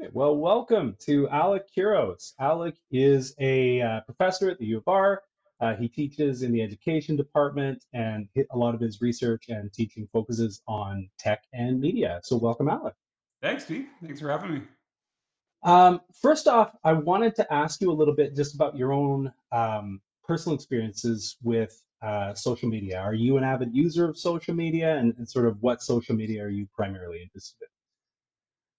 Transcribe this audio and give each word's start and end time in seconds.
right. 0.00 0.14
Well, 0.14 0.36
welcome 0.36 0.96
to 1.00 1.28
Alec 1.28 1.64
Couros. 1.74 2.34
Alec 2.38 2.76
is 2.90 3.34
a 3.38 3.80
uh, 3.80 4.00
professor 4.02 4.50
at 4.50 4.58
the 4.58 4.66
U 4.66 4.78
of 4.78 4.84
R. 4.86 5.22
Uh, 5.60 5.74
he 5.74 5.88
teaches 5.88 6.42
in 6.42 6.52
the 6.52 6.62
education 6.62 7.16
department, 7.16 7.84
and 7.94 8.28
a 8.50 8.58
lot 8.58 8.74
of 8.74 8.80
his 8.80 9.00
research 9.00 9.44
and 9.48 9.72
teaching 9.72 10.06
focuses 10.12 10.62
on 10.68 11.08
tech 11.18 11.44
and 11.52 11.80
media. 11.80 12.20
So, 12.24 12.36
welcome, 12.36 12.68
Alec. 12.68 12.94
Thanks, 13.40 13.64
Steve. 13.64 13.86
Thanks 14.02 14.20
for 14.20 14.30
having 14.30 14.54
me. 14.54 14.62
Um, 15.62 16.00
first 16.20 16.46
off, 16.46 16.72
I 16.84 16.92
wanted 16.92 17.36
to 17.36 17.52
ask 17.52 17.80
you 17.80 17.90
a 17.90 17.94
little 17.94 18.14
bit 18.14 18.36
just 18.36 18.54
about 18.54 18.76
your 18.76 18.92
own 18.92 19.32
um, 19.50 20.00
personal 20.24 20.54
experiences 20.54 21.36
with 21.42 21.82
uh, 22.02 22.34
social 22.34 22.68
media. 22.68 22.98
Are 22.98 23.14
you 23.14 23.38
an 23.38 23.44
avid 23.44 23.74
user 23.74 24.08
of 24.08 24.18
social 24.18 24.54
media, 24.54 24.96
and, 24.96 25.14
and 25.16 25.28
sort 25.28 25.46
of 25.46 25.62
what 25.62 25.82
social 25.82 26.14
media 26.14 26.44
are 26.44 26.50
you 26.50 26.68
primarily 26.74 27.22
interested 27.22 27.62
in? 27.62 27.68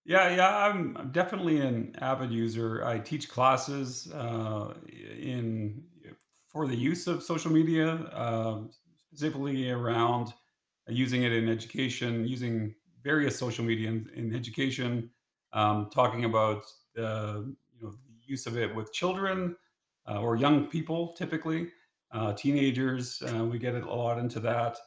Yeah, 0.07 0.33
yeah, 0.33 0.57
I'm 0.57 1.09
definitely 1.11 1.59
an 1.59 1.93
avid 1.99 2.31
user. 2.31 2.81
I 2.85 2.97
teach 2.97 3.29
classes 3.29 4.09
uh, 4.13 4.73
in 5.19 5.83
for 6.47 6.65
the 6.65 6.77
use 6.77 7.07
of 7.07 7.21
social 7.21 7.51
media, 7.51 7.89
uh, 8.13 8.61
specifically 8.95 9.69
around 9.69 10.33
using 10.87 11.23
it 11.23 11.33
in 11.33 11.49
education, 11.49 12.25
using 12.25 12.73
various 13.03 13.37
social 13.37 13.65
media 13.65 13.89
in, 13.89 14.09
in 14.15 14.33
education, 14.33 15.09
um, 15.51 15.89
talking 15.93 16.23
about 16.23 16.63
the 16.95 17.53
you 17.73 17.81
know 17.83 17.91
the 17.91 18.25
use 18.25 18.47
of 18.47 18.57
it 18.57 18.73
with 18.73 18.93
children 18.93 19.57
uh, 20.09 20.21
or 20.21 20.37
young 20.37 20.67
people, 20.67 21.15
typically 21.17 21.67
uh, 22.13 22.31
teenagers. 22.31 23.21
Uh, 23.23 23.43
we 23.43 23.59
get 23.59 23.75
a 23.75 23.85
lot 23.93 24.19
into 24.19 24.39
that, 24.39 24.77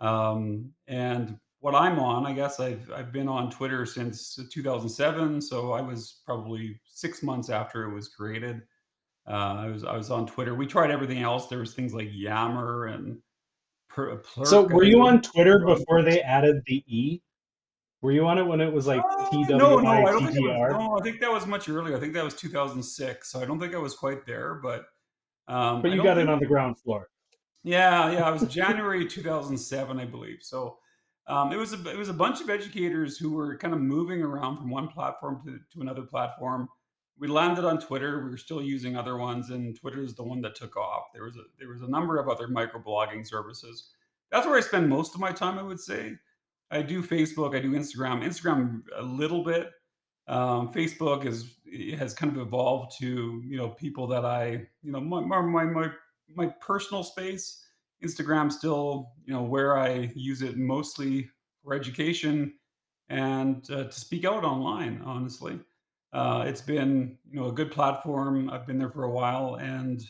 um, 0.00 0.70
and 0.86 1.36
what 1.60 1.74
I'm 1.74 1.98
on, 1.98 2.26
I 2.26 2.32
guess 2.32 2.60
I've 2.60 2.90
I've 2.94 3.12
been 3.12 3.28
on 3.28 3.50
Twitter 3.50 3.84
since 3.84 4.38
2007, 4.52 5.40
so 5.40 5.72
I 5.72 5.80
was 5.80 6.20
probably 6.24 6.80
six 6.84 7.22
months 7.22 7.50
after 7.50 7.84
it 7.84 7.94
was 7.94 8.08
created. 8.08 8.62
Uh, 9.26 9.56
I 9.58 9.66
was 9.66 9.84
I 9.84 9.96
was 9.96 10.10
on 10.10 10.26
Twitter. 10.26 10.54
We 10.54 10.66
tried 10.66 10.90
everything 10.90 11.18
else. 11.22 11.48
There 11.48 11.58
was 11.58 11.74
things 11.74 11.92
like 11.92 12.08
Yammer 12.12 12.86
and 12.86 13.18
Per- 13.88 14.22
So, 14.44 14.62
Plurk. 14.62 14.70
I 14.70 14.74
were 14.74 14.84
you 14.84 15.02
on 15.02 15.20
Twitter 15.20 15.58
before 15.64 16.02
they 16.02 16.20
added 16.22 16.62
the 16.66 16.84
E? 16.86 17.20
Were 18.00 18.12
you 18.12 18.26
on 18.28 18.38
it 18.38 18.44
when 18.44 18.60
it 18.60 18.72
was 18.72 18.86
like 18.86 19.02
Uh, 19.04 19.28
T 19.30 19.42
no, 19.48 19.78
no, 19.78 19.86
I 19.88 20.02
I 20.02 20.04
don't 20.12 20.26
think 20.32 20.46
was. 20.46 20.70
No, 20.72 20.98
I 20.98 21.02
think 21.02 21.20
that 21.20 21.32
was 21.32 21.46
much 21.46 21.68
earlier. 21.68 21.96
I 21.96 22.00
think 22.00 22.14
that 22.14 22.24
was 22.24 22.34
2006. 22.34 23.32
So 23.32 23.40
I 23.40 23.44
don't 23.44 23.58
think 23.58 23.74
I 23.74 23.78
was 23.78 23.94
quite 23.94 24.24
there, 24.24 24.54
but 24.62 24.86
um, 25.48 25.82
But 25.82 25.90
you 25.90 26.02
got 26.02 26.18
it 26.18 26.28
on 26.28 26.38
the 26.38 26.46
ground 26.46 26.78
floor. 26.78 27.08
Yeah, 27.64 28.12
yeah, 28.12 28.28
it 28.28 28.32
was 28.32 28.42
January 28.44 29.04
2007, 29.06 29.98
I 29.98 30.04
believe. 30.04 30.38
So 30.42 30.78
um, 31.28 31.52
it 31.52 31.56
was 31.56 31.74
a 31.74 31.90
it 31.90 31.96
was 31.96 32.08
a 32.08 32.14
bunch 32.14 32.40
of 32.40 32.48
educators 32.48 33.18
who 33.18 33.32
were 33.32 33.56
kind 33.58 33.74
of 33.74 33.80
moving 33.80 34.22
around 34.22 34.56
from 34.56 34.70
one 34.70 34.88
platform 34.88 35.42
to, 35.44 35.58
to 35.74 35.82
another 35.82 36.02
platform. 36.02 36.68
We 37.18 37.28
landed 37.28 37.64
on 37.64 37.80
Twitter. 37.80 38.24
We 38.24 38.30
were 38.30 38.38
still 38.38 38.62
using 38.62 38.96
other 38.96 39.18
ones, 39.18 39.50
and 39.50 39.78
Twitter 39.78 40.02
is 40.02 40.14
the 40.14 40.22
one 40.22 40.40
that 40.42 40.54
took 40.54 40.76
off. 40.76 41.04
There 41.12 41.24
was 41.24 41.36
a 41.36 41.42
there 41.58 41.68
was 41.68 41.82
a 41.82 41.88
number 41.88 42.18
of 42.18 42.28
other 42.28 42.48
microblogging 42.48 43.26
services. 43.26 43.90
That's 44.30 44.46
where 44.46 44.56
I 44.56 44.60
spend 44.60 44.88
most 44.88 45.14
of 45.14 45.20
my 45.20 45.32
time, 45.32 45.58
I 45.58 45.62
would 45.62 45.80
say. 45.80 46.14
I 46.70 46.82
do 46.82 47.02
Facebook, 47.02 47.56
I 47.56 47.60
do 47.60 47.72
Instagram. 47.72 48.22
Instagram 48.22 48.82
a 48.96 49.02
little 49.02 49.42
bit. 49.42 49.70
Um, 50.28 50.72
Facebook 50.72 51.26
is 51.26 51.56
has 51.98 52.14
kind 52.14 52.34
of 52.34 52.40
evolved 52.40 52.96
to 53.00 53.42
you 53.44 53.56
know 53.56 53.70
people 53.70 54.06
that 54.08 54.24
I 54.24 54.66
you 54.82 54.92
know 54.92 55.00
my 55.00 55.20
my 55.20 55.64
my 55.64 55.90
my 56.34 56.46
personal 56.60 57.02
space. 57.02 57.64
Instagram 58.04 58.50
still 58.52 59.12
you 59.24 59.32
know 59.32 59.42
where 59.42 59.76
I 59.76 60.10
use 60.14 60.42
it 60.42 60.56
mostly 60.56 61.28
for 61.62 61.74
education 61.74 62.54
and 63.08 63.68
uh, 63.70 63.84
to 63.84 63.92
speak 63.92 64.24
out 64.24 64.44
online. 64.44 65.02
Honestly, 65.04 65.58
uh, 66.12 66.44
it's 66.46 66.60
been 66.60 67.16
you 67.30 67.40
know 67.40 67.48
a 67.48 67.52
good 67.52 67.70
platform. 67.70 68.50
I've 68.50 68.66
been 68.66 68.78
there 68.78 68.90
for 68.90 69.04
a 69.04 69.10
while, 69.10 69.56
and 69.56 70.00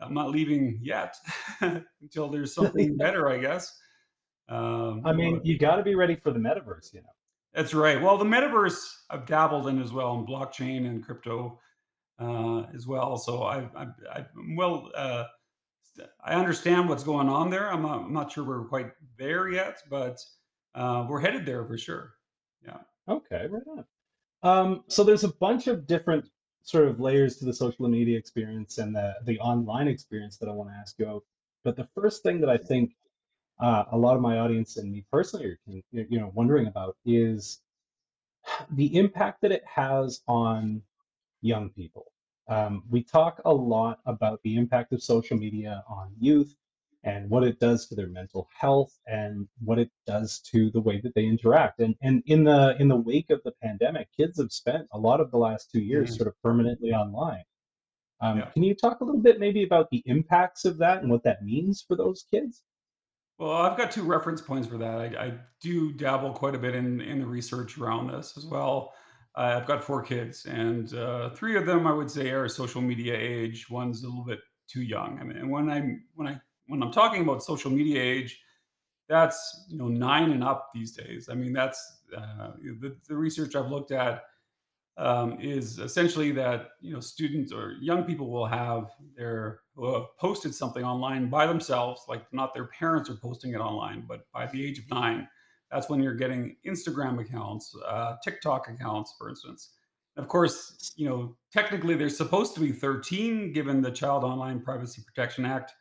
I'm 0.00 0.14
not 0.14 0.30
leaving 0.30 0.78
yet 0.82 1.16
until 1.60 2.28
there's 2.28 2.54
something 2.60 2.96
better, 2.96 3.28
I 3.28 3.38
guess. 3.38 3.76
Um, 4.48 5.02
I 5.04 5.12
mean, 5.12 5.38
but 5.38 5.46
you 5.46 5.58
got 5.58 5.76
to 5.76 5.82
be 5.82 5.94
ready 5.94 6.16
for 6.16 6.30
the 6.30 6.38
metaverse, 6.38 6.92
you 6.92 7.00
know. 7.00 7.08
that's 7.54 7.72
right. 7.72 8.00
Well, 8.00 8.18
the 8.18 8.24
metaverse 8.24 8.78
I've 9.08 9.26
dabbled 9.26 9.68
in 9.68 9.80
as 9.80 9.92
well, 9.92 10.14
in 10.14 10.26
blockchain 10.26 10.86
and 10.86 11.02
crypto 11.02 11.58
uh, 12.20 12.64
as 12.74 12.86
well. 12.86 13.16
So 13.16 13.42
I, 13.42 13.68
I, 13.74 13.86
I 14.12 14.26
well, 14.54 14.90
uh, 14.94 15.24
I 16.24 16.34
understand 16.34 16.88
what's 16.88 17.04
going 17.04 17.28
on 17.28 17.50
there. 17.50 17.70
I'm 17.70 17.82
not, 17.82 18.02
I'm 18.02 18.12
not 18.12 18.32
sure 18.32 18.44
we're 18.44 18.64
quite 18.64 18.92
there 19.18 19.48
yet, 19.48 19.82
but 19.88 20.20
uh, 20.74 21.06
we're 21.08 21.20
headed 21.20 21.46
there 21.46 21.64
for 21.64 21.78
sure. 21.78 22.14
Yeah. 22.66 22.78
Okay, 23.08 23.46
right 23.48 23.62
on. 23.68 23.84
Um, 24.42 24.84
so 24.88 25.04
there's 25.04 25.24
a 25.24 25.32
bunch 25.34 25.66
of 25.68 25.86
different 25.86 26.28
sort 26.62 26.88
of 26.88 26.98
layers 27.00 27.36
to 27.36 27.44
the 27.44 27.52
social 27.52 27.88
media 27.88 28.18
experience 28.18 28.78
and 28.78 28.94
the 28.94 29.14
the 29.24 29.38
online 29.38 29.88
experience 29.88 30.38
that 30.38 30.48
I 30.48 30.52
want 30.52 30.70
to 30.70 30.74
ask 30.74 30.98
you 30.98 31.06
about. 31.06 31.22
But 31.62 31.76
the 31.76 31.88
first 31.94 32.22
thing 32.22 32.40
that 32.40 32.50
I 32.50 32.56
think 32.56 32.92
uh, 33.60 33.84
a 33.92 33.96
lot 33.96 34.16
of 34.16 34.22
my 34.22 34.38
audience 34.38 34.76
and 34.76 34.90
me 34.90 35.04
personally 35.10 35.46
are 35.46 35.58
you 35.90 36.18
know 36.18 36.30
wondering 36.34 36.66
about 36.66 36.96
is 37.04 37.60
the 38.70 38.96
impact 38.96 39.42
that 39.42 39.52
it 39.52 39.64
has 39.66 40.22
on 40.26 40.82
young 41.40 41.70
people. 41.70 42.06
Um, 42.48 42.82
we 42.90 43.02
talk 43.02 43.40
a 43.44 43.52
lot 43.52 44.00
about 44.06 44.40
the 44.42 44.56
impact 44.56 44.92
of 44.92 45.02
social 45.02 45.36
media 45.36 45.82
on 45.88 46.12
youth 46.18 46.54
and 47.02 47.28
what 47.28 47.44
it 47.44 47.58
does 47.58 47.86
to 47.88 47.94
their 47.94 48.08
mental 48.08 48.48
health 48.58 48.98
and 49.06 49.46
what 49.62 49.78
it 49.78 49.90
does 50.06 50.40
to 50.40 50.70
the 50.70 50.80
way 50.80 51.00
that 51.02 51.14
they 51.14 51.24
interact. 51.24 51.80
And 51.80 51.94
and 52.02 52.22
in 52.26 52.44
the 52.44 52.76
in 52.78 52.88
the 52.88 52.96
wake 52.96 53.30
of 53.30 53.42
the 53.44 53.52
pandemic, 53.62 54.08
kids 54.16 54.38
have 54.38 54.52
spent 54.52 54.86
a 54.92 54.98
lot 54.98 55.20
of 55.20 55.30
the 55.30 55.38
last 55.38 55.70
two 55.70 55.80
years 55.80 56.10
Mhm. 56.12 56.16
sort 56.16 56.28
of 56.28 56.42
permanently 56.42 56.92
online. 56.92 57.44
Um, 58.20 58.38
Yeah. 58.38 58.50
can 58.50 58.62
you 58.62 58.74
talk 58.74 59.00
a 59.00 59.04
little 59.04 59.20
bit 59.20 59.38
maybe 59.40 59.64
about 59.64 59.90
the 59.90 60.02
impacts 60.06 60.64
of 60.64 60.78
that 60.78 61.02
and 61.02 61.10
what 61.10 61.24
that 61.24 61.44
means 61.44 61.82
for 61.82 61.96
those 61.96 62.24
kids? 62.30 62.62
Well, 63.38 63.50
I've 63.52 63.76
got 63.76 63.90
two 63.90 64.04
reference 64.04 64.40
points 64.40 64.68
for 64.68 64.78
that. 64.78 65.00
I, 65.00 65.06
I 65.26 65.38
do 65.60 65.92
dabble 65.92 66.32
quite 66.34 66.54
a 66.54 66.58
bit 66.58 66.74
in, 66.74 67.00
in 67.00 67.18
the 67.18 67.26
research 67.26 67.76
around 67.78 68.06
this 68.06 68.36
as 68.38 68.46
well. 68.46 68.94
Uh, 69.36 69.58
I've 69.60 69.66
got 69.66 69.82
four 69.82 70.02
kids, 70.02 70.46
and 70.46 70.94
uh, 70.94 71.30
three 71.30 71.56
of 71.56 71.66
them 71.66 71.86
I 71.86 71.92
would 71.92 72.10
say 72.10 72.30
are 72.30 72.48
social 72.48 72.80
media 72.80 73.16
age. 73.16 73.68
One's 73.68 74.04
a 74.04 74.06
little 74.06 74.24
bit 74.24 74.40
too 74.68 74.82
young. 74.82 75.18
I 75.20 75.24
mean, 75.24 75.36
and 75.36 75.50
when 75.50 75.68
I'm 75.68 76.04
when 76.14 76.28
I 76.28 76.40
when 76.68 76.82
I'm 76.82 76.92
talking 76.92 77.22
about 77.22 77.42
social 77.42 77.70
media 77.70 78.00
age, 78.00 78.40
that's 79.08 79.66
you 79.68 79.76
know 79.76 79.88
nine 79.88 80.30
and 80.30 80.44
up 80.44 80.70
these 80.72 80.92
days. 80.92 81.28
I 81.28 81.34
mean, 81.34 81.52
that's 81.52 82.02
uh, 82.16 82.52
the, 82.80 82.96
the 83.08 83.16
research 83.16 83.56
I've 83.56 83.70
looked 83.70 83.90
at 83.90 84.22
um, 84.96 85.38
is 85.40 85.78
essentially 85.78 86.30
that 86.32 86.70
you 86.80 86.92
know 86.92 87.00
students 87.00 87.52
or 87.52 87.74
young 87.80 88.04
people 88.04 88.30
will 88.30 88.46
have 88.46 88.90
their 89.16 89.60
who 89.74 89.92
have 89.92 90.16
posted 90.18 90.54
something 90.54 90.84
online 90.84 91.28
by 91.28 91.46
themselves, 91.46 92.02
like 92.08 92.24
not 92.32 92.54
their 92.54 92.66
parents 92.66 93.10
are 93.10 93.16
posting 93.16 93.52
it 93.52 93.58
online, 93.58 94.04
but 94.06 94.30
by 94.32 94.46
the 94.46 94.64
age 94.64 94.78
of 94.78 94.88
nine, 94.90 95.28
that's 95.70 95.88
when 95.88 96.02
you're 96.02 96.14
getting 96.14 96.56
Instagram 96.66 97.20
accounts, 97.20 97.74
uh, 97.86 98.16
TikTok 98.22 98.68
accounts, 98.68 99.14
for 99.18 99.28
instance. 99.28 99.70
Of 100.16 100.28
course, 100.28 100.92
you 100.96 101.08
know 101.08 101.36
technically 101.52 101.96
they're 101.96 102.08
supposed 102.08 102.54
to 102.54 102.60
be 102.60 102.70
13 102.70 103.52
given 103.52 103.82
the 103.82 103.90
Child 103.90 104.22
Online 104.22 104.60
Privacy 104.60 105.02
Protection 105.04 105.44
Act, 105.44 105.72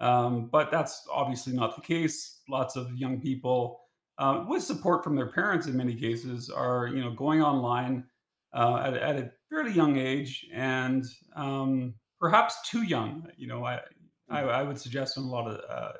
um, 0.00 0.48
but 0.52 0.70
that's 0.70 1.06
obviously 1.10 1.54
not 1.54 1.76
the 1.76 1.82
case. 1.82 2.40
Lots 2.48 2.76
of 2.76 2.94
young 2.94 3.20
people, 3.20 3.80
uh, 4.18 4.44
with 4.46 4.62
support 4.62 5.02
from 5.02 5.16
their 5.16 5.30
parents 5.32 5.66
in 5.66 5.76
many 5.76 5.94
cases, 5.94 6.50
are 6.50 6.88
you 6.88 7.02
know 7.02 7.12
going 7.12 7.42
online 7.42 8.04
uh, 8.52 8.82
at, 8.84 8.94
at 8.94 9.16
a 9.16 9.30
fairly 9.48 9.72
young 9.72 9.96
age 9.96 10.46
and 10.52 11.04
um, 11.36 11.94
perhaps 12.18 12.56
too 12.68 12.82
young. 12.82 13.26
You 13.36 13.46
know, 13.46 13.64
I, 13.64 13.80
I 14.28 14.42
I 14.42 14.62
would 14.62 14.78
suggest 14.78 15.16
in 15.16 15.24
a 15.24 15.26
lot 15.26 15.50
of 15.50 15.60
uh, 15.68 15.92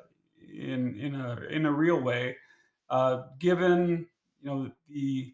in 0.53 0.99
in 0.99 1.15
a 1.15 1.41
in 1.49 1.65
a 1.65 1.71
real 1.71 2.01
way, 2.01 2.37
uh, 2.91 3.23
given 3.39 4.05
you 4.41 4.49
know 4.49 4.71
the 4.87 5.33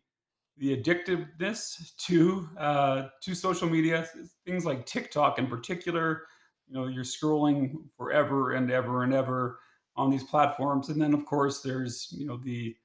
the 0.57 0.75
addictiveness 0.75 1.95
to 1.97 2.47
uh, 2.57 3.07
to 3.21 3.35
social 3.35 3.69
media, 3.69 4.07
things 4.45 4.65
like 4.65 4.85
TikTok 4.85 5.39
in 5.39 5.47
particular. 5.47 6.23
You 6.67 6.75
know, 6.75 6.87
you're 6.87 7.03
scrolling 7.03 7.75
forever 7.97 8.53
and 8.53 8.71
ever 8.71 9.03
and 9.03 9.13
ever 9.13 9.59
on 9.95 10.09
these 10.09 10.23
platforms, 10.23 10.89
and 10.89 11.01
then 11.01 11.13
of 11.13 11.25
course 11.25 11.61
there's 11.61 12.07
you 12.11 12.27
know 12.27 12.37
the 12.37 12.75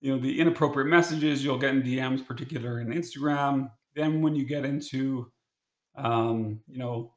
you 0.00 0.14
know 0.14 0.20
the 0.20 0.40
inappropriate 0.40 0.88
messages 0.88 1.44
you'll 1.44 1.58
get 1.58 1.74
in 1.74 1.82
DMs, 1.82 2.26
particular 2.26 2.80
in 2.80 2.88
Instagram. 2.88 3.70
Then 3.94 4.22
when 4.22 4.36
you 4.36 4.44
get 4.44 4.64
into 4.64 5.30
um, 5.96 6.60
you 6.68 6.78
know 6.78 7.12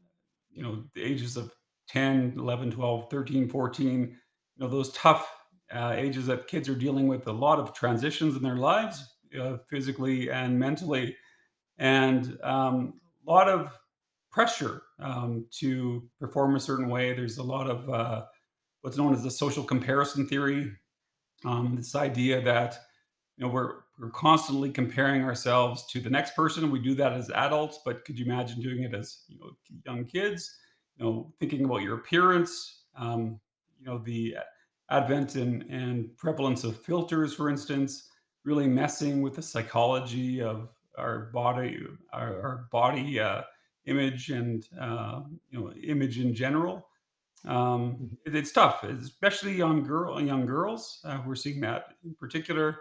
you 0.52 0.64
know 0.64 0.84
the 0.96 1.04
ages 1.04 1.38
of 1.38 1.54
10, 1.88 2.36
11, 2.38 2.72
12, 2.72 3.10
13, 3.10 3.50
14, 3.50 4.02
you 4.02 4.16
know 4.58 4.68
those 4.68 4.92
tough 4.94 5.28
uh, 5.74 5.94
ages 5.96 6.26
that 6.28 6.48
kids 6.48 6.68
are 6.68 6.76
dealing 6.76 7.08
with 7.08 7.28
a 7.28 7.32
lot 7.32 7.60
of 7.60 7.74
transitions 7.74 8.36
in 8.36 8.44
their 8.44 8.58
lives, 8.58 9.16
uh, 9.40 9.58
physically 9.70 10.32
and 10.32 10.58
mentally, 10.58 11.16
and 11.78 12.38
um, 12.44 13.00
a 13.28 13.32
lot 13.32 13.48
of 13.48 13.78
pressure 14.32 14.84
um, 15.00 15.46
to 15.52 16.08
perform 16.20 16.56
a 16.56 16.60
certain 16.60 16.90
way. 16.90 17.14
There's 17.14 17.38
a 17.38 17.44
lot 17.44 17.70
of 17.70 17.90
uh, 17.90 18.26
what's 18.82 18.98
known 18.98 19.14
as 19.14 19.24
the 19.24 19.32
social 19.32 19.64
comparison 19.64 20.28
theory. 20.28 20.72
Um, 21.46 21.76
this 21.76 21.96
idea 21.96 22.42
that 22.42 22.78
you 23.38 23.46
know 23.46 23.52
we're 23.52 23.76
we're 24.00 24.10
constantly 24.10 24.72
comparing 24.72 25.24
ourselves 25.24 25.86
to 25.88 26.00
the 26.00 26.10
next 26.10 26.36
person. 26.36 26.72
We 26.72 26.80
do 26.80 26.96
that 26.96 27.14
as 27.14 27.30
adults, 27.32 27.80
but 27.86 28.06
could 28.06 28.18
you 28.18 28.26
imagine 28.26 28.62
doing 28.62 28.84
it 28.84 28.94
as 28.94 29.24
you 29.28 29.40
know 29.40 29.52
young 29.86 30.06
kids? 30.06 30.58
You 30.98 31.06
know, 31.06 31.34
thinking 31.40 31.64
about 31.64 31.82
your 31.82 31.96
appearance. 31.96 32.84
Um, 32.96 33.40
you 33.80 33.86
know, 33.86 33.98
the 33.98 34.36
advent 34.90 35.36
and, 35.36 35.64
and 35.64 36.16
prevalence 36.18 36.64
of 36.64 36.80
filters, 36.82 37.34
for 37.34 37.50
instance, 37.50 38.10
really 38.44 38.68
messing 38.68 39.22
with 39.22 39.36
the 39.36 39.42
psychology 39.42 40.42
of 40.42 40.70
our 40.98 41.26
body, 41.34 41.86
our, 42.14 42.42
our 42.42 42.68
body 42.72 43.20
uh, 43.20 43.44
image, 43.86 44.30
and 44.30 44.68
uh, 44.80 45.22
you 45.50 45.60
know, 45.60 45.72
image 45.74 46.20
in 46.20 46.34
general. 46.34 46.90
Um, 47.46 48.00
Mhm. 48.00 48.18
it- 48.26 48.36
it's 48.36 48.52
tough, 48.52 48.84
especially 48.84 49.62
on 49.62 49.84
girl, 49.84 50.20
young 50.22 50.46
girls. 50.46 51.02
Uh, 51.06 51.22
we're 51.26 51.36
seeing 51.36 51.62
that 51.62 51.96
in 52.04 52.16
particular 52.16 52.80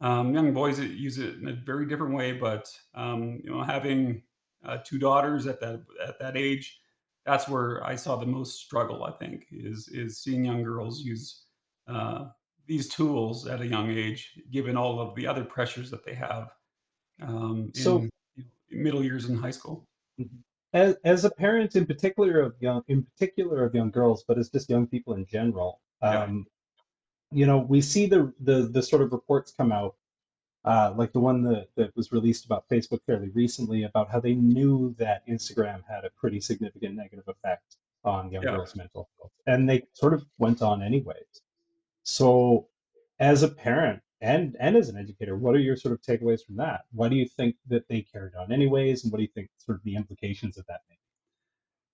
um, 0.00 0.34
young 0.34 0.52
boys 0.52 0.80
use 0.80 1.18
it 1.18 1.36
in 1.36 1.48
a 1.48 1.54
very 1.54 1.86
different 1.86 2.14
way, 2.14 2.32
but 2.32 2.68
um, 2.94 3.40
you 3.44 3.50
know, 3.50 3.62
having 3.62 4.24
uh, 4.64 4.78
two 4.84 4.98
daughters 4.98 5.46
at 5.46 5.60
that 5.60 5.84
at 6.06 6.18
that 6.20 6.36
age, 6.36 6.81
that's 7.26 7.48
where 7.48 7.84
I 7.86 7.96
saw 7.96 8.16
the 8.16 8.26
most 8.26 8.60
struggle. 8.60 9.04
I 9.04 9.12
think 9.12 9.46
is 9.50 9.88
is 9.88 10.22
seeing 10.22 10.44
young 10.44 10.62
girls 10.62 11.00
use 11.00 11.46
uh, 11.88 12.26
these 12.66 12.88
tools 12.88 13.46
at 13.46 13.60
a 13.60 13.66
young 13.66 13.90
age, 13.90 14.32
given 14.50 14.76
all 14.76 15.00
of 15.00 15.14
the 15.14 15.26
other 15.26 15.44
pressures 15.44 15.90
that 15.90 16.04
they 16.04 16.14
have 16.14 16.48
um, 17.22 17.72
So, 17.74 17.98
in 17.98 18.10
you 18.36 18.44
know, 18.44 18.50
middle 18.70 19.04
years 19.04 19.26
in 19.28 19.36
high 19.36 19.50
school. 19.52 19.88
Mhm. 20.18 20.42
as, 20.72 20.96
as 21.04 21.24
a 21.24 21.30
parent 21.30 21.76
in 21.76 21.86
particular 21.86 22.40
of 22.40 22.54
young, 22.60 22.82
in 22.88 23.02
particular 23.04 23.64
of 23.64 23.74
young 23.74 23.90
girls, 23.90 24.24
but 24.26 24.38
as 24.38 24.50
just 24.50 24.70
young 24.70 24.86
people 24.86 25.14
in 25.14 25.26
general, 25.26 25.80
Yeah, 26.02 26.24
um, 26.24 26.46
you 27.32 27.46
know, 27.46 27.58
we 27.58 27.80
see 27.80 28.06
the 28.06 28.32
the 28.40 28.68
the 28.68 28.82
sort 28.82 29.02
of 29.02 29.12
reports 29.12 29.52
come 29.52 29.72
out 29.72 29.96
uh, 30.64 30.92
like 30.96 31.12
the 31.12 31.20
one 31.20 31.42
that, 31.42 31.68
that 31.76 31.94
was 31.96 32.12
released 32.12 32.44
about 32.44 32.68
Facebook 32.68 33.00
fairly 33.06 33.30
recently 33.30 33.84
about 33.84 34.10
how 34.10 34.20
they 34.20 34.34
knew 34.34 34.94
that 34.98 35.26
Instagram 35.28 35.82
had 35.88 36.04
a 36.04 36.10
pretty 36.16 36.40
significant 36.40 36.94
negative 36.94 37.24
effect 37.26 37.76
on 38.04 38.30
young 38.30 38.42
yeah. 38.42 38.56
girls' 38.56 38.76
mental 38.76 39.08
health, 39.18 39.32
and 39.46 39.68
they 39.68 39.82
sort 39.92 40.14
of 40.14 40.24
went 40.38 40.62
on 40.62 40.82
anyways. 40.82 41.42
So, 42.04 42.68
as 43.18 43.42
a 43.42 43.48
parent 43.48 44.02
and 44.20 44.56
and 44.58 44.76
as 44.76 44.88
an 44.88 44.96
educator, 44.96 45.36
what 45.36 45.54
are 45.54 45.60
your 45.60 45.76
sort 45.76 45.92
of 45.94 46.00
takeaways 46.02 46.44
from 46.44 46.56
that? 46.56 46.82
Why 46.92 47.08
do 47.08 47.16
you 47.16 47.26
think 47.26 47.56
that 47.68 47.86
they 47.88 48.02
carried 48.02 48.34
on 48.34 48.52
anyways, 48.52 49.04
and 49.04 49.12
what 49.12 49.18
do 49.18 49.22
you 49.22 49.30
think 49.34 49.48
sort 49.58 49.78
of 49.78 49.84
the 49.84 49.96
implications 49.96 50.58
of 50.58 50.66
that 50.66 50.80
may 50.88 50.96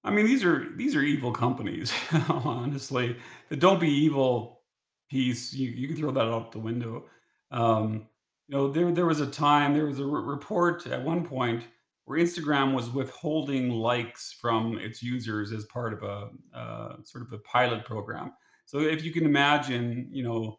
I 0.05 0.11
mean, 0.11 0.27
these 0.27 0.45
are 0.45 0.67
these 0.77 0.95
are 0.95 1.03
evil 1.03 1.33
companies, 1.33 1.93
honestly. 2.29 3.17
The 3.49 3.57
"don't 3.57 3.81
be 3.81 3.91
evil" 3.91 4.63
piece, 5.11 5.53
you 5.53 5.71
you 5.71 5.89
can 5.89 5.97
throw 5.97 6.11
that 6.13 6.27
out 6.27 6.53
the 6.53 6.59
window. 6.59 7.05
Um, 7.51 8.07
you 8.49 8.57
know, 8.57 8.73
there 8.73 8.91
there 8.91 9.07
was 9.07 9.21
a 9.21 9.27
time, 9.27 9.75
there 9.75 9.85
was 9.87 10.01
a 10.01 10.07
re 10.07 10.23
report 10.23 10.87
at 10.87 11.05
one 11.05 11.25
point 11.25 11.65
where 12.07 12.19
Instagram 12.19 12.75
was 12.75 12.89
withholding 12.89 13.69
likes 13.69 14.33
from 14.41 14.79
its 14.79 15.03
users 15.03 15.53
as 15.53 15.67
part 15.67 15.93
of 15.93 16.03
a, 16.03 16.31
uh, 16.57 16.97
sort 17.05 17.23
of 17.23 17.33
a 17.35 17.39
pilot 17.41 17.85
program. 17.85 18.33
So 18.65 18.79
if 18.81 19.05
you 19.05 19.13
can 19.13 19.27
imagine, 19.27 20.09
you 20.11 20.23
know, 20.23 20.59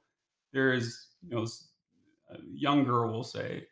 there's, 0.54 1.08
you 1.28 1.36
know, 1.36 1.48
a 2.30 2.38
young 2.54 2.84
girl 2.84 3.12
will 3.12 3.24
say, 3.24 3.66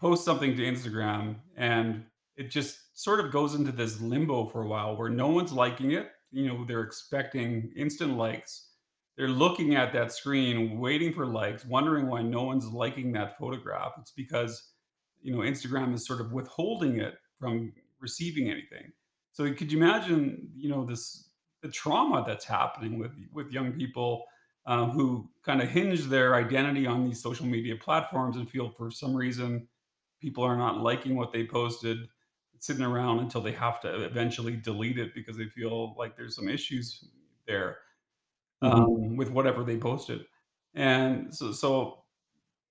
post 0.00 0.24
something 0.24 0.56
to 0.56 0.62
Instagram, 0.62 1.36
and 1.56 2.04
it 2.36 2.50
just 2.50 3.00
sort 3.00 3.20
of 3.20 3.30
goes 3.30 3.54
into 3.54 3.70
this 3.70 4.00
limbo 4.00 4.46
for 4.46 4.62
a 4.62 4.66
while 4.66 4.96
where 4.96 5.10
no 5.10 5.28
one's 5.28 5.52
liking 5.52 5.92
it. 5.92 6.10
You 6.32 6.48
know, 6.48 6.64
they're 6.64 6.82
expecting 6.82 7.72
instant 7.76 8.16
likes. 8.16 8.69
They're 9.20 9.28
looking 9.28 9.74
at 9.74 9.92
that 9.92 10.12
screen, 10.12 10.78
waiting 10.78 11.12
for 11.12 11.26
likes, 11.26 11.66
wondering 11.66 12.06
why 12.06 12.22
no 12.22 12.44
one's 12.44 12.64
liking 12.68 13.12
that 13.12 13.36
photograph. 13.36 13.92
It's 14.00 14.12
because, 14.12 14.70
you 15.20 15.30
know, 15.30 15.40
Instagram 15.40 15.92
is 15.92 16.06
sort 16.06 16.22
of 16.22 16.32
withholding 16.32 17.00
it 17.00 17.16
from 17.38 17.70
receiving 18.00 18.48
anything. 18.48 18.92
So 19.32 19.52
could 19.52 19.70
you 19.70 19.76
imagine, 19.76 20.48
you 20.56 20.70
know, 20.70 20.86
this 20.86 21.28
the 21.60 21.68
trauma 21.68 22.24
that's 22.26 22.46
happening 22.46 22.98
with 22.98 23.12
with 23.30 23.52
young 23.52 23.72
people 23.72 24.24
um, 24.64 24.88
who 24.88 25.28
kind 25.44 25.60
of 25.60 25.68
hinge 25.68 26.04
their 26.04 26.34
identity 26.34 26.86
on 26.86 27.04
these 27.04 27.22
social 27.22 27.44
media 27.44 27.76
platforms 27.76 28.38
and 28.38 28.48
feel 28.48 28.70
for 28.70 28.90
some 28.90 29.14
reason 29.14 29.68
people 30.22 30.42
are 30.42 30.56
not 30.56 30.78
liking 30.78 31.14
what 31.14 31.30
they 31.30 31.46
posted, 31.46 31.98
sitting 32.58 32.86
around 32.86 33.18
until 33.18 33.42
they 33.42 33.52
have 33.52 33.82
to 33.82 34.02
eventually 34.02 34.56
delete 34.56 34.98
it 34.98 35.14
because 35.14 35.36
they 35.36 35.44
feel 35.44 35.94
like 35.98 36.16
there's 36.16 36.36
some 36.36 36.48
issues 36.48 37.04
there 37.46 37.76
be? 38.60 38.68
um, 38.68 39.16
with 39.16 39.30
whatever 39.30 39.64
they 39.64 39.76
posted. 39.76 40.24
And 40.74 41.34
so, 41.34 41.52
so 41.52 42.04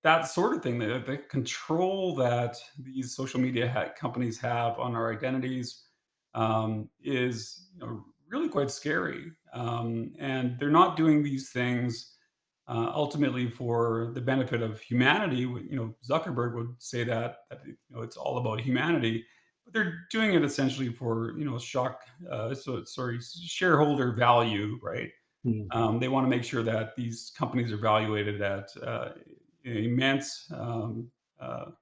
that 0.02 0.26
sort 0.26 0.56
of 0.56 0.62
thing, 0.62 0.78
the, 0.78 1.02
the 1.04 1.18
control 1.28 2.14
that 2.16 2.56
these 2.78 3.14
social 3.14 3.40
media 3.40 3.68
ha- 3.70 3.92
companies 3.98 4.38
have 4.40 4.78
on 4.78 4.94
our 4.94 5.12
identities 5.12 5.84
um, 6.34 6.88
is 7.02 7.68
you 7.74 7.86
know, 7.86 8.04
really 8.28 8.48
quite 8.48 8.70
scary. 8.70 9.32
Um, 9.52 10.12
and 10.18 10.58
they're 10.58 10.70
not 10.70 10.96
doing 10.96 11.22
these 11.22 11.50
things 11.50 12.14
uh, 12.68 12.92
ultimately 12.94 13.50
for 13.50 14.12
the 14.14 14.20
benefit 14.20 14.62
of 14.62 14.80
humanity. 14.80 15.38
You 15.38 15.68
know, 15.72 15.94
Zuckerberg 16.08 16.54
would 16.54 16.74
say 16.78 17.02
that 17.04 17.38
that 17.50 17.60
you 17.66 17.74
know 17.90 18.02
it's 18.02 18.16
all 18.16 18.38
about 18.38 18.60
humanity, 18.60 19.24
but 19.64 19.74
they're 19.74 20.06
doing 20.10 20.34
it 20.34 20.44
essentially 20.44 20.88
for 20.88 21.34
you 21.36 21.44
know 21.44 21.58
shock, 21.58 22.02
uh, 22.30 22.54
so 22.54 22.84
sorry, 22.84 23.18
shareholder 23.20 24.12
value, 24.12 24.78
right? 24.82 25.10
Mhm. 25.44 25.72
Um, 25.72 26.00
they 26.00 26.08
want 26.08 26.24
to 26.26 26.28
make 26.30 26.44
sure 26.44 26.62
that 26.64 26.96
these 26.96 27.30
companies 27.36 27.72
are 27.72 27.76
valuated 27.78 28.42
at 28.42 28.76
uh, 28.82 29.14
immense 29.64 30.50
um, 30.52 31.10
uh, 31.38 31.72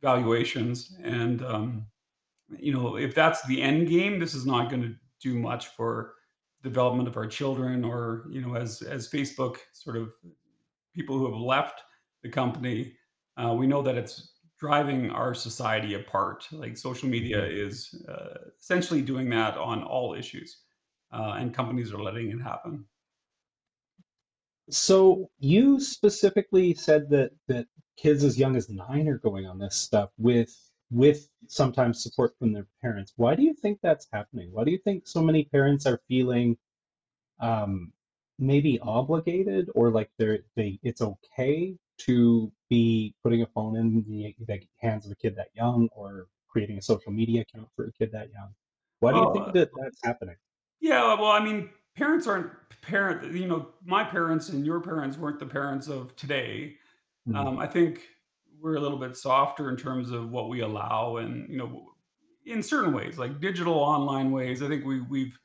valuations, 0.00 0.96
and 1.02 1.42
um, 1.44 1.86
you 2.58 2.72
know, 2.72 2.96
if 2.96 3.14
that's 3.14 3.46
the 3.46 3.62
end 3.62 3.88
game, 3.88 4.18
this 4.20 4.34
is 4.34 4.46
not 4.46 4.70
going 4.70 4.82
to 4.82 4.96
do 5.20 5.38
much 5.38 5.68
for 5.68 6.16
development 6.62 7.08
of 7.08 7.16
our 7.16 7.26
children, 7.26 7.84
or 7.84 8.26
you 8.30 8.40
know, 8.42 8.54
as 8.56 8.82
as 8.82 9.10
Facebook 9.10 9.58
sort 9.72 9.96
of 9.96 10.12
people 10.94 11.18
who 11.18 11.30
have 11.32 11.40
left 11.40 11.82
the 12.22 12.30
company, 12.30 12.96
uh, 13.38 13.54
we 13.58 13.66
know 13.66 13.82
that 13.82 13.96
it's 13.96 14.40
driving 14.58 15.10
our 15.10 15.34
society 15.34 15.94
apart. 15.94 16.48
Like 16.52 16.76
social 16.76 17.08
media 17.08 17.44
Mhm. 17.44 17.46
is 17.46 17.94
uh, 18.08 18.50
essentially 18.58 19.02
doing 19.02 19.30
that 19.30 19.56
on 19.58 19.82
all 19.84 20.14
issues, 20.14 20.64
uh, 21.12 21.36
and 21.38 21.54
companies 21.54 21.92
are 21.92 22.02
letting 22.02 22.30
it 22.30 22.40
happen. 22.40 22.84
So 24.70 25.30
you 25.38 25.80
specifically 25.80 26.74
said 26.74 27.10
that 27.10 27.32
that 27.48 27.66
kids 27.96 28.24
as 28.24 28.38
young 28.38 28.56
as 28.56 28.68
nine 28.70 29.08
are 29.08 29.18
going 29.18 29.46
on 29.46 29.58
this 29.58 29.76
stuff 29.76 30.10
with 30.18 30.54
with 30.90 31.28
sometimes 31.48 32.02
support 32.02 32.36
from 32.38 32.52
their 32.52 32.66
parents. 32.80 33.12
Why 33.16 33.34
do 33.34 33.42
you 33.42 33.54
think 33.54 33.78
that's 33.82 34.06
happening? 34.12 34.50
Why 34.52 34.64
do 34.64 34.70
you 34.70 34.78
think 34.78 35.06
so 35.06 35.22
many 35.22 35.44
parents 35.44 35.86
are 35.86 36.00
feeling 36.08 36.56
um, 37.40 37.92
maybe 38.38 38.78
obligated 38.80 39.68
or 39.74 39.90
like 39.90 40.10
they're 40.18 40.40
they 40.56 40.78
it's 40.82 41.02
okay 41.02 41.74
to 41.98 42.50
be 42.68 43.14
putting 43.22 43.42
a 43.42 43.46
phone 43.46 43.76
in 43.76 44.04
the, 44.08 44.34
the 44.46 44.60
hands 44.80 45.06
of 45.06 45.12
a 45.12 45.16
kid 45.16 45.36
that 45.36 45.48
young 45.54 45.88
or 45.92 46.26
creating 46.48 46.78
a 46.78 46.82
social 46.82 47.12
media 47.12 47.42
account 47.42 47.68
for 47.76 47.86
a 47.86 47.92
kid 47.92 48.10
that 48.12 48.30
young? 48.32 48.48
Why 49.00 49.12
do 49.12 49.18
you 49.18 49.32
think 49.32 49.52
that 49.54 49.70
that's 49.80 49.98
happening? 50.04 50.36
Yeah, 50.82 51.14
well, 51.14 51.30
I 51.30 51.40
mean, 51.42 51.70
parents 51.96 52.26
aren't 52.26 52.50
parent. 52.82 53.32
You 53.34 53.46
know, 53.46 53.68
my 53.84 54.04
parents 54.04 54.48
and 54.50 54.66
your 54.66 54.80
parents 54.80 55.16
weren't 55.16 55.38
the 55.38 55.46
parents 55.46 55.88
of 55.88 56.14
today. 56.16 56.76
Mhm. 57.28 57.36
Um, 57.36 57.58
I 57.60 57.66
think 57.68 58.02
we're 58.60 58.76
a 58.76 58.80
little 58.80 58.98
bit 58.98 59.16
softer 59.16 59.70
in 59.70 59.76
terms 59.76 60.10
of 60.10 60.30
what 60.30 60.48
we 60.48 60.60
allow, 60.60 61.16
and 61.18 61.48
you 61.48 61.56
know, 61.56 61.94
in 62.46 62.62
certain 62.62 62.92
ways, 62.92 63.18
like 63.18 63.40
digital 63.40 63.74
online 63.74 64.32
ways. 64.32 64.62
I 64.62 64.68
think 64.68 64.84
we 64.84 65.00
we've 65.02 65.38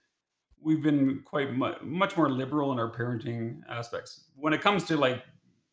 we've 0.60 0.82
been 0.82 1.22
quite 1.24 1.54
mu- 1.56 1.80
much 1.84 2.18
more 2.18 2.30
liberal 2.32 2.72
in 2.72 2.80
our 2.80 2.92
parenting 2.92 3.62
aspects. 3.70 4.32
When 4.36 4.54
it 4.54 4.62
comes 4.62 4.84
to 4.86 4.98
like 4.98 5.24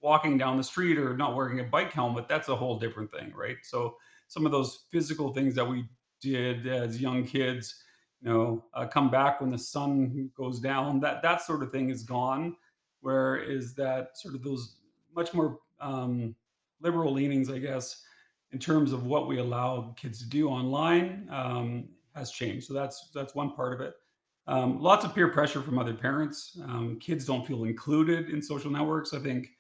walking 0.03 0.37
down 0.39 0.59
the 0.59 0.65
street 0.65 0.99
or 0.99 1.17
not 1.17 1.35
wearing 1.35 1.61
a 1.61 1.65
bike 1.65 1.93
helmet, 1.93 2.29
that's 2.29 2.49
a 2.51 2.57
whole 2.57 2.79
different 2.79 3.11
thing, 3.11 3.33
right? 3.35 3.57
So 3.63 3.97
some 4.29 4.45
of 4.45 4.53
those 4.53 4.87
physical 4.91 5.33
things 5.33 5.55
that 5.55 5.67
we 5.67 5.89
did 6.21 6.67
as 6.67 7.01
young 7.01 7.25
kids, 7.25 7.83
you 8.25 8.31
know, 8.33 8.67
uh, 8.75 8.87
come 8.87 9.11
back 9.11 9.41
when 9.41 9.51
the 9.51 9.59
sun 9.59 10.31
goes 10.37 10.61
down, 10.61 11.01
that 11.01 11.23
that 11.23 11.43
sort 11.43 11.63
of 11.63 11.73
thing 11.73 11.91
is 11.91 12.05
gone. 12.05 12.57
Where 13.03 13.37
is 13.37 13.75
that 13.77 14.19
sort 14.19 14.35
of 14.35 14.43
those 14.43 14.79
much 15.15 15.35
more 15.35 15.61
um, 15.81 16.37
liberal 16.81 17.13
leanings, 17.13 17.51
I 17.51 17.59
guess, 17.59 18.03
in 18.53 18.59
terms 18.59 18.93
of 18.93 19.07
what 19.07 19.29
we 19.29 19.39
allow 19.39 19.95
kids 19.97 20.19
to 20.21 20.29
do 20.29 20.49
online 20.49 21.29
um, 21.31 21.91
has 22.15 22.31
changed. 22.31 22.67
So 22.67 22.75
that's 22.75 23.11
that's 23.15 23.35
one 23.35 23.53
part 23.55 23.75
of 23.75 23.81
it. 23.83 23.95
Um, 24.47 24.81
lots 24.81 25.05
of 25.05 25.15
peer 25.15 25.29
pressure 25.29 25.63
from 25.63 25.79
other 25.79 25.95
parents. 25.95 26.59
Um, 26.65 26.99
kids 27.01 27.27
don't 27.27 27.47
feel 27.47 27.65
included 27.65 28.31
in 28.31 28.43
social 28.43 28.71
networks. 28.71 29.15
I 29.15 29.19
think 29.21 29.51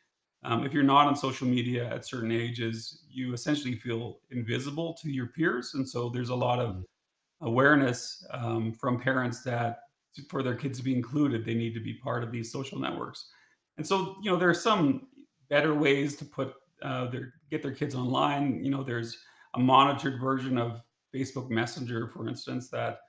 um, 0.42 0.64
if 0.64 0.74
you're 0.74 0.82
not 0.82 1.06
on 1.06 1.16
social 1.16 1.48
media 1.48 1.88
at 1.88 2.06
certain 2.06 2.32
ages, 2.32 3.04
you 3.10 3.32
essentially 3.34 3.76
feel 3.76 4.20
invisible 4.30 4.94
to 5.02 5.10
your 5.10 5.28
peers. 5.28 5.74
And 5.74 5.88
so 5.88 6.10
there's 6.10 6.30
a 6.30 6.34
lot 6.34 6.60
of 6.60 6.76
Mhm. 6.76 6.84
Awareness 7.40 8.24
um, 8.30 8.72
from 8.72 9.00
parents 9.00 9.42
that 9.44 9.80
for 10.28 10.42
their 10.42 10.54
kids 10.56 10.78
to 10.78 10.84
be 10.84 10.94
included, 10.94 11.44
they 11.44 11.54
need 11.54 11.74
to 11.74 11.80
be 11.80 11.94
part 11.94 12.22
of 12.22 12.30
these 12.30 12.50
social 12.52 12.78
networks. 12.78 13.28
And 13.76 13.86
so, 13.86 14.16
you 14.22 14.30
know, 14.30 14.36
there 14.36 14.48
are 14.48 14.54
some 14.54 15.08
better 15.48 15.74
ways 15.74 16.16
to 16.16 16.24
put 16.24 16.54
uh, 16.82 17.06
their 17.08 17.34
get 17.50 17.62
their 17.62 17.74
kids 17.74 17.94
online. 17.94 18.64
You 18.64 18.70
know, 18.70 18.84
there's 18.84 19.18
a 19.54 19.58
monitored 19.58 20.20
version 20.20 20.58
of 20.58 20.82
Facebook 21.14 21.50
Messenger, 21.50 22.08
for 22.08 22.28
instance, 22.28 22.70
that 22.70 23.00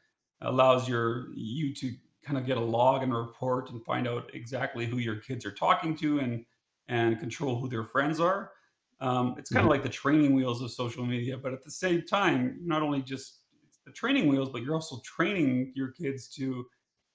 allows 0.42 0.88
your 0.90 1.32
you 1.36 1.74
to 1.76 1.96
kind 2.24 2.38
of 2.38 2.46
get 2.46 2.58
a 2.58 2.62
log 2.62 3.04
and 3.04 3.14
a 3.14 3.16
report 3.16 3.70
and 3.70 3.84
find 3.86 4.08
out 4.08 4.34
exactly 4.34 4.86
who 4.86 4.98
your 4.98 5.18
kids 5.18 5.46
are 5.46 5.52
talking 5.52 5.96
to 5.98 6.20
and 6.20 6.46
and 6.88 7.20
control 7.20 7.60
who 7.60 7.68
their 7.70 7.84
friends 7.84 8.20
are. 8.20 8.52
Um, 9.00 9.36
it's 9.38 9.50
kind 9.50 9.66
of 9.66 9.70
Mhm. 9.70 9.72
like 9.72 9.84
the 9.84 9.90
training 9.90 10.34
wheels 10.36 10.62
of 10.62 10.72
social 10.72 11.06
media, 11.06 11.38
but 11.38 11.54
at 11.54 11.64
the 11.64 11.72
same 11.72 12.04
time, 12.06 12.60
not 12.62 12.82
only 12.82 13.02
just 13.02 13.42
the 13.86 13.92
training 13.92 14.28
wheels, 14.28 14.50
but 14.50 14.64
you're 14.64 14.76
also 14.76 15.00
training 15.04 15.72
your 15.76 15.90
kids 15.90 16.28
to, 16.30 16.66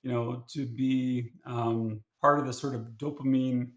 you 0.02 0.12
know, 0.12 0.44
to 0.48 0.66
be 0.66 1.32
um, 1.44 2.00
part 2.20 2.38
of 2.38 2.46
the 2.46 2.52
sort 2.52 2.74
of 2.74 2.82
dopamine 2.96 3.70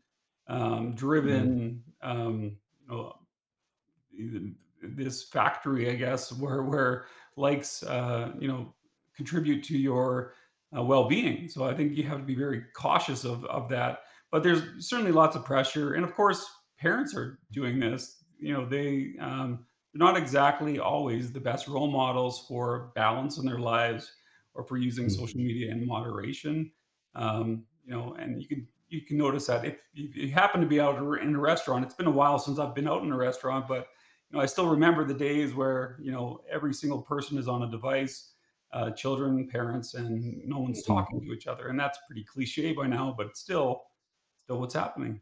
um, 0.48 0.94
driven, 0.94 1.84
um, 2.02 2.58
you 2.90 4.40
know, 4.40 4.52
this 4.82 5.24
factory, 5.24 5.90
I 5.90 5.96
guess, 5.96 6.32
where 6.32 6.64
where 6.64 7.06
likes, 7.36 7.84
uh, 7.84 8.32
you 8.40 8.48
know, 8.48 8.74
contribute 9.16 9.64
to 9.64 9.78
your 9.78 10.34
uh, 10.78 10.84
well-being. 10.84 11.48
So 11.48 11.64
I 11.64 11.74
think 11.74 11.96
you 11.96 12.04
have 12.04 12.20
to 12.20 12.24
be 12.24 12.36
very 12.36 12.64
cautious 12.76 13.24
of 13.24 13.46
of 13.46 13.70
that. 13.70 14.00
But 14.32 14.44
there's 14.44 14.88
certainly 14.88 15.12
lots 15.12 15.36
of 15.36 15.46
pressure, 15.46 15.94
and 15.94 16.04
of 16.04 16.14
course, 16.16 16.46
parents 16.80 17.16
are 17.16 17.40
doing 17.52 17.80
this. 17.80 18.24
You 18.40 18.54
know, 18.54 18.66
they 18.66 19.14
um, 19.20 19.66
they're 19.94 20.00
not 20.06 20.18
exactly 20.18 20.80
always 20.80 21.32
the 21.32 21.40
best 21.40 21.68
role 21.68 21.90
models 21.92 22.46
for 22.48 22.92
balance 22.96 23.38
in 23.38 23.46
their 23.46 23.60
lives 23.60 24.16
or 24.54 24.64
for 24.64 24.78
using 24.78 25.10
social 25.10 25.40
Mhm. 25.40 25.44
media 25.44 25.72
in 25.72 25.86
moderation. 25.86 26.72
Um, 27.16 27.68
you 27.86 27.92
know, 27.92 28.14
and 28.16 28.42
you 28.42 28.48
can 28.48 28.68
you 28.88 29.02
can 29.02 29.18
notice 29.18 29.48
that 29.48 29.66
if 29.66 29.80
you 29.94 30.32
happen 30.32 30.62
to 30.62 30.68
be 30.68 30.80
out 30.80 30.98
in 31.22 31.36
a 31.36 31.40
restaurant, 31.40 31.84
it's 31.86 31.96
been 31.96 32.08
a 32.08 32.12
while 32.12 32.38
since 32.40 32.60
I've 32.60 32.76
been 32.76 32.88
out 32.88 33.04
in 33.04 33.12
a 33.12 33.18
restaurant, 33.18 33.68
but 33.68 33.88
you 34.30 34.38
know, 34.38 34.42
I 34.42 34.46
still 34.46 34.70
remember 34.70 35.04
the 35.06 35.14
days 35.14 35.54
where 35.54 35.98
you 36.02 36.12
know 36.12 36.44
every 36.50 36.74
single 36.74 37.02
person 37.02 37.38
is 37.38 37.48
on 37.48 37.64
a 37.64 37.70
device, 37.72 38.36
uh, 38.72 38.92
children, 38.92 39.48
parents, 39.48 39.94
and 39.94 40.44
no 40.46 40.60
one's 40.60 40.84
Mhm. 40.88 41.04
talking 41.04 41.22
to 41.22 41.34
each 41.34 41.48
other, 41.48 41.68
and 41.68 41.80
that's 41.80 42.00
pretty 42.08 42.24
cliche 42.24 42.74
by 42.74 42.88
now, 42.88 43.14
but 43.18 43.36
still, 43.38 43.84
still 44.38 44.60
what's 44.60 44.74
happening. 44.74 45.22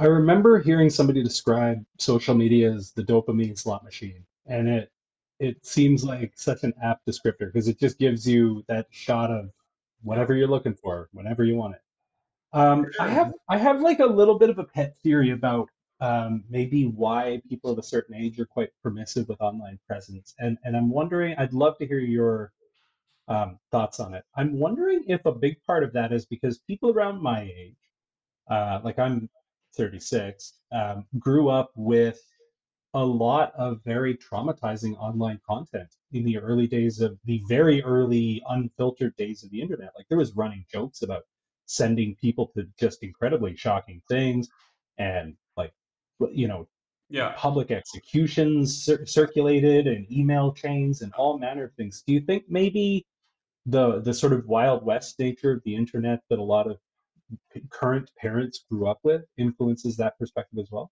I 0.00 0.06
remember 0.06 0.58
hearing 0.58 0.88
somebody 0.88 1.22
describe 1.22 1.84
social 1.98 2.34
media 2.34 2.72
as 2.72 2.90
the 2.92 3.02
dopamine 3.04 3.58
slot 3.58 3.84
machine, 3.84 4.24
and 4.46 4.66
it 4.66 4.90
it 5.38 5.66
seems 5.66 6.02
like 6.02 6.32
such 6.36 6.64
an 6.64 6.72
apt 6.82 7.06
descriptor 7.06 7.52
because 7.52 7.68
it 7.68 7.78
just 7.78 7.98
gives 7.98 8.26
you 8.26 8.64
that 8.66 8.86
shot 8.90 9.30
of 9.30 9.50
whatever 10.02 10.34
you're 10.34 10.48
looking 10.48 10.74
for 10.74 11.10
whenever 11.12 11.44
you 11.44 11.54
want 11.54 11.74
it. 11.74 11.82
Um, 12.54 12.86
I 12.98 13.08
have 13.08 13.34
I 13.50 13.58
have 13.58 13.82
like 13.82 13.98
a 14.00 14.06
little 14.06 14.38
bit 14.38 14.48
of 14.48 14.58
a 14.58 14.64
pet 14.64 14.96
theory 15.02 15.32
about 15.32 15.68
um, 16.00 16.44
maybe 16.48 16.86
why 16.86 17.42
people 17.46 17.70
of 17.70 17.78
a 17.78 17.82
certain 17.82 18.14
age 18.14 18.40
are 18.40 18.46
quite 18.46 18.70
permissive 18.82 19.28
with 19.28 19.42
online 19.42 19.78
presence, 19.86 20.34
and 20.38 20.56
and 20.64 20.74
I'm 20.76 20.88
wondering. 20.88 21.34
I'd 21.36 21.52
love 21.52 21.76
to 21.76 21.86
hear 21.86 21.98
your 21.98 22.52
um, 23.28 23.58
thoughts 23.70 24.00
on 24.00 24.14
it. 24.14 24.24
I'm 24.34 24.58
wondering 24.58 25.04
if 25.08 25.26
a 25.26 25.32
big 25.32 25.62
part 25.64 25.84
of 25.84 25.92
that 25.92 26.10
is 26.10 26.24
because 26.24 26.56
people 26.56 26.90
around 26.90 27.20
my 27.20 27.42
age 27.42 27.76
uh, 28.50 28.80
like 28.82 28.98
I'm 28.98 29.28
36, 29.76 30.54
um, 30.72 31.06
grew 31.18 31.48
up 31.48 31.70
with 31.76 32.20
a 32.94 33.04
lot 33.04 33.52
of 33.54 33.80
very 33.84 34.16
traumatizing 34.16 34.96
online 34.98 35.40
content 35.46 35.88
in 36.12 36.24
the 36.24 36.36
early 36.38 36.66
days 36.66 37.00
of 37.00 37.16
the 37.24 37.40
very 37.48 37.82
early 37.84 38.42
unfiltered 38.48 39.14
days 39.16 39.44
of 39.44 39.50
the 39.50 39.60
internet. 39.60 39.92
Like 39.96 40.08
there 40.08 40.18
was 40.18 40.34
running 40.34 40.64
jokes 40.72 41.02
about 41.02 41.22
sending 41.66 42.16
people 42.16 42.48
to 42.56 42.66
just 42.78 43.02
incredibly 43.04 43.54
shocking 43.56 44.02
things 44.08 44.48
and 44.98 45.36
like, 45.56 45.72
you 46.32 46.48
know, 46.48 46.66
Yeah. 47.08 47.34
public 47.36 47.70
executions 47.70 48.84
cir- 48.84 49.06
circulated 49.06 49.86
and 49.86 50.10
email 50.10 50.52
chains 50.52 51.02
and 51.02 51.12
all 51.14 51.38
manner 51.38 51.64
of 51.64 51.74
things. 51.74 52.02
Do 52.06 52.12
you 52.12 52.20
think 52.20 52.44
maybe 52.48 53.06
the 53.66 54.00
the 54.00 54.14
sort 54.14 54.32
of 54.32 54.46
wild 54.46 54.84
west 54.84 55.18
nature 55.18 55.52
of 55.52 55.62
the 55.64 55.74
internet 55.76 56.22
that 56.28 56.38
a 56.38 56.42
lot 56.42 56.66
of 56.66 56.78
current 57.70 58.10
parents 58.18 58.64
grew 58.70 58.86
up 58.86 59.00
with 59.02 59.22
influences 59.38 59.96
that 59.96 60.18
perspective 60.18 60.58
as 60.58 60.68
well? 60.70 60.90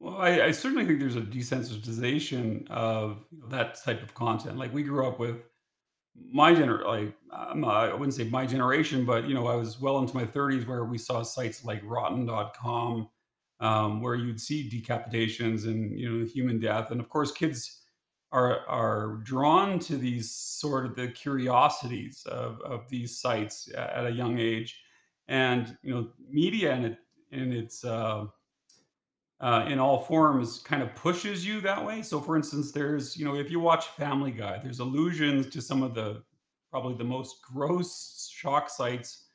Well, 0.00 0.16
I, 0.18 0.42
I 0.42 0.50
certainly 0.50 0.84
think 0.84 1.00
there's 1.00 1.16
a 1.16 1.22
desensitization 1.22 2.68
of 2.70 3.24
that 3.48 3.82
type 3.82 4.02
of 4.02 4.14
content. 4.14 4.58
Like 4.58 4.72
we 4.74 4.82
grew 4.82 5.06
up 5.06 5.18
with 5.18 5.36
my 6.30 6.52
gener 6.52 6.84
like 6.84 7.14
I 7.32 7.92
wouldn't 7.92 8.14
say 8.14 8.24
my 8.24 8.46
generation, 8.46 9.04
but 9.04 9.28
you 9.28 9.34
know, 9.34 9.46
I 9.46 9.56
was 9.56 9.80
well 9.80 9.98
into 9.98 10.14
my 10.14 10.24
30s 10.24 10.66
where 10.66 10.84
we 10.84 10.98
saw 10.98 11.22
sites 11.22 11.64
like 11.64 11.80
rotten.com 11.84 13.08
um, 13.60 14.02
where 14.02 14.14
you'd 14.14 14.40
see 14.40 14.68
decapitations 14.68 15.64
and 15.64 15.98
you 15.98 16.10
know 16.10 16.26
human 16.26 16.60
death. 16.60 16.90
And 16.90 17.00
of 17.00 17.08
course 17.08 17.32
kids 17.32 17.82
are 18.32 18.60
are 18.68 19.20
drawn 19.22 19.78
to 19.80 19.96
these 19.96 20.30
sort 20.30 20.86
of 20.86 20.96
the 20.96 21.08
curiosities 21.08 22.24
of, 22.26 22.60
of 22.60 22.88
these 22.88 23.18
sites 23.18 23.68
at 23.76 24.06
a 24.06 24.10
young 24.10 24.38
age. 24.38 24.80
And 25.28 25.76
you 25.82 25.94
know, 25.94 26.08
media 26.28 26.72
and 26.72 26.84
it 26.86 26.98
in 27.30 27.52
its 27.52 27.84
uh, 27.84 28.26
uh, 29.40 29.66
in 29.68 29.78
all 29.78 29.98
forms 29.98 30.60
kind 30.60 30.82
of 30.82 30.94
pushes 30.94 31.46
you 31.46 31.60
that 31.60 31.84
way. 31.84 32.02
So, 32.02 32.20
for 32.20 32.36
instance, 32.36 32.72
there's, 32.72 33.16
you 33.16 33.24
know, 33.24 33.34
if 33.34 33.50
you 33.50 33.60
watch 33.60 33.88
Family 33.88 34.30
Guy, 34.30 34.58
there's 34.62 34.78
allusions 34.78 35.48
to 35.50 35.60
some 35.60 35.82
of 35.82 35.94
the 35.94 36.22
probably 36.70 36.94
the 36.94 37.04
most 37.04 37.42
gross 37.42 38.30
shock 38.32 38.70
sites 38.70 39.26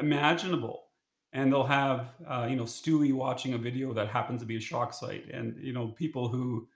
imaginable. 0.00 0.84
And 1.32 1.52
they'll 1.52 1.64
have, 1.64 2.06
uh, 2.26 2.46
you 2.48 2.56
know, 2.56 2.62
Stewie 2.64 3.12
watching 3.12 3.52
a 3.52 3.58
video 3.58 3.92
that 3.92 4.08
happens 4.08 4.40
to 4.40 4.46
be 4.46 4.56
a 4.56 4.60
shock 4.60 4.94
site. 4.94 5.28
And, 5.30 5.56
you 5.60 5.72
know, 5.72 5.88
people 5.88 6.28
who 6.28 6.66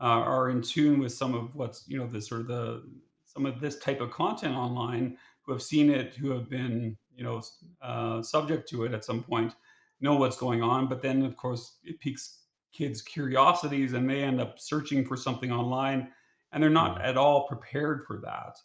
uh, 0.00 0.04
are 0.04 0.48
in 0.48 0.62
tune 0.62 0.98
with 0.98 1.12
some 1.12 1.34
of 1.34 1.54
what's, 1.54 1.84
you 1.88 1.98
know, 1.98 2.06
the 2.06 2.20
sort 2.22 2.42
of 2.42 2.46
the, 2.46 2.84
some 3.26 3.44
of 3.44 3.60
this 3.60 3.78
type 3.80 4.00
of 4.00 4.10
content 4.10 4.56
online 4.56 5.18
who 5.42 5.52
have 5.52 5.62
seen 5.62 5.90
it, 5.90 6.14
who 6.14 6.30
have 6.30 6.48
been, 6.48 6.96
you 7.18 7.24
know, 7.24 7.42
uh, 7.82 8.22
subject 8.22 8.68
to 8.70 8.84
it 8.84 8.94
at 8.94 9.04
some 9.04 9.22
point, 9.22 9.54
know 10.00 10.14
what's 10.14 10.36
going 10.38 10.62
on. 10.62 10.86
But 10.86 11.02
then, 11.02 11.24
of 11.24 11.36
course, 11.36 11.78
it 11.84 12.00
piques 12.00 12.38
kids' 12.72 13.02
curiosities 13.02 13.92
and 13.92 14.08
they 14.08 14.22
end 14.22 14.40
up 14.40 14.60
searching 14.60 15.04
for 15.04 15.16
something 15.16 15.50
online 15.50 16.08
and 16.52 16.62
they're 16.62 16.70
not 16.70 16.98
Mm, 16.98 17.04
at 17.04 17.16
all 17.16 17.46
prepared 17.46 18.04
for 18.06 18.18
that 18.18 18.58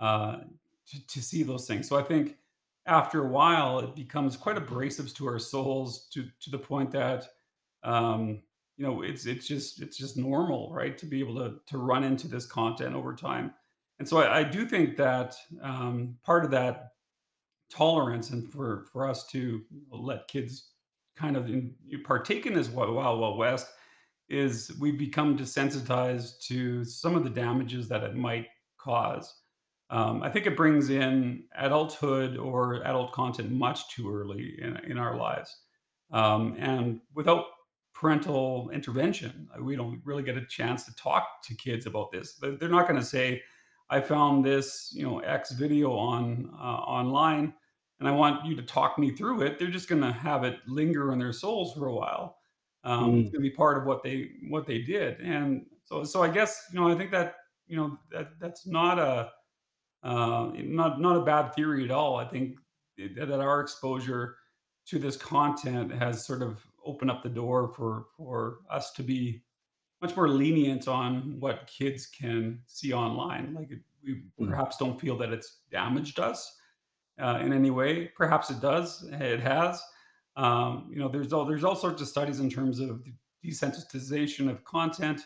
uh, 0.00 0.38
to, 0.86 1.06
to 1.06 1.22
see 1.22 1.42
those 1.42 1.66
things. 1.66 1.88
So 1.88 1.98
I 1.98 2.02
think 2.02 2.36
after 2.86 3.24
a 3.24 3.28
while, 3.28 3.80
it 3.80 3.94
becomes 3.94 4.36
quite 4.36 4.56
abrasive 4.56 5.12
to 5.14 5.26
our 5.26 5.38
souls 5.38 6.08
to 6.12 6.26
to 6.40 6.50
the 6.50 6.58
point 6.58 6.90
that 6.92 7.28
um, 7.82 8.42
you 8.76 8.86
know 8.86 9.02
it's 9.02 9.26
it's 9.26 9.46
just 9.46 9.82
it's 9.82 9.96
just 9.96 10.16
normal, 10.16 10.72
right, 10.72 10.96
to 10.98 11.06
be 11.06 11.20
able 11.20 11.34
to 11.36 11.60
to 11.66 11.78
run 11.78 12.04
into 12.04 12.28
this 12.28 12.46
content 12.46 12.94
over 12.94 13.14
time. 13.14 13.52
And 13.98 14.08
so 14.08 14.18
I, 14.18 14.38
I 14.38 14.44
do 14.44 14.66
think 14.66 14.96
that 14.96 15.36
um, 15.60 16.16
part 16.24 16.44
of 16.44 16.50
that 16.52 16.92
tolerance 17.70 18.30
and 18.30 18.50
for 18.52 18.86
for 18.92 19.08
us 19.08 19.26
to 19.28 19.62
let 19.90 20.28
kids 20.28 20.70
kind 21.16 21.36
of 21.36 21.48
in, 21.48 21.74
partake 22.04 22.46
in 22.46 22.54
this 22.54 22.68
wild 22.68 22.94
wild, 22.94 23.38
west 23.38 23.68
is 24.28 24.72
we've 24.78 24.98
become 24.98 25.36
desensitized 25.36 26.38
to 26.40 26.84
some 26.84 27.16
of 27.16 27.24
the 27.24 27.30
damages 27.30 27.88
that 27.88 28.04
it 28.04 28.14
might 28.14 28.46
cause. 28.78 29.34
Um, 29.90 30.22
I 30.22 30.28
think 30.28 30.46
it 30.46 30.56
brings 30.56 30.90
in 30.90 31.44
adulthood 31.56 32.36
or 32.36 32.82
adult 32.86 33.12
content 33.12 33.50
much 33.50 33.88
too 33.88 34.14
early 34.14 34.56
in, 34.60 34.76
in 34.84 34.98
our 34.98 35.16
lives. 35.16 35.56
Um, 36.10 36.56
and 36.58 37.00
without 37.14 37.46
parental 37.94 38.70
intervention, 38.70 39.48
we 39.62 39.76
don't 39.76 40.00
really 40.04 40.22
get 40.22 40.36
a 40.36 40.44
chance 40.44 40.84
to 40.84 40.94
talk 40.94 41.42
to 41.44 41.54
kids 41.54 41.86
about 41.86 42.12
this. 42.12 42.34
They're 42.34 42.68
not 42.68 42.86
going 42.86 43.00
to 43.00 43.06
say, 43.06 43.42
I 43.90 44.00
found 44.00 44.44
this, 44.44 44.90
you 44.94 45.04
know, 45.04 45.20
X 45.20 45.52
video 45.52 45.92
on 45.92 46.50
uh, 46.58 46.62
online 46.62 47.54
and 48.00 48.08
I 48.08 48.12
want 48.12 48.44
you 48.46 48.54
to 48.54 48.62
talk 48.62 48.98
me 48.98 49.10
through 49.10 49.42
it. 49.42 49.58
They're 49.58 49.68
just 49.68 49.88
going 49.88 50.02
to 50.02 50.12
have 50.12 50.44
it 50.44 50.58
linger 50.66 51.12
in 51.12 51.18
their 51.18 51.32
souls 51.32 51.74
for 51.74 51.86
a 51.86 51.94
while 51.94 52.38
um, 52.84 53.20
it's 53.20 53.28
mm, 53.28 53.32
going 53.32 53.44
to 53.44 53.50
be 53.50 53.50
part 53.50 53.78
of 53.78 53.84
what 53.84 54.02
they 54.02 54.30
what 54.48 54.66
they 54.66 54.78
did, 54.78 55.20
and 55.20 55.66
so 55.84 56.04
so 56.04 56.22
I 56.22 56.28
guess 56.28 56.66
you 56.72 56.80
know 56.80 56.88
I 56.88 56.94
think 56.94 57.10
that 57.10 57.36
you 57.66 57.76
know 57.76 57.98
that 58.10 58.38
that's 58.40 58.66
not 58.66 58.98
a 58.98 59.30
uh, 60.02 60.50
not 60.54 61.00
not 61.00 61.16
a 61.16 61.24
bad 61.24 61.54
theory 61.54 61.84
at 61.84 61.90
all. 61.90 62.16
I 62.16 62.24
think 62.24 62.58
that 62.96 63.30
our 63.30 63.60
exposure 63.60 64.36
to 64.86 64.98
this 64.98 65.16
content 65.16 65.92
has 65.92 66.24
sort 66.24 66.42
of 66.42 66.64
opened 66.84 67.10
up 67.10 67.22
the 67.22 67.28
door 67.28 67.68
for 67.68 68.06
for 68.16 68.60
us 68.70 68.92
to 68.92 69.02
be 69.02 69.42
much 70.00 70.16
more 70.16 70.28
lenient 70.28 70.88
on 70.88 71.36
what 71.40 71.66
kids 71.66 72.06
can 72.06 72.60
see 72.66 72.92
online. 72.92 73.54
Like 73.54 73.70
it, 73.70 73.80
we 74.04 74.14
mm, 74.14 74.50
perhaps 74.50 74.76
don't 74.76 75.00
feel 75.00 75.16
that 75.18 75.30
it's 75.30 75.58
damaged 75.70 76.20
us 76.20 76.56
uh, 77.20 77.40
in 77.42 77.52
any 77.52 77.70
way. 77.70 78.10
Perhaps 78.16 78.50
it 78.50 78.60
does. 78.60 79.08
It 79.12 79.40
has. 79.40 79.82
Um, 80.36 80.88
you 80.90 80.98
know, 81.00 81.08
there's 81.08 81.32
all 81.32 81.44
there's 81.44 81.64
all 81.64 81.74
sorts 81.74 82.00
of 82.00 82.08
studies 82.08 82.38
in 82.38 82.48
terms 82.48 82.78
of 82.78 83.04
the 83.04 83.12
desensitization 83.44 84.48
of 84.48 84.64
content 84.64 85.22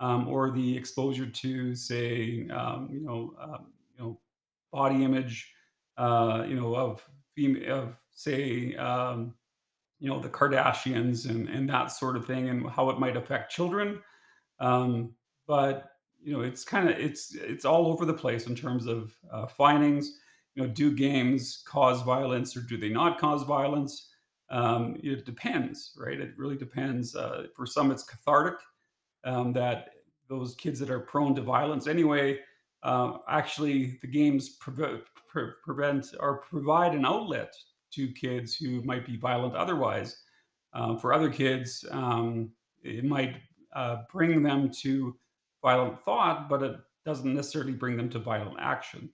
um, 0.00 0.28
or 0.28 0.50
the 0.50 0.76
exposure 0.76 1.26
to, 1.26 1.74
say, 1.74 2.48
um, 2.48 2.88
you 2.90 3.00
know, 3.00 3.34
um, 3.40 3.66
you 3.96 4.04
know, 4.04 4.20
body 4.72 5.04
image, 5.04 5.52
uh, 5.96 6.44
you 6.46 6.56
know, 6.56 6.74
of 6.74 7.02
of 7.68 7.98
say 8.12 8.74
um, 8.76 9.34
you 10.00 10.08
know, 10.08 10.18
the 10.18 10.28
Kardashians 10.28 11.28
and 11.28 11.48
and 11.48 11.68
that 11.68 11.92
sort 11.92 12.16
of 12.16 12.26
thing 12.26 12.48
and 12.48 12.68
how 12.68 12.90
it 12.90 12.98
might 12.98 13.16
affect 13.16 13.52
children. 13.52 14.00
Um, 14.58 15.14
but 15.46 15.90
you 16.22 16.32
know, 16.32 16.40
it's 16.42 16.64
kind 16.64 16.88
of 16.88 16.98
it's 16.98 17.34
it's 17.34 17.64
all 17.64 17.86
over 17.86 18.04
the 18.04 18.14
place 18.14 18.46
in 18.46 18.54
terms 18.56 18.86
of 18.86 19.14
uh, 19.30 19.46
findings. 19.46 20.18
You 20.54 20.62
know, 20.62 20.68
do 20.68 20.90
games 20.90 21.62
cause 21.66 22.02
violence 22.02 22.56
or 22.56 22.62
do 22.62 22.76
they 22.76 22.88
not 22.88 23.20
cause 23.20 23.44
violence? 23.44 24.08
Um, 24.50 24.96
it 25.02 25.24
depends, 25.24 25.92
right? 25.96 26.20
It 26.20 26.32
really 26.36 26.56
depends. 26.56 27.14
Uh, 27.14 27.46
for 27.54 27.66
some, 27.66 27.92
it's 27.92 28.02
cathartic 28.02 28.58
um, 29.22 29.52
that 29.52 29.90
those 30.28 30.54
kids 30.56 30.80
that 30.80 30.90
are 30.90 31.00
prone 31.00 31.34
to 31.36 31.42
violence 31.42 31.86
anyway, 31.86 32.38
uh, 32.82 33.18
actually 33.28 33.98
the 34.00 34.08
games 34.08 34.58
preve- 34.58 35.02
pre- 35.28 35.52
prevent 35.62 36.06
or 36.18 36.38
provide 36.38 36.94
an 36.94 37.04
outlet 37.04 37.54
to 37.92 38.12
kids 38.12 38.56
who 38.56 38.82
might 38.82 39.06
be 39.06 39.16
violent 39.16 39.54
otherwise. 39.54 40.22
Um, 40.72 40.98
for 40.98 41.12
other 41.12 41.30
kids, 41.32 41.84
um, 41.90 42.52
it 42.82 43.04
might 43.04 43.42
uh, 43.72 44.04
bring 44.10 44.42
them 44.42 44.70
to 44.70 45.18
violent 45.62 46.00
thought, 46.00 46.48
but 46.48 46.62
it 46.62 46.80
doesn't 47.04 47.34
necessarily 47.34 47.72
bring 47.72 47.96
them 47.96 48.08
to 48.10 48.18
violent 48.18 48.58
action. 48.60 49.12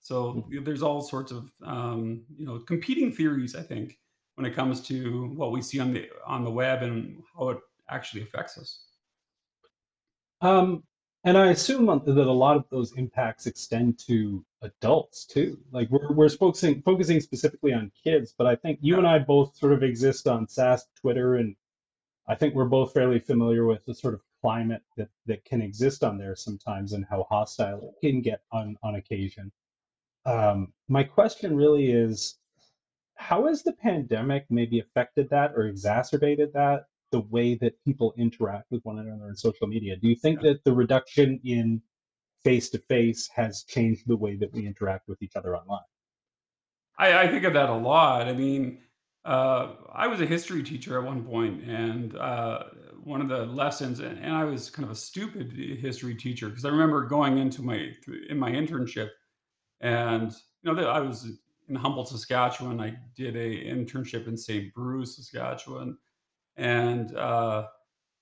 So 0.00 0.46
Mhm. 0.46 0.50
there's 0.64 0.82
all 0.82 1.00
sorts 1.02 1.32
of 1.32 1.52
um, 1.62 2.24
you 2.36 2.46
know 2.46 2.58
competing 2.60 3.12
theories, 3.12 3.54
I 3.54 3.62
think, 3.62 3.98
when 4.36 4.46
it 4.46 4.54
comes 4.54 4.80
to 4.88 5.26
what 5.34 5.52
we 5.52 5.62
see 5.62 5.80
on 5.80 5.92
the 5.92 6.08
on 6.26 6.44
the 6.44 6.50
web 6.50 6.82
and 6.82 7.22
how 7.36 7.50
it 7.50 7.58
actually 7.88 8.22
affects 8.22 8.58
us. 8.58 8.86
Um, 10.40 10.84
and 11.24 11.36
I 11.36 11.50
assume 11.50 11.86
that 11.86 12.08
a 12.16 12.32
lot 12.32 12.56
of 12.56 12.64
those 12.70 12.92
impacts 12.92 13.46
extend 13.46 13.98
to 14.06 14.44
adults 14.62 15.26
too. 15.26 15.58
Like 15.72 15.90
we're 15.90 16.12
we're 16.12 16.28
focusing 16.28 16.82
focusing 16.82 17.20
specifically 17.20 17.72
on 17.72 17.92
kids, 18.04 18.34
but 18.36 18.46
I 18.46 18.56
think 18.56 18.78
you 18.82 18.98
and 18.98 19.06
I 19.06 19.18
both 19.18 19.56
sort 19.56 19.72
of 19.72 19.82
exist 19.82 20.28
on 20.28 20.48
SaaS, 20.48 20.86
Twitter, 21.00 21.36
and 21.36 21.56
I 22.28 22.34
think 22.34 22.54
we're 22.54 22.66
both 22.66 22.92
fairly 22.92 23.18
familiar 23.18 23.66
with 23.66 23.84
the 23.84 23.94
sort 23.94 24.14
of 24.14 24.20
climate 24.40 24.82
that 24.96 25.08
that 25.26 25.44
can 25.44 25.60
exist 25.60 26.04
on 26.04 26.18
there 26.18 26.36
sometimes 26.36 26.92
and 26.92 27.04
how 27.04 27.26
hostile 27.28 27.94
it 28.02 28.06
can 28.06 28.22
get 28.22 28.42
on 28.52 28.76
on 28.82 28.94
occasion. 28.94 29.50
Um, 30.24 30.72
my 30.88 31.04
question 31.04 31.56
really 31.56 31.90
is 31.90 32.38
how 33.16 33.46
has 33.46 33.62
the 33.62 33.72
pandemic 33.72 34.46
maybe 34.50 34.78
affected 34.78 35.30
that 35.30 35.52
or 35.54 35.66
exacerbated 35.66 36.52
that, 36.52 36.86
the 37.10 37.20
way 37.20 37.54
that 37.56 37.82
people 37.84 38.14
interact 38.16 38.70
with 38.70 38.84
one 38.84 38.98
another 38.98 39.28
in 39.28 39.36
social 39.36 39.66
media? 39.66 39.96
Do 39.96 40.08
you 40.08 40.16
think 40.16 40.40
that 40.42 40.64
the 40.64 40.72
reduction 40.72 41.40
in 41.44 41.82
face 42.44 42.70
to 42.70 42.78
face 42.78 43.28
has 43.34 43.64
changed 43.64 44.02
the 44.06 44.16
way 44.16 44.36
that 44.36 44.52
we 44.52 44.66
interact 44.66 45.08
with 45.08 45.22
each 45.22 45.36
other 45.36 45.56
online? 45.56 45.80
I, 46.98 47.22
I 47.22 47.28
think 47.28 47.44
of 47.44 47.52
that 47.54 47.70
a 47.70 47.74
lot. 47.74 48.28
I 48.28 48.32
mean, 48.32 48.78
uh, 49.24 49.74
I 49.92 50.06
was 50.06 50.20
a 50.20 50.26
history 50.26 50.62
teacher 50.62 50.98
at 50.98 51.04
one 51.04 51.24
point, 51.24 51.62
and 51.64 52.16
uh, 52.16 52.64
one 53.02 53.20
of 53.20 53.28
the 53.28 53.46
lessons, 53.46 54.00
and, 54.00 54.18
and 54.18 54.34
I 54.34 54.44
was 54.44 54.70
kind 54.70 54.84
of 54.84 54.90
a 54.90 54.96
stupid 54.96 55.52
history 55.52 56.14
teacher 56.14 56.48
because 56.48 56.64
I 56.64 56.70
remember 56.70 57.06
going 57.06 57.38
into 57.38 57.62
my 57.62 57.90
in 58.28 58.38
my 58.38 58.50
internship, 58.50 59.10
and 59.80 60.32
you 60.62 60.72
know, 60.72 60.74
that 60.74 60.88
I 60.88 61.00
was 61.00 61.28
in 61.68 61.74
Humboldt, 61.74 62.08
Saskatchewan. 62.08 62.80
I 62.80 62.96
did 63.16 63.36
a 63.36 63.64
internship 63.66 64.26
in 64.26 64.36
St. 64.36 64.72
Brieux, 64.74 65.04
Saskatchewan, 65.04 65.98
and 66.58 67.16
uh, 67.16 67.68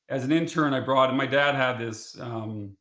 as 0.09 0.25
an 0.25 0.31
intern, 0.31 0.73
I 0.73 0.81
brought. 0.81 1.09
and 1.09 1.19
My 1.19 1.26
dad 1.26 1.57
had 1.57 1.78
this. 1.78 2.19
Um, 2.21 2.76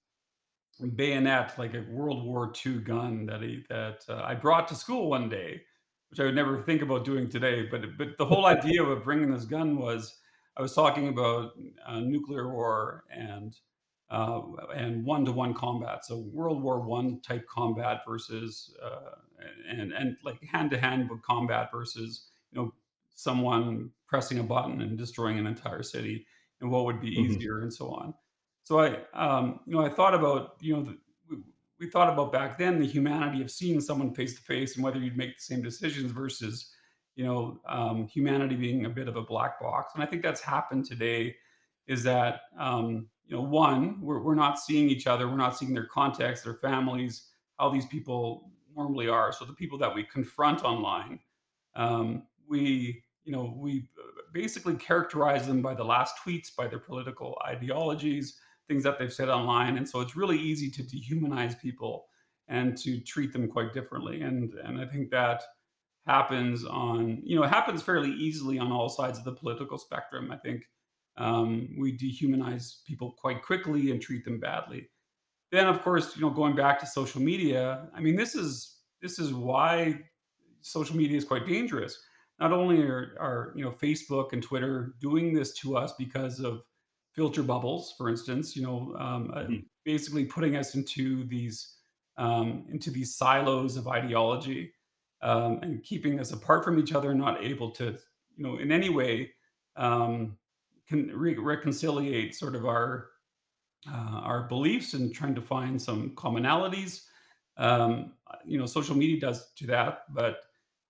bayonet, 0.96 1.58
like 1.58 1.74
a 1.74 1.86
World 1.90 2.26
War 2.26 2.52
II 2.66 2.80
gun 2.80 3.26
that 3.28 3.42
he 3.42 3.64
that 3.70 4.04
uh, 4.10 4.22
I 4.24 4.36
brought 4.36 4.68
to 4.70 4.76
school 4.76 5.10
one 5.10 5.30
day, 5.30 5.62
which 6.10 6.20
I 6.20 6.26
would 6.26 6.36
never 6.36 6.62
think 6.62 6.82
about 6.82 7.06
doing 7.06 7.30
today. 7.30 7.68
But 7.70 7.98
but 7.98 8.18
the 8.18 8.26
whole 8.26 8.46
idea 8.58 8.84
of 8.84 9.04
bringing 9.04 9.32
this 9.32 9.46
gun 9.46 9.78
was 9.78 10.20
I 10.58 10.62
was 10.62 10.74
talking 10.74 11.10
about 11.10 11.52
uh, 11.86 12.00
nuclear 12.00 12.52
war 12.52 13.06
and 13.10 13.56
uh, 14.10 14.42
and 14.76 15.06
one 15.06 15.26
to 15.26 15.32
one 15.32 15.54
combat. 15.54 16.06
So 16.06 16.18
World 16.32 16.62
War 16.62 16.82
One 16.82 17.22
type 17.22 17.46
combat 17.48 18.02
versus 18.08 18.76
uh, 18.84 19.16
and 19.70 19.94
and 19.94 20.18
like 20.24 20.44
hand 20.44 20.72
to 20.72 20.78
hand 20.78 21.10
combat 21.24 21.70
versus 21.72 22.28
you 22.52 22.62
know 22.62 22.74
someone 23.16 23.90
pressing 24.08 24.40
a 24.40 24.44
button 24.44 24.82
and 24.82 24.98
destroying 24.98 25.40
an 25.40 25.48
entire 25.48 25.84
city 25.84 26.26
and 26.62 26.70
what 26.70 26.86
would 26.86 27.02
be 27.02 27.10
hmm 27.16 27.46
easier 27.50 27.60
and 27.62 27.74
so 27.74 27.90
on. 27.90 28.14
So 28.64 28.80
I, 28.80 28.98
um, 29.14 29.60
you 29.66 29.76
know, 29.76 29.86
I 29.86 29.90
thought 29.90 30.14
about, 30.14 30.56
you 30.60 30.76
know, 30.76 30.84
the, 30.84 30.98
we, 31.30 31.38
we 31.80 31.90
thought 31.90 32.12
about 32.12 32.32
back 32.32 32.58
then 32.58 32.80
the 32.80 32.88
humanity 32.88 33.42
of 33.42 33.52
seeing 33.52 33.82
someone 33.82 34.14
face 34.14 34.36
to 34.36 34.42
face 34.42 34.76
and 34.76 34.84
whether 34.84 35.00
you'd 35.00 35.18
make 35.18 35.38
the 35.38 35.44
same 35.44 35.62
decisions 35.62 36.12
versus, 36.12 36.72
you 37.16 37.26
know, 37.26 37.60
um, 37.68 38.08
humanity 38.08 38.56
being 38.56 38.86
a 38.86 38.90
bit 38.90 39.08
of 39.08 39.16
a 39.16 39.22
black 39.22 39.60
box. 39.60 39.94
And 39.94 40.04
I 40.04 40.06
think 40.08 40.22
that's 40.22 40.42
happened 40.42 40.86
today. 40.86 41.36
Is 41.88 42.02
that 42.04 42.42
um, 42.58 43.08
you 43.28 43.36
know, 43.36 43.44
one, 43.44 44.02
we're 44.02 44.22
we're 44.22 44.36
not 44.36 44.60
seeing 44.60 44.90
each 44.90 45.08
other, 45.08 45.28
we're 45.28 45.38
not 45.38 45.58
seeing 45.58 45.74
their 45.74 45.86
context, 45.88 46.44
their 46.44 46.56
families, 46.56 47.30
how 47.60 47.70
these 47.70 47.86
people 47.86 48.52
normally 48.76 49.08
are. 49.08 49.32
So 49.32 49.46
the 49.46 49.54
people 49.54 49.78
that 49.78 49.94
we 49.94 50.04
confront 50.04 50.64
online, 50.64 51.20
um, 51.76 52.24
we 52.48 53.04
you 53.26 53.32
know 53.32 53.54
we 53.58 53.88
uh, 53.98 54.22
basically 54.34 54.76
characterize 54.76 55.48
them 55.48 55.62
by 55.62 55.74
the 55.74 55.84
last 55.84 56.16
tweets, 56.26 56.56
by 56.56 56.68
their 56.68 56.80
political 56.80 57.38
ideologies, 57.46 58.38
things 58.68 58.84
that 58.84 58.98
they've 58.98 59.14
said 59.14 59.30
online, 59.30 59.78
and 59.78 59.88
so 59.88 60.02
it's 60.02 60.16
really 60.16 60.38
easy 60.38 60.70
to 60.72 60.84
dehumanize 60.84 61.60
people 61.60 62.06
and 62.48 62.78
to 62.78 63.00
treat 63.02 63.34
them 63.34 63.48
quite 63.48 63.74
differently. 63.74 64.22
And 64.22 64.54
and 64.54 64.80
I 64.80 64.86
think 64.86 65.10
that 65.12 65.44
happens 66.06 66.64
on 66.64 67.22
you 67.24 67.36
know 67.36 67.44
it 67.44 67.50
happens 67.50 67.82
fairly 67.82 68.12
easily 68.12 68.60
on 68.60 68.72
all 68.72 68.90
sides 68.90 69.18
of 69.18 69.26
the 69.26 69.34
political 69.34 69.78
spectrum. 69.78 70.32
I 70.32 70.38
think 70.38 70.64
um, 71.18 71.70
we 71.78 71.98
dehumanize 71.98 72.84
people 72.86 73.16
quite 73.18 73.42
quickly 73.42 73.92
and 73.92 74.02
treat 74.02 74.26
them 74.26 74.40
badly. 74.40 74.90
Then, 75.52 75.68
of 75.68 75.82
course, 75.82 76.16
you 76.16 76.22
know, 76.22 76.30
going 76.30 76.56
back 76.56 76.80
to 76.80 76.86
social 76.86 77.22
media, 77.22 77.88
I 77.96 78.02
mean, 78.02 78.16
this 78.16 78.36
is 78.36 78.78
this 79.02 79.20
is 79.20 79.34
why 79.34 80.02
social 80.62 80.96
media 80.98 81.18
is 81.18 81.26
quite 81.26 81.46
dangerous. 81.46 81.98
Not 82.40 82.52
only 82.52 82.82
are, 82.84 83.16
are 83.20 83.54
you 83.56 83.64
know 83.64 83.72
Facebook 83.72 84.34
and 84.34 84.44
Twitter 84.44 84.96
doing 85.00 85.34
this 85.34 85.54
to 85.60 85.78
us 85.78 85.94
because 85.98 86.40
of 86.40 86.62
filter 87.14 87.44
bubbles, 87.44 87.94
for 87.98 88.10
instance, 88.10 88.56
you 88.56 88.64
know, 88.64 88.96
um, 89.00 89.32
uh, 89.34 89.44
hmm 89.46 89.56
basically 89.86 90.26
putting 90.26 90.56
us 90.56 90.74
into 90.74 91.24
these 91.28 91.76
um, 92.18 92.66
into 92.72 92.90
these 92.90 93.16
silos 93.16 93.78
of 93.78 93.88
ideology 93.88 94.74
um, 95.22 95.60
and 95.62 95.84
keeping 95.84 96.20
us 96.20 96.32
apart 96.32 96.66
from 96.66 96.80
each 96.80 96.94
other, 96.94 97.12
and 97.12 97.20
not 97.20 97.44
able 97.44 97.70
to, 97.70 97.96
you 98.36 98.44
know, 98.44 98.58
in 98.58 98.72
any 98.72 98.90
way 98.90 99.32
um, 99.76 100.36
can 100.88 101.08
re- 101.16 101.38
reconciliate 101.38 102.34
sort 102.36 102.56
of 102.56 102.66
our 102.66 103.10
uh, 103.88 104.22
our 104.24 104.48
beliefs 104.48 104.94
and 104.96 105.14
trying 105.14 105.36
to 105.36 105.42
find 105.42 105.80
some 105.80 106.12
commonalities. 106.16 107.04
Um, 107.58 108.14
you 108.44 108.58
know, 108.58 108.66
social 108.66 108.96
media 108.96 109.20
does 109.20 109.52
to 109.58 109.68
that, 109.68 110.04
but 110.10 110.45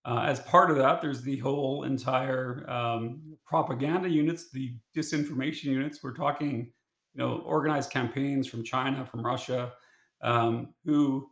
uh, 0.05 0.23
as 0.27 0.39
part 0.41 0.69
of 0.69 0.77
that, 0.77 1.01
there's 1.01 1.23
the 1.23 1.37
whole 1.39 1.83
entire 1.83 2.63
um, 2.69 3.37
propaganda 3.43 4.07
units, 4.07 4.51
the 4.51 4.75
disinformation 4.95 5.65
units. 5.65 6.03
We're 6.03 6.13
talking, 6.13 6.71
you 7.13 7.19
know, 7.19 7.39
organized 7.39 7.89
campaigns 7.89 8.47
from 8.47 8.63
China, 8.63 9.03
from 9.03 9.25
Russia, 9.25 9.73
um, 10.21 10.75
who 10.85 11.27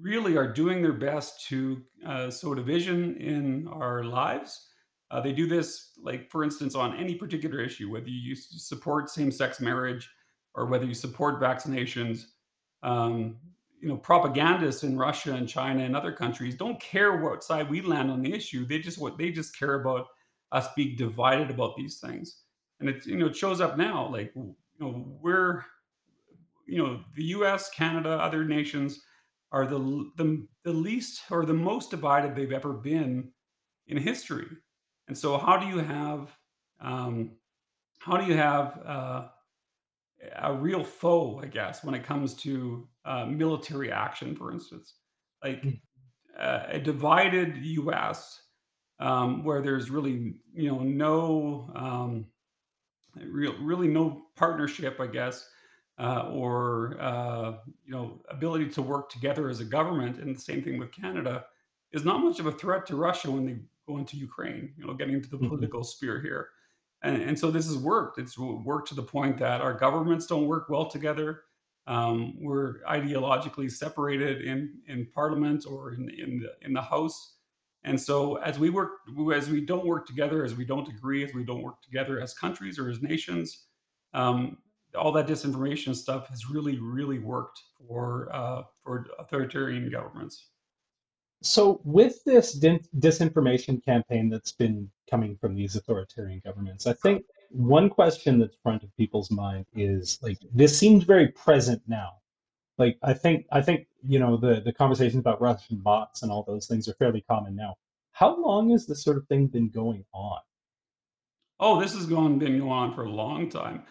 really 0.00 0.36
are 0.36 0.52
doing 0.52 0.82
their 0.82 0.92
best 0.92 1.46
to 1.46 1.80
uh, 2.04 2.28
sow 2.28 2.54
division 2.54 3.16
in 3.18 3.68
our 3.68 4.02
lives. 4.02 4.68
Uh, 5.12 5.20
they 5.20 5.32
do 5.32 5.46
this, 5.46 5.92
like, 6.02 6.28
for 6.28 6.42
instance, 6.42 6.74
on 6.74 6.96
any 6.96 7.14
particular 7.14 7.60
issue, 7.60 7.90
whether 7.90 8.08
you 8.08 8.34
support 8.34 9.08
same 9.08 9.30
sex 9.30 9.60
marriage 9.60 10.10
or 10.54 10.66
whether 10.66 10.84
you 10.84 10.94
support 10.94 11.40
vaccinations. 11.40 12.24
Um, 12.82 13.36
you 13.80 13.88
know, 13.88 13.96
propagandists 13.96 14.82
in 14.84 14.96
Russia 14.98 15.34
and 15.34 15.48
China 15.48 15.84
and 15.84 15.94
other 15.94 16.12
countries 16.12 16.56
don't 16.56 16.80
care 16.80 17.16
what 17.16 17.44
side 17.44 17.70
we 17.70 17.80
land 17.80 18.10
on 18.10 18.22
the 18.22 18.32
issue. 18.32 18.66
They 18.66 18.78
just 18.78 18.98
what 18.98 19.18
they 19.18 19.30
just 19.30 19.58
care 19.58 19.80
about 19.80 20.06
us 20.52 20.68
being 20.74 20.96
divided 20.96 21.50
about 21.50 21.76
these 21.76 21.98
things. 21.98 22.42
And 22.80 22.88
it 22.88 23.06
you 23.06 23.16
know 23.16 23.26
it 23.26 23.36
shows 23.36 23.60
up 23.60 23.76
now. 23.76 24.08
Like 24.10 24.32
you 24.34 24.54
know 24.78 25.18
we're 25.20 25.64
you 26.66 26.78
know, 26.78 27.00
the 27.14 27.24
US, 27.24 27.70
Canada, 27.70 28.10
other 28.10 28.44
nations 28.44 29.00
are 29.52 29.66
the 29.66 30.10
the 30.16 30.46
the 30.64 30.72
least 30.72 31.22
or 31.30 31.46
the 31.46 31.54
most 31.54 31.90
divided 31.90 32.34
they've 32.34 32.52
ever 32.52 32.72
been 32.72 33.30
in 33.86 33.96
history. 33.96 34.48
And 35.08 35.16
so 35.16 35.38
how 35.38 35.56
do 35.56 35.66
you 35.66 35.78
have 35.78 36.36
um, 36.80 37.30
how 38.00 38.16
do 38.16 38.26
you 38.26 38.36
have 38.36 38.80
uh, 38.84 39.28
a 40.36 40.52
real 40.54 40.84
foe, 40.84 41.40
I 41.42 41.46
guess, 41.46 41.84
when 41.84 41.94
it 41.94 42.04
comes 42.04 42.34
to 42.34 42.88
uh, 43.04 43.26
military 43.26 43.90
action, 43.92 44.34
for 44.34 44.52
instance, 44.52 44.94
like 45.42 45.74
uh, 46.38 46.64
a 46.68 46.78
divided 46.78 47.56
U.S. 47.58 48.42
Um, 48.98 49.44
where 49.44 49.60
there's 49.62 49.90
really 49.90 50.34
you 50.54 50.70
know 50.70 50.78
no 50.80 51.70
um, 51.74 52.26
real, 53.16 53.54
really 53.60 53.88
no 53.88 54.22
partnership, 54.36 55.00
I 55.00 55.06
guess, 55.06 55.48
uh, 55.98 56.28
or 56.32 56.96
uh, 57.00 57.54
you 57.84 57.92
know, 57.92 58.20
ability 58.28 58.68
to 58.70 58.82
work 58.82 59.10
together 59.10 59.48
as 59.48 59.60
a 59.60 59.64
government. 59.64 60.18
And 60.18 60.34
the 60.36 60.40
same 60.40 60.62
thing 60.62 60.78
with 60.78 60.92
Canada. 60.92 61.46
is 61.92 62.04
not 62.04 62.22
much 62.22 62.40
of 62.40 62.46
a 62.46 62.52
threat 62.52 62.86
to 62.86 62.96
Russia 62.96 63.30
when 63.30 63.46
they 63.46 63.58
go 63.86 63.98
into 63.98 64.16
Ukraine. 64.16 64.74
You 64.76 64.86
know, 64.86 64.94
getting 64.94 65.14
into 65.14 65.30
the 65.30 65.38
hmm 65.40 65.48
political 65.48 65.84
sphere 65.84 66.20
here, 66.20 66.48
and 67.06 67.22
and 67.22 67.38
so 67.38 67.50
this 67.50 67.66
has 67.66 67.76
worked. 67.76 68.18
It's 68.18 68.38
worked 68.38 68.88
to 68.88 68.94
the 68.94 69.02
point 69.02 69.38
that 69.38 69.60
our 69.60 69.74
governments 69.74 70.26
don't 70.26 70.46
work 70.46 70.68
well 70.68 70.86
together. 70.86 71.42
Um, 71.86 72.34
we're 72.40 72.80
ideologically 72.82 73.70
separated 73.70 74.42
in 74.42 74.80
in 74.88 75.06
Parliament 75.14 75.64
or 75.68 75.92
in 75.92 76.10
in 76.10 76.40
the 76.40 76.66
in 76.66 76.72
the 76.72 76.82
House, 76.82 77.36
and 77.84 78.00
so 78.00 78.36
as 78.36 78.58
we 78.58 78.70
work, 78.70 78.90
as 79.34 79.48
we 79.48 79.60
don't 79.60 79.86
work 79.86 80.06
together, 80.06 80.44
as 80.44 80.54
we 80.54 80.64
don't 80.64 80.88
agree, 80.88 81.24
as 81.24 81.32
we 81.32 81.44
don't 81.44 81.62
work 81.62 81.80
together 81.82 82.20
as 82.20 82.34
countries 82.34 82.78
or 82.78 82.90
as 82.90 83.00
nations, 83.00 83.66
um, 84.12 84.58
all 84.98 85.12
that 85.12 85.28
disinformation 85.28 85.94
stuff 85.94 86.28
has 86.28 86.50
really 86.50 86.78
really 86.78 87.20
worked 87.20 87.62
for 87.86 88.28
uh, 88.32 88.62
for 88.82 89.06
authoritarian 89.18 89.88
governments. 89.90 90.48
So, 91.42 91.80
with 91.84 92.24
this 92.24 92.58
disinformation 92.58 93.84
campaign 93.84 94.30
that's 94.30 94.52
been 94.52 94.90
coming 95.08 95.36
from 95.36 95.54
these 95.54 95.76
authoritarian 95.76 96.40
governments, 96.44 96.86
I 96.86 96.94
think 96.94 97.24
one 97.50 97.88
question 97.88 98.38
that's 98.38 98.56
front 98.62 98.82
of 98.82 98.96
people's 98.96 99.30
mind 99.30 99.66
is 99.74 100.18
like 100.22 100.38
this 100.52 100.78
seems 100.78 101.04
very 101.04 101.28
present 101.28 101.82
now. 101.86 102.14
Like 102.78 102.98
I 103.02 103.14
think 103.14 103.46
I 103.52 103.62
think 103.62 103.86
you 104.02 104.18
know 104.18 104.36
the 104.36 104.60
the 104.60 104.72
conversations 104.72 105.20
about 105.20 105.40
Russian 105.40 105.78
bots 105.78 106.22
and 106.22 106.32
all 106.32 106.42
those 106.42 106.66
things 106.66 106.88
are 106.88 106.94
fairly 106.94 107.22
common 107.22 107.54
now. 107.54 107.76
How 108.12 108.34
long 108.40 108.70
has 108.70 108.86
this 108.86 109.02
sort 109.02 109.16
of 109.16 109.26
thing 109.28 109.46
been 109.46 109.68
going 109.68 110.04
on? 110.12 110.40
Oh, 111.60 111.80
this 111.80 111.94
has 111.94 112.06
gone 112.06 112.38
been 112.38 112.58
going 112.58 112.70
on 112.70 112.94
for 112.94 113.04
a 113.04 113.10
long 113.10 113.48
time. 113.48 113.84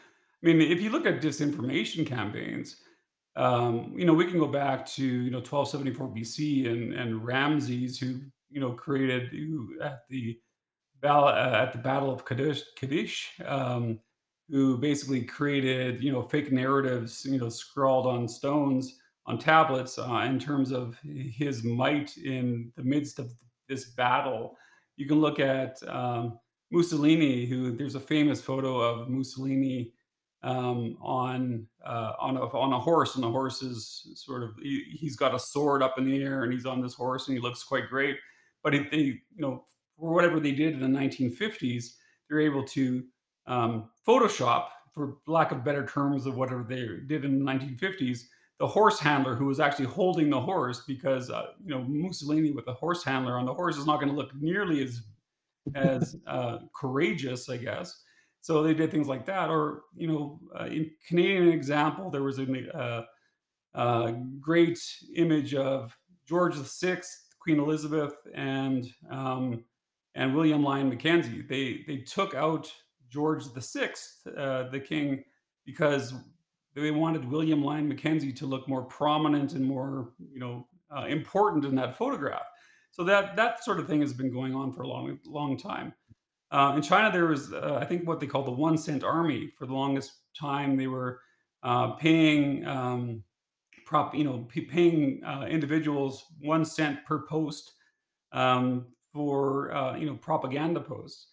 I 0.44 0.48
mean, 0.48 0.62
if 0.62 0.82
you 0.82 0.92
look 0.92 1.06
at 1.06 1.22
disinformation 1.22 2.06
campaigns, 2.06 2.78
um, 3.36 3.94
you 3.96 4.06
know, 4.06 4.14
we 4.14 4.26
can 4.26 4.40
go 4.40 4.48
back 4.48 4.86
to 4.88 5.06
you 5.06 5.32
know 5.32 5.40
1274 5.40 6.08
BC 6.10 6.70
and 6.70 6.94
and 6.94 7.26
Ramses, 7.26 8.00
who 8.00 8.22
you 8.50 8.62
know 8.62 8.72
created 8.72 9.30
who 9.30 9.76
at 9.82 10.04
the 10.10 10.40
battle 11.02 11.28
uh, 11.28 11.62
at 11.64 11.74
the 11.74 11.80
Battle 11.80 12.12
of 12.12 12.26
Kadesh, 12.26 12.64
Kadesh 12.78 13.32
um, 13.46 14.00
who 14.50 14.78
basically 14.78 15.24
created 15.24 16.04
you 16.04 16.12
know 16.12 16.22
fake 16.22 16.52
narratives, 16.52 17.26
you 17.26 17.38
know, 17.38 17.50
scrawled 17.50 18.08
on 18.08 18.28
stones 18.28 18.98
on 19.28 19.40
tablets 19.40 19.98
uh, 19.98 20.24
in 20.28 20.40
terms 20.40 20.72
of 20.72 20.98
his 21.04 21.64
might 21.64 22.16
in 22.18 22.72
the 22.78 22.84
midst 22.84 23.20
of 23.20 23.32
this 23.68 23.86
battle. 23.96 24.56
You 24.98 25.08
can 25.08 25.20
look 25.20 25.40
at 25.40 25.78
um, 25.88 26.40
Mussolini, 26.72 27.46
who 27.46 27.76
there's 27.76 27.96
a 27.96 28.00
famous 28.00 28.42
photo 28.42 28.80
of 28.80 29.10
Mussolini 29.10 29.92
um, 30.46 30.96
on 31.02 31.66
uh, 31.84 32.14
on 32.20 32.38
a 32.38 32.42
on 32.42 32.72
a 32.72 32.80
horse, 32.80 33.16
and 33.16 33.24
the 33.24 33.30
horse 33.30 33.64
is 33.64 34.12
sort 34.14 34.44
of 34.44 34.52
he, 34.62 34.84
he's 34.92 35.16
got 35.16 35.34
a 35.34 35.40
sword 35.40 35.82
up 35.82 35.98
in 35.98 36.06
the 36.06 36.22
air, 36.22 36.44
and 36.44 36.54
he's 36.54 36.68
on 36.68 36.82
this 36.82 36.94
horse, 36.94 37.28
and 37.28 37.36
he 37.36 37.42
looks 37.42 37.64
quite 37.64 37.90
great. 37.90 38.18
But 38.64 38.76
it, 38.76 38.92
they, 38.92 38.98
you 38.98 39.22
know, 39.38 39.66
for 40.00 40.14
whatever 40.14 40.40
they 40.40 40.52
did 40.52 40.74
in 40.74 40.80
the 40.80 41.00
1950s, 41.00 41.94
they're 42.30 42.40
able 42.40 42.64
to 42.64 43.04
um, 43.48 43.90
Photoshop, 44.08 44.68
for 44.94 45.18
lack 45.26 45.52
of 45.52 45.66
better 45.66 45.86
terms, 45.86 46.28
of 46.28 46.38
whatever 46.38 46.64
they 46.64 46.86
did 47.08 47.26
in 47.26 47.44
the 47.44 47.52
1950s. 47.52 48.20
The 48.60 48.68
horse 48.68 49.00
handler 49.00 49.36
who 49.36 49.46
was 49.48 49.60
actually 49.60 49.86
holding 49.86 50.30
the 50.30 50.40
horse, 50.40 50.84
because 50.88 51.32
uh, 51.32 51.48
you 51.66 51.72
know 51.72 51.84
Mussolini 51.88 52.52
with 52.52 52.68
a 52.68 52.74
horse 52.74 53.04
handler 53.04 53.40
on 53.40 53.46
the 53.46 53.54
horse 53.54 53.78
is 53.78 53.88
not 53.88 54.00
going 54.00 54.10
to 54.10 54.16
look 54.16 54.34
nearly 54.36 54.84
as 54.84 55.02
as 55.74 56.16
uh, 56.28 56.60
courageous, 56.80 57.50
I 57.50 57.58
guess. 57.58 58.04
So 58.46 58.62
they 58.62 58.76
did 58.76 58.92
things 58.92 59.08
like 59.08 59.26
that. 59.26 59.50
Or, 59.50 59.86
you 59.96 60.08
know, 60.08 60.40
uh, 60.56 60.66
in 60.66 60.92
Canadian 61.08 61.48
example, 61.48 62.12
there 62.12 62.22
was 62.22 62.38
a 62.38 62.78
uh, 62.78 63.06
uh, 63.74 64.12
great 64.40 64.78
image 65.16 65.56
of 65.56 65.98
George 66.28 66.54
VI, 66.54 67.02
Queen 67.40 67.60
Elizabeth, 67.60 68.14
and 68.36 68.86
um, 69.10 69.66
and 70.14 70.36
William 70.36 70.64
Lyon 70.64 70.90
Mackenzie. 70.90 71.42
They 71.42 71.86
they 71.88 72.04
took 72.04 72.36
out 72.36 72.72
George 73.10 73.46
VI, 73.46 73.90
uh, 74.38 74.70
the 74.70 74.80
king, 74.80 75.24
because 75.66 76.14
they 76.76 76.92
wanted 76.92 77.28
William 77.28 77.64
Lyon 77.64 77.88
Mackenzie 77.88 78.34
to 78.34 78.46
look 78.46 78.70
more 78.70 78.84
prominent 78.84 79.54
and 79.54 79.66
more, 79.66 80.14
you 80.32 80.40
know, 80.40 80.68
uh, 80.96 81.06
important 81.06 81.66
in 81.66 81.74
that 81.78 81.98
photograph. 81.98 82.46
So 82.92 83.04
that 83.06 83.36
that 83.38 83.64
sort 83.64 83.80
of 83.80 83.88
thing 83.88 84.02
has 84.02 84.14
been 84.14 84.32
going 84.32 84.54
on 84.54 84.72
for 84.72 84.84
a 84.84 84.88
long 84.88 85.18
long 85.26 85.58
time. 85.58 85.94
Uh, 86.52 86.74
in 86.76 86.82
China, 86.82 87.12
there 87.12 87.26
was 87.26 87.52
uh, 87.54 87.80
I 87.82 87.86
think 87.86 88.08
what 88.08 88.20
they 88.20 88.28
call 88.28 88.44
the 88.44 88.52
one 88.52 88.78
cent 88.78 89.04
army. 89.04 89.52
For 89.58 89.66
the 89.66 89.74
longest 89.74 90.14
time, 90.40 90.78
they 90.78 90.88
were 90.88 91.20
uh, 91.64 91.92
paying 91.94 92.66
um, 92.66 93.24
prop 93.86 94.16
you 94.16 94.24
know 94.24 94.48
paying 94.70 95.24
uh, 95.24 95.46
individuals 95.50 96.26
one 96.42 96.66
cent 96.66 97.06
per 97.06 97.26
post 97.28 97.74
um, 98.32 98.88
for 99.14 99.74
uh, 99.74 99.96
you 99.96 100.06
know 100.06 100.16
propaganda 100.16 100.80
posts. 100.80 101.28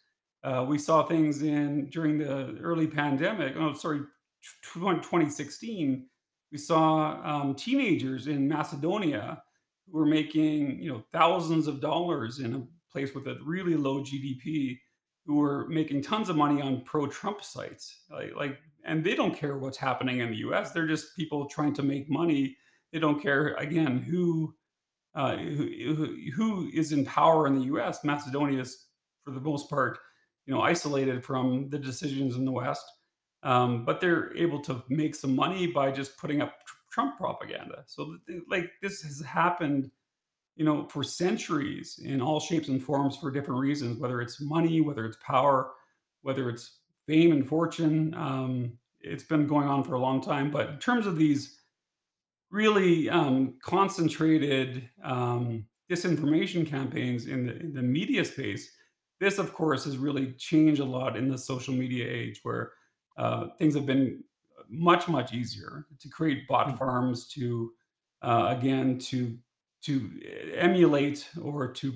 Uh, 0.44 0.64
we 0.68 0.78
saw 0.78 1.04
things 1.04 1.42
in 1.42 1.86
during 1.86 2.18
the 2.18 2.56
early 2.60 2.86
pandemic. 2.86 3.54
Oh, 3.56 3.74
sorry, 3.74 4.00
tw- 4.00 5.02
2016. 5.02 6.06
We 6.50 6.58
saw 6.58 7.20
um, 7.24 7.54
teenagers 7.54 8.26
in 8.26 8.48
Macedonia 8.48 9.42
who 9.86 9.98
were 9.98 10.06
making 10.06 10.82
you 10.82 10.92
know 10.92 11.02
thousands 11.12 11.66
of 11.66 11.80
dollars 11.80 12.40
in 12.40 12.54
a 12.54 12.62
place 12.90 13.14
with 13.14 13.26
a 13.26 13.38
really 13.44 13.76
low 13.76 14.00
GDP, 14.02 14.78
who 15.26 15.40
are 15.42 15.66
making 15.68 16.02
tons 16.02 16.28
of 16.28 16.36
money 16.36 16.60
on 16.60 16.82
pro-Trump 16.84 17.44
sites. 17.44 18.00
Like, 18.10 18.34
like, 18.34 18.58
and 18.84 19.04
they 19.04 19.14
don't 19.14 19.36
care 19.36 19.56
what's 19.58 19.78
happening 19.78 20.20
in 20.20 20.30
the 20.30 20.36
U.S. 20.38 20.72
They're 20.72 20.86
just 20.86 21.16
people 21.16 21.46
trying 21.46 21.74
to 21.74 21.82
make 21.82 22.10
money. 22.10 22.56
They 22.92 22.98
don't 22.98 23.22
care 23.22 23.54
again 23.54 23.98
who 23.98 24.54
uh, 25.14 25.36
who, 25.36 26.16
who 26.34 26.70
is 26.72 26.92
in 26.92 27.04
power 27.04 27.46
in 27.46 27.54
the 27.54 27.64
U.S. 27.66 28.02
Macedonia 28.02 28.60
is, 28.60 28.86
for 29.24 29.30
the 29.30 29.40
most 29.40 29.68
part, 29.68 29.98
you 30.46 30.54
know, 30.54 30.62
isolated 30.62 31.24
from 31.24 31.68
the 31.68 31.78
decisions 31.78 32.36
in 32.36 32.44
the 32.44 32.52
West, 32.52 32.84
um, 33.42 33.84
but 33.84 34.00
they're 34.00 34.34
able 34.36 34.60
to 34.62 34.82
make 34.88 35.14
some 35.14 35.36
money 35.36 35.66
by 35.66 35.90
just 35.90 36.16
putting 36.16 36.40
up 36.40 36.54
tr- 36.66 36.74
Trump 36.90 37.18
propaganda. 37.18 37.84
So, 37.86 38.16
like, 38.48 38.70
this 38.80 39.02
has 39.02 39.20
happened, 39.20 39.90
you 40.56 40.64
know, 40.64 40.86
for 40.88 41.02
centuries 41.02 42.00
in 42.04 42.20
all 42.20 42.40
shapes 42.40 42.68
and 42.68 42.82
forms 42.82 43.16
for 43.16 43.30
different 43.30 43.60
reasons, 43.60 43.98
whether 43.98 44.20
it's 44.20 44.40
money, 44.40 44.80
whether 44.80 45.06
it's 45.06 45.16
power, 45.24 45.72
whether 46.22 46.48
it's 46.50 46.78
fame 47.06 47.32
and 47.32 47.46
fortune. 47.46 48.14
Um, 48.14 48.72
it's 49.00 49.24
been 49.24 49.46
going 49.46 49.66
on 49.66 49.82
for 49.82 49.94
a 49.94 49.98
long 49.98 50.20
time. 50.20 50.50
But 50.50 50.68
in 50.68 50.78
terms 50.78 51.06
of 51.06 51.16
these 51.16 51.58
really 52.50 53.08
um, 53.08 53.54
concentrated 53.62 54.88
um, 55.02 55.64
disinformation 55.90 56.66
campaigns 56.66 57.26
in 57.26 57.46
the, 57.46 57.56
in 57.58 57.72
the 57.74 57.82
media 57.82 58.24
space. 58.24 58.70
This, 59.20 59.38
of 59.38 59.52
course, 59.54 59.84
has 59.84 59.96
really 59.96 60.32
changed 60.32 60.80
a 60.80 60.84
lot 60.84 61.16
in 61.16 61.28
the 61.28 61.38
social 61.38 61.74
media 61.74 62.06
age 62.08 62.40
where 62.42 62.72
uh, 63.16 63.48
things 63.58 63.74
have 63.74 63.86
been 63.86 64.22
much, 64.68 65.08
much 65.08 65.32
easier 65.32 65.86
to 65.98 66.08
create 66.08 66.46
bot 66.46 66.70
Hmm. 66.70 66.76
farms, 66.76 67.28
to 67.28 67.72
uh, 68.22 68.54
again, 68.56 68.98
to 68.98 69.36
to 69.82 70.10
emulate 70.54 71.28
or 71.40 71.72
to 71.72 71.94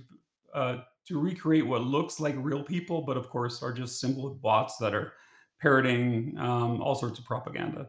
uh, 0.55 0.79
to 1.07 1.21
recreate 1.21 1.67
what 1.67 1.83
looks 1.83 2.19
like 2.19 2.35
real 2.39 2.63
people, 2.63 3.03
but 3.03 3.17
of 3.17 3.29
course 3.31 3.63
are 3.63 3.73
just 3.73 4.01
simple 4.01 4.29
bots 4.31 4.77
that 4.79 4.95
are 4.95 5.13
parroting 5.61 6.35
um, 6.39 6.83
all 6.83 6.95
sorts 6.95 7.19
of 7.19 7.25
propaganda. 7.25 7.89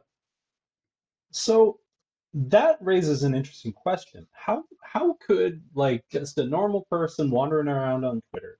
So 1.31 1.79
that 2.33 2.77
raises 2.81 3.23
an 3.23 3.33
interesting 3.33 3.73
question. 3.73 4.27
How 4.31 4.63
how 4.83 5.17
could 5.25 5.61
like 5.73 6.03
just 6.11 6.37
a 6.37 6.45
normal 6.45 6.85
person 6.89 7.31
wandering 7.31 7.67
around 7.67 8.05
on 8.05 8.21
Twitter 8.31 8.59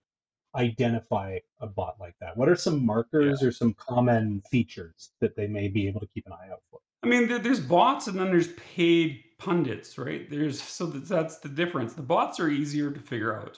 identify 0.56 1.38
a 1.60 1.68
bot 1.68 1.96
like 2.00 2.16
that? 2.20 2.36
What 2.36 2.50
are 2.50 2.56
some 2.56 2.86
markers 2.86 3.44
or 3.44 3.52
some 3.52 3.74
common 3.76 4.42
features 4.50 5.12
that 5.22 5.36
they 5.36 5.48
may 5.48 5.68
be 5.68 5.88
able 5.88 6.00
to 6.00 6.08
keep 6.08 6.26
an 6.26 6.34
eye 6.34 6.50
out 6.52 6.64
for? 6.72 6.80
I 7.04 7.08
mean, 7.08 7.28
there, 7.28 7.40
there's 7.40 7.60
bots 7.60 8.08
and 8.08 8.20
then 8.20 8.28
there's 8.28 8.54
paid 8.54 9.24
pundits, 9.40 9.98
right? 9.98 10.30
There's 10.30 10.62
so 10.62 10.86
that- 10.88 11.08
that's 11.08 11.40
the 11.40 11.50
difference. 11.50 11.94
The 11.94 12.02
bots 12.02 12.40
are 12.40 12.50
easier 12.50 12.92
to 12.92 13.00
figure 13.00 13.40
out. 13.40 13.58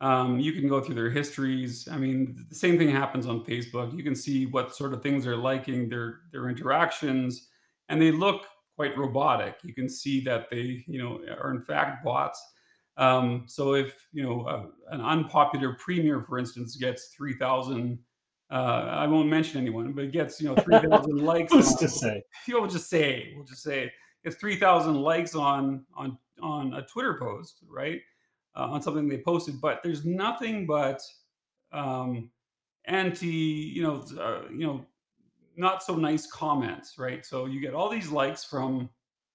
Um, 0.00 0.38
you 0.38 0.52
can 0.52 0.68
go 0.68 0.80
through 0.80 0.94
their 0.96 1.10
histories. 1.10 1.88
I 1.88 1.96
mean, 1.96 2.46
the 2.50 2.54
same 2.54 2.76
thing 2.78 2.90
happens 2.90 3.26
on 3.26 3.44
Facebook. 3.44 3.96
You 3.96 4.04
can 4.04 4.14
see 4.14 4.44
what 4.46 4.74
sort 4.76 4.92
of 4.92 5.02
things 5.02 5.24
they're 5.24 5.36
liking, 5.36 5.88
their 5.88 6.20
their 6.32 6.48
interactions, 6.50 7.48
and 7.88 8.00
they 8.00 8.10
look 8.12 8.42
quite 8.76 8.96
robotic. 8.98 9.56
You 9.62 9.72
can 9.74 9.88
see 9.88 10.20
that 10.24 10.50
they, 10.50 10.84
you 10.86 10.98
know, 11.02 11.20
are 11.40 11.50
in 11.50 11.62
fact 11.62 12.04
bots. 12.04 12.42
Um, 12.98 13.44
so 13.46 13.74
if 13.74 14.06
you 14.12 14.22
know 14.22 14.42
uh, 14.42 14.66
an 14.90 15.00
unpopular 15.00 15.76
premier, 15.80 16.20
for 16.22 16.38
instance, 16.38 16.76
gets 16.76 17.08
three 17.16 17.36
thousand, 17.38 17.98
uh, 18.50 18.54
I 18.54 19.06
won't 19.06 19.28
mention 19.28 19.60
anyone, 19.60 19.92
but 19.92 20.04
it 20.04 20.12
gets 20.12 20.40
you 20.40 20.48
know 20.48 20.56
three 20.56 20.78
thousand 20.90 21.18
likes 21.18 21.52
Who's 21.52 21.74
to 21.76 21.84
on 21.84 21.90
say? 21.90 22.22
you'll 22.46 22.66
just 22.66 22.88
say 22.88 23.32
we'll 23.34 23.44
just 23.44 23.62
say 23.62 23.92
it's 24.24 24.36
3000 24.36 24.94
likes 24.94 25.34
on 25.34 25.84
on 25.96 26.18
on 26.42 26.74
a 26.74 26.82
twitter 26.82 27.16
post 27.18 27.58
right 27.68 28.00
uh, 28.56 28.64
on 28.64 28.82
something 28.82 29.08
they 29.08 29.18
posted 29.18 29.60
but 29.60 29.80
there's 29.82 30.04
nothing 30.04 30.66
but 30.66 31.00
um 31.72 32.30
anti 32.86 33.26
you 33.26 33.82
know 33.82 34.04
uh, 34.20 34.42
you 34.50 34.66
know 34.66 34.84
not 35.56 35.82
so 35.82 35.94
nice 35.94 36.26
comments 36.26 36.98
right 36.98 37.24
so 37.24 37.46
you 37.46 37.60
get 37.60 37.72
all 37.72 37.88
these 37.88 38.10
likes 38.10 38.44
from 38.44 38.90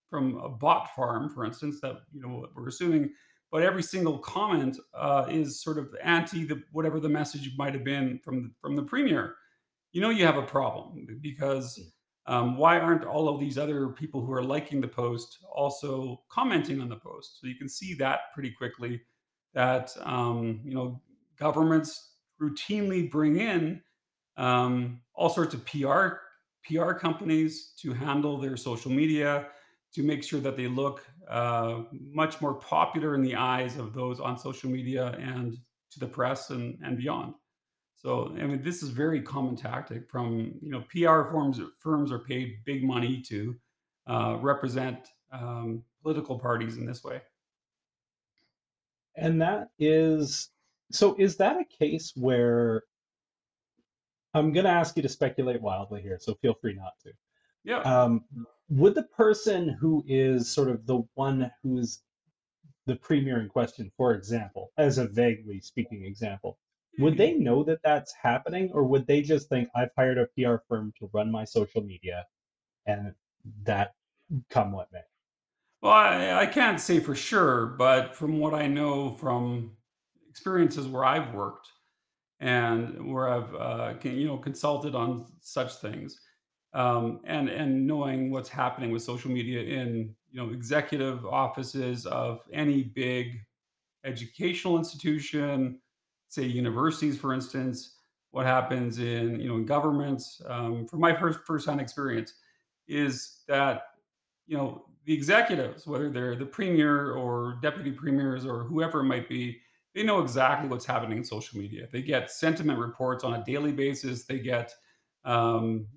from 0.10 0.38
a 0.38 0.50
bot 0.50 0.94
farm 0.96 1.30
for 1.30 1.46
instance 1.46 1.80
that 1.82 1.96
you 2.14 2.22
know 2.22 2.46
we're 2.54 2.68
assuming 2.68 3.10
but 3.52 3.64
every 3.64 3.84
single 3.84 4.18
comment 4.18 4.78
uh, 4.94 5.26
is 5.30 5.62
sort 5.62 5.78
of 5.78 5.94
anti 6.02 6.46
the 6.46 6.64
whatever 6.72 7.00
the 7.00 7.10
message 7.10 7.52
might 7.58 7.74
have 7.74 7.84
been 7.84 8.20
from 8.24 8.44
the, 8.44 8.52
from 8.62 8.76
the 8.76 8.84
premier. 8.84 9.36
You 9.92 10.02
know 10.02 10.10
you 10.10 10.26
have 10.26 10.38
a 10.38 10.44
problem 10.44 11.06
because 11.22 11.80
um, 12.28 12.56
why 12.56 12.80
aren't 12.80 13.04
all 13.04 13.28
of 13.28 13.40
these 13.40 13.58
other 13.58 13.90
people 13.90 14.26
who 14.26 14.32
are 14.32 14.44
liking 14.44 14.80
the 14.80 14.88
post 14.88 15.40
also 15.54 16.22
commenting 16.30 16.82
on 16.82 16.88
the 16.88 16.96
post? 16.96 17.40
So 17.42 17.48
you 17.48 17.56
can 17.56 17.68
see 17.68 17.94
that 17.96 18.32
pretty 18.34 18.52
quickly 18.52 19.02
that 19.54 19.92
um, 20.04 20.62
you 20.64 20.74
know 20.74 21.02
governments 21.38 22.14
routinely 22.42 23.12
bring 23.12 23.38
in 23.38 23.82
um, 24.38 25.02
all 25.14 25.30
sorts 25.30 25.54
of 25.54 25.66
PR 25.66 26.08
PR 26.64 26.94
companies 26.94 27.74
to 27.82 27.92
handle 27.92 28.38
their 28.38 28.56
social 28.56 28.92
media 28.92 29.48
to 29.94 30.04
make 30.04 30.24
sure 30.24 30.40
that 30.40 30.56
they 30.56 30.68
look 30.68 31.06
uh, 31.30 31.82
much 31.92 32.42
more 32.42 32.54
popular 32.54 33.16
in 33.16 33.22
the 33.22 33.36
eyes 33.36 33.78
of 33.78 33.94
those 33.94 34.20
on 34.20 34.38
social 34.38 34.70
media 34.70 35.18
and 35.20 35.58
to 35.92 36.00
the 36.00 36.08
press 36.08 36.50
and, 36.50 36.78
and 36.84 36.98
beyond. 36.98 37.34
So 37.98 38.34
I 38.40 38.46
mean, 38.46 38.64
this 38.64 38.82
is 38.82 38.90
very 38.90 39.22
common 39.22 39.56
tactic 39.56 40.10
from 40.10 40.56
you 40.62 40.72
know 40.72 40.84
PR 40.90 41.30
firms. 41.30 41.60
Firms 41.80 42.12
are 42.12 42.20
paid 42.20 42.58
big 42.66 42.84
money 42.84 43.22
to 43.28 43.56
uh, 44.08 44.38
represent 44.42 45.08
um, 45.32 45.84
political 46.02 46.40
parties 46.40 46.78
in 46.78 46.86
this 46.86 47.04
way. 47.04 47.22
And 49.16 49.42
that 49.42 49.70
is, 49.78 50.50
so 50.92 51.16
is 51.20 51.38
that 51.38 51.58
a 51.58 51.66
case 51.66 52.14
where 52.16 52.84
I'm 54.34 54.54
going 54.54 54.66
to 54.66 54.72
ask 54.72 54.96
you 54.96 55.04
to 55.04 55.10
speculate 55.10 55.62
wildly 55.62 56.02
here, 56.02 56.18
so 56.20 56.36
feel 56.36 56.54
free 56.54 56.74
not 56.74 56.94
to. 57.04 57.12
Yeah. 57.64 57.80
Um, 57.82 58.24
would 58.72 58.96
the 58.96 59.04
person 59.04 59.70
who 59.70 60.04
is 60.08 60.50
sort 60.50 60.70
of 60.70 60.86
the 60.86 61.04
one 61.16 61.52
who's 61.62 62.00
the 62.88 62.96
premier 62.96 63.42
in 63.42 63.50
question, 63.50 63.92
for 63.98 64.14
example, 64.14 64.72
as 64.78 64.98
a 64.98 65.08
vaguely 65.08 65.60
speaking 65.60 66.06
example, 66.06 66.58
would 66.98 67.18
they 67.18 67.34
know 67.34 67.64
that 67.64 67.80
that's 67.84 68.14
happening, 68.14 68.72
or 68.74 68.84
would 68.84 69.06
they 69.08 69.22
just 69.22 69.50
think 69.50 69.70
I've 69.76 69.92
hired 69.98 70.18
a 70.18 70.28
PR 70.38 70.56
firm 70.68 70.94
to 71.00 71.10
run 71.14 71.32
my 71.32 71.44
social 71.44 71.82
media 71.82 72.26
and 72.86 73.14
that 73.64 73.94
come 74.50 74.72
what 74.72 74.88
may? 74.92 75.02
Well, 75.82 75.92
I, 75.92 76.42
I 76.42 76.46
can't 76.46 76.80
say 76.80 77.00
for 77.00 77.16
sure, 77.16 77.66
but 77.66 78.16
from 78.16 78.40
what 78.40 78.54
I 78.54 78.68
know 78.68 79.12
from 79.12 79.72
experiences 80.30 80.88
where 80.88 81.04
I've 81.04 81.34
worked 81.34 81.70
and 82.40 83.12
where 83.12 83.30
I've 83.30 83.56
uh, 83.56 83.94
can, 84.00 84.18
you 84.18 84.28
know 84.28 84.38
consulted 84.38 84.96
on 84.96 85.26
such 85.42 85.76
things, 85.76 86.20
um, 86.74 87.20
and 87.26 87.50
and 87.50 87.86
knowing 87.86 88.32
what's 88.32 88.50
happening 88.50 88.92
with 88.92 89.02
social 89.02 89.32
media 89.32 89.62
in 89.62 90.16
you 90.32 90.42
know 90.42 90.52
executive 90.54 91.26
offices 91.26 92.06
of 92.06 92.42
any 92.54 92.84
big 92.84 93.40
educational 94.06 94.78
institution, 94.78 95.80
say 96.30 96.44
universities, 96.44 97.18
for 97.18 97.34
instance, 97.34 97.98
what 98.32 98.46
happens 98.46 99.00
in 99.00 99.40
you 99.40 99.50
know 99.50 99.56
in 99.56 99.66
governments. 99.66 100.42
Um, 100.48 100.88
from 100.88 101.00
my 101.00 101.14
first 101.14 101.40
first-hand 101.46 101.82
experience, 101.82 102.36
is 102.88 103.42
that 103.48 103.84
you 104.48 104.58
know 104.58 104.86
the 105.06 105.14
executives, 105.14 105.86
whether 105.86 106.10
they're 106.10 106.36
the 106.36 106.46
premier 106.46 107.14
or 107.14 107.58
deputy 107.62 107.92
premiers 107.92 108.46
or 108.46 108.64
whoever 108.64 109.02
it 109.02 109.06
might 109.06 109.28
be, 109.28 109.60
they 109.94 110.04
know 110.04 110.22
exactly 110.22 110.70
what's 110.70 110.86
happening 110.86 111.18
in 111.18 111.24
social 111.24 111.60
media. 111.60 111.88
They 111.92 112.02
get 112.02 112.32
sentiment 112.32 112.80
reports 112.80 113.24
on 113.24 113.34
a 113.34 113.44
daily 113.44 113.72
basis. 113.72 114.24
They 114.24 114.40
get 114.40 114.74
um, 115.26 115.88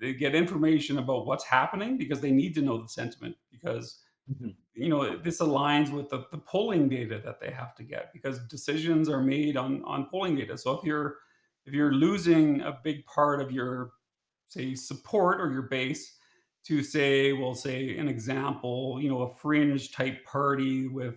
they, 0.00 0.14
get 0.14 0.34
information 0.34 0.98
about 0.98 1.26
what's 1.26 1.44
happening 1.44 1.96
because 1.98 2.20
they 2.20 2.30
need 2.30 2.54
to 2.54 2.62
know 2.62 2.80
the 2.80 2.88
sentiment 2.88 3.36
because 3.50 4.02
Mhm. 4.30 4.54
you 4.74 4.88
know 4.88 5.16
this 5.18 5.40
aligns 5.40 5.90
with 5.90 6.08
the, 6.08 6.26
the 6.30 6.38
polling 6.38 6.88
data 6.88 7.20
that 7.24 7.40
they 7.40 7.50
have 7.50 7.74
to 7.74 7.82
get 7.82 8.12
because 8.12 8.38
decisions 8.46 9.08
are 9.08 9.22
made 9.22 9.56
on 9.56 9.82
on 9.84 10.06
polling 10.06 10.36
data 10.36 10.56
so 10.56 10.72
if 10.78 10.84
you're 10.84 11.18
if 11.66 11.74
you're 11.74 11.92
losing 11.92 12.60
a 12.62 12.78
big 12.84 13.04
part 13.06 13.40
of 13.40 13.50
your 13.50 13.92
say 14.48 14.74
support 14.74 15.40
or 15.40 15.52
your 15.52 15.62
base 15.62 16.18
to 16.64 16.82
say 16.82 17.32
well 17.32 17.54
say 17.54 17.96
an 17.96 18.08
example 18.08 18.98
you 19.00 19.08
know 19.08 19.22
a 19.22 19.34
fringe 19.36 19.92
type 19.92 20.24
party 20.24 20.86
with 20.88 21.16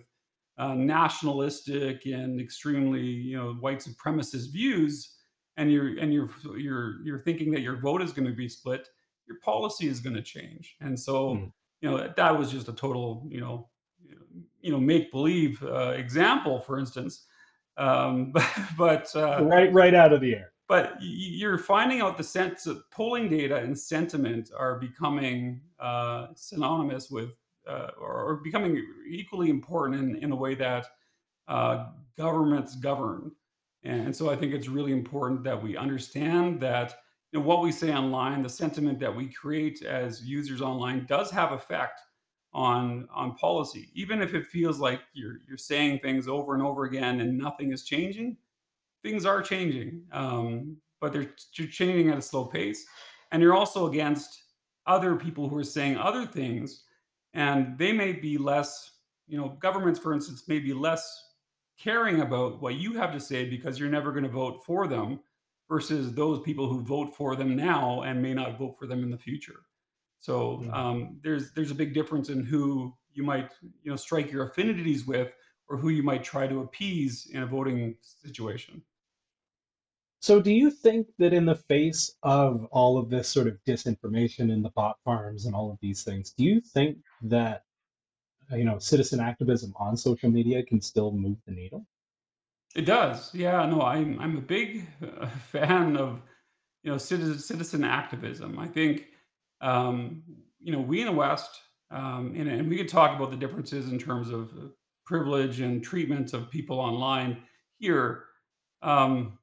uh, 0.58 0.74
nationalistic 0.74 2.06
and 2.06 2.40
extremely 2.40 3.02
you 3.02 3.36
know 3.36 3.54
white 3.54 3.78
supremacist 3.78 4.52
views 4.52 5.13
and 5.56 5.70
you're 5.72 5.98
and 5.98 6.12
you're 6.12 6.30
you're 6.56 7.02
you're 7.04 7.18
thinking 7.20 7.50
that 7.52 7.60
your 7.60 7.76
vote 7.76 8.02
is 8.02 8.12
going 8.12 8.26
to 8.26 8.34
be 8.34 8.48
split 8.48 8.88
your 9.26 9.38
policy 9.40 9.86
is 9.88 10.00
going 10.00 10.14
to 10.16 10.22
change 10.22 10.76
and 10.80 10.98
so 10.98 11.34
Mm. 11.34 11.52
you 11.80 11.90
know 11.90 11.96
that, 11.98 12.16
that 12.16 12.38
was 12.38 12.50
just 12.50 12.68
a 12.68 12.72
total 12.72 13.26
you 13.30 13.40
know 13.40 13.68
you 14.60 14.70
know 14.72 14.80
make 14.80 15.10
believe 15.10 15.62
uh, 15.62 15.90
example 15.90 16.60
for 16.60 16.78
instance 16.78 17.26
um, 17.76 18.32
but 18.32 18.48
but 18.78 19.16
uh, 19.16 19.42
Right, 19.44 19.72
right 19.72 19.94
out 19.94 20.12
of 20.12 20.20
the 20.20 20.34
air. 20.34 20.52
but 20.68 20.94
you're 21.00 21.58
finding 21.58 22.00
out 22.00 22.16
the 22.16 22.24
sense 22.24 22.66
of 22.66 22.88
polling 22.90 23.28
data 23.28 23.56
and 23.56 23.78
sentiment 23.78 24.50
are 24.56 24.78
becoming 24.78 25.60
uh, 25.80 26.28
synonymous 26.34 27.10
with 27.10 27.30
uh, 27.68 27.88
or, 28.00 28.36
becoming 28.44 28.82
equally 29.08 29.48
important 29.50 30.00
in, 30.02 30.22
in 30.22 30.32
a 30.32 30.36
way 30.36 30.54
that 30.54 30.86
uh, 31.48 31.86
governments 32.16 32.76
govern. 32.76 33.32
And 33.84 34.14
so 34.14 34.30
I 34.30 34.36
think 34.36 34.54
it's 34.54 34.68
really 34.68 34.92
important 34.92 35.44
that 35.44 35.62
we 35.62 35.76
understand 35.76 36.60
that 36.60 36.96
you 37.32 37.40
know, 37.40 37.46
what 37.46 37.62
we 37.62 37.70
say 37.72 37.92
online, 37.92 38.42
the 38.42 38.48
sentiment 38.48 38.98
that 39.00 39.14
we 39.14 39.28
create 39.28 39.82
as 39.82 40.22
users 40.24 40.62
online 40.62 41.04
does 41.06 41.30
have 41.30 41.52
effect 41.52 42.00
on 42.52 43.08
on 43.12 43.34
policy. 43.34 43.90
Even 43.94 44.22
if 44.22 44.34
it 44.34 44.46
feels 44.46 44.78
like 44.78 45.00
you're 45.12 45.38
you're 45.46 45.58
saying 45.58 45.98
things 45.98 46.28
over 46.28 46.54
and 46.54 46.62
over 46.62 46.84
again 46.84 47.20
and 47.20 47.36
nothing 47.36 47.72
is 47.72 47.82
changing, 47.82 48.36
things 49.02 49.26
are 49.26 49.42
changing, 49.42 50.02
um, 50.12 50.76
but 51.00 51.12
they're 51.12 51.24
ch- 51.24 51.70
changing 51.70 52.08
at 52.10 52.18
a 52.18 52.22
slow 52.22 52.46
pace. 52.46 52.86
And 53.32 53.42
you're 53.42 53.54
also 53.54 53.88
against 53.88 54.44
other 54.86 55.16
people 55.16 55.48
who 55.48 55.56
are 55.56 55.64
saying 55.64 55.96
other 55.96 56.24
things, 56.24 56.84
and 57.32 57.76
they 57.76 57.92
may 57.92 58.12
be 58.12 58.38
less, 58.38 58.92
you 59.26 59.36
know, 59.36 59.56
governments, 59.60 59.98
for 59.98 60.14
instance, 60.14 60.44
may 60.46 60.60
be 60.60 60.72
less 60.72 61.23
caring 61.78 62.20
about 62.20 62.60
what 62.60 62.74
you 62.76 62.94
have 62.94 63.12
to 63.12 63.20
say 63.20 63.48
because 63.48 63.78
you're 63.78 63.90
never 63.90 64.12
going 64.12 64.24
to 64.24 64.30
vote 64.30 64.64
for 64.64 64.86
them 64.86 65.20
versus 65.68 66.12
those 66.14 66.40
people 66.40 66.68
who 66.68 66.82
vote 66.82 67.14
for 67.16 67.36
them 67.36 67.56
now 67.56 68.02
and 68.02 68.22
may 68.22 68.34
not 68.34 68.58
vote 68.58 68.76
for 68.78 68.86
them 68.86 69.02
in 69.02 69.10
the 69.10 69.18
future. 69.18 69.60
So 70.20 70.58
Mm. 70.58 70.74
um, 70.74 71.20
there's 71.22 71.52
there's 71.52 71.70
a 71.70 71.74
big 71.74 71.94
difference 71.94 72.28
in 72.28 72.44
who 72.44 72.94
you 73.12 73.22
might 73.22 73.50
you 73.82 73.90
know 73.90 73.96
strike 73.96 74.30
your 74.32 74.48
affinities 74.48 75.06
with 75.06 75.32
or 75.68 75.76
who 75.78 75.88
you 75.88 76.02
might 76.02 76.22
try 76.24 76.46
to 76.46 76.60
appease 76.60 77.26
in 77.32 77.42
a 77.42 77.46
voting 77.46 77.96
situation. 78.02 78.82
So, 80.20 80.40
do 80.40 80.50
you 80.52 80.70
think 80.70 81.08
that 81.18 81.34
in 81.34 81.44
the 81.44 81.54
face 81.54 82.10
of 82.22 82.64
all 82.72 82.96
of 82.96 83.10
this 83.10 83.28
sort 83.28 83.46
of 83.46 83.58
disinformation 83.66 84.50
in 84.50 84.62
the 84.62 84.70
bot 84.70 84.96
farms 85.04 85.44
and 85.44 85.54
all 85.54 85.70
of 85.70 85.78
these 85.82 86.02
things, 86.02 86.30
do 86.30 86.44
you 86.44 86.60
think 86.62 86.96
that 87.22 87.64
you 88.52 88.64
know 88.64 88.78
citizen 88.78 89.20
activism 89.20 89.72
on 89.76 89.96
social 89.96 90.30
media 90.30 90.62
can 90.62 90.80
still 90.80 91.12
move 91.12 91.36
the 91.46 91.52
needle? 91.52 91.86
It 92.74 92.86
does. 92.86 93.32
Yeah, 93.34 93.64
no, 93.66 93.82
I'm 93.82 94.20
I'm 94.20 94.36
a 94.36 94.40
big 94.40 94.86
uh, 95.02 95.26
fan 95.50 95.96
of 95.96 96.20
you 96.82 96.90
know 96.90 96.98
citizen 96.98 97.38
citizen 97.38 97.84
activism. 97.84 98.58
I 98.58 98.66
think 98.66 99.06
um, 99.60 100.22
you 100.60 100.72
know 100.72 100.80
we 100.80 101.00
in 101.00 101.06
the 101.06 101.12
West, 101.12 101.60
um, 101.90 102.34
and, 102.36 102.48
and 102.48 102.68
we 102.68 102.76
could 102.76 102.88
talk 102.88 103.16
about 103.16 103.30
the 103.30 103.36
differences 103.36 103.90
in 103.90 103.98
terms 103.98 104.30
of 104.30 104.50
uh, 104.50 104.68
privilege 105.06 105.60
and 105.60 105.82
treatment 105.82 106.32
of 106.32 106.50
people 106.50 106.80
online 106.80 107.38
here. 107.78 108.24
Um, 108.82 109.38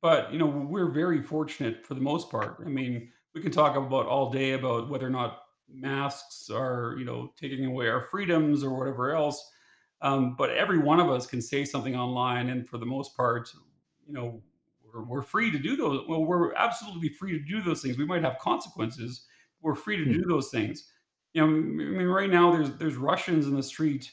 but 0.00 0.32
you 0.32 0.38
know 0.38 0.46
we're 0.46 0.90
very 0.90 1.22
fortunate 1.22 1.84
for 1.84 1.94
the 1.94 2.00
most 2.00 2.30
part. 2.30 2.62
I 2.64 2.68
mean, 2.68 3.10
we 3.34 3.40
can 3.40 3.50
talk 3.50 3.76
about 3.76 4.06
all 4.06 4.30
day 4.30 4.52
about 4.52 4.88
whether 4.88 5.06
or 5.06 5.10
not 5.10 5.43
masks 5.72 6.50
are 6.50 6.94
you 6.98 7.04
know 7.04 7.32
taking 7.40 7.64
away 7.66 7.88
our 7.88 8.02
freedoms 8.02 8.62
or 8.64 8.76
whatever 8.76 9.14
else. 9.14 9.50
Um, 10.02 10.34
but 10.36 10.50
every 10.50 10.78
one 10.78 11.00
of 11.00 11.08
us 11.10 11.26
can 11.26 11.40
say 11.40 11.64
something 11.64 11.96
online, 11.96 12.50
and 12.50 12.68
for 12.68 12.78
the 12.78 12.86
most 12.86 13.16
part, 13.16 13.50
you 14.06 14.12
know, 14.12 14.42
we're, 14.92 15.02
we're 15.04 15.22
free 15.22 15.50
to 15.50 15.58
do 15.58 15.76
those. 15.76 16.04
Well, 16.08 16.24
we're 16.24 16.54
absolutely 16.54 17.08
free 17.08 17.32
to 17.38 17.44
do 17.44 17.62
those 17.62 17.80
things. 17.80 17.96
We 17.96 18.04
might 18.04 18.22
have 18.22 18.38
consequences. 18.38 19.26
We're 19.62 19.74
free 19.74 19.96
to 19.96 20.04
Hmm. 20.04 20.12
do 20.12 20.24
those 20.28 20.50
things. 20.50 20.90
You 21.32 21.40
know, 21.40 21.46
I 21.46 21.50
mean, 21.50 22.06
right 22.06 22.30
now 22.30 22.52
there's 22.52 22.70
there's 22.76 22.96
Russians 22.96 23.46
in 23.46 23.56
the 23.56 23.62
street 23.62 24.10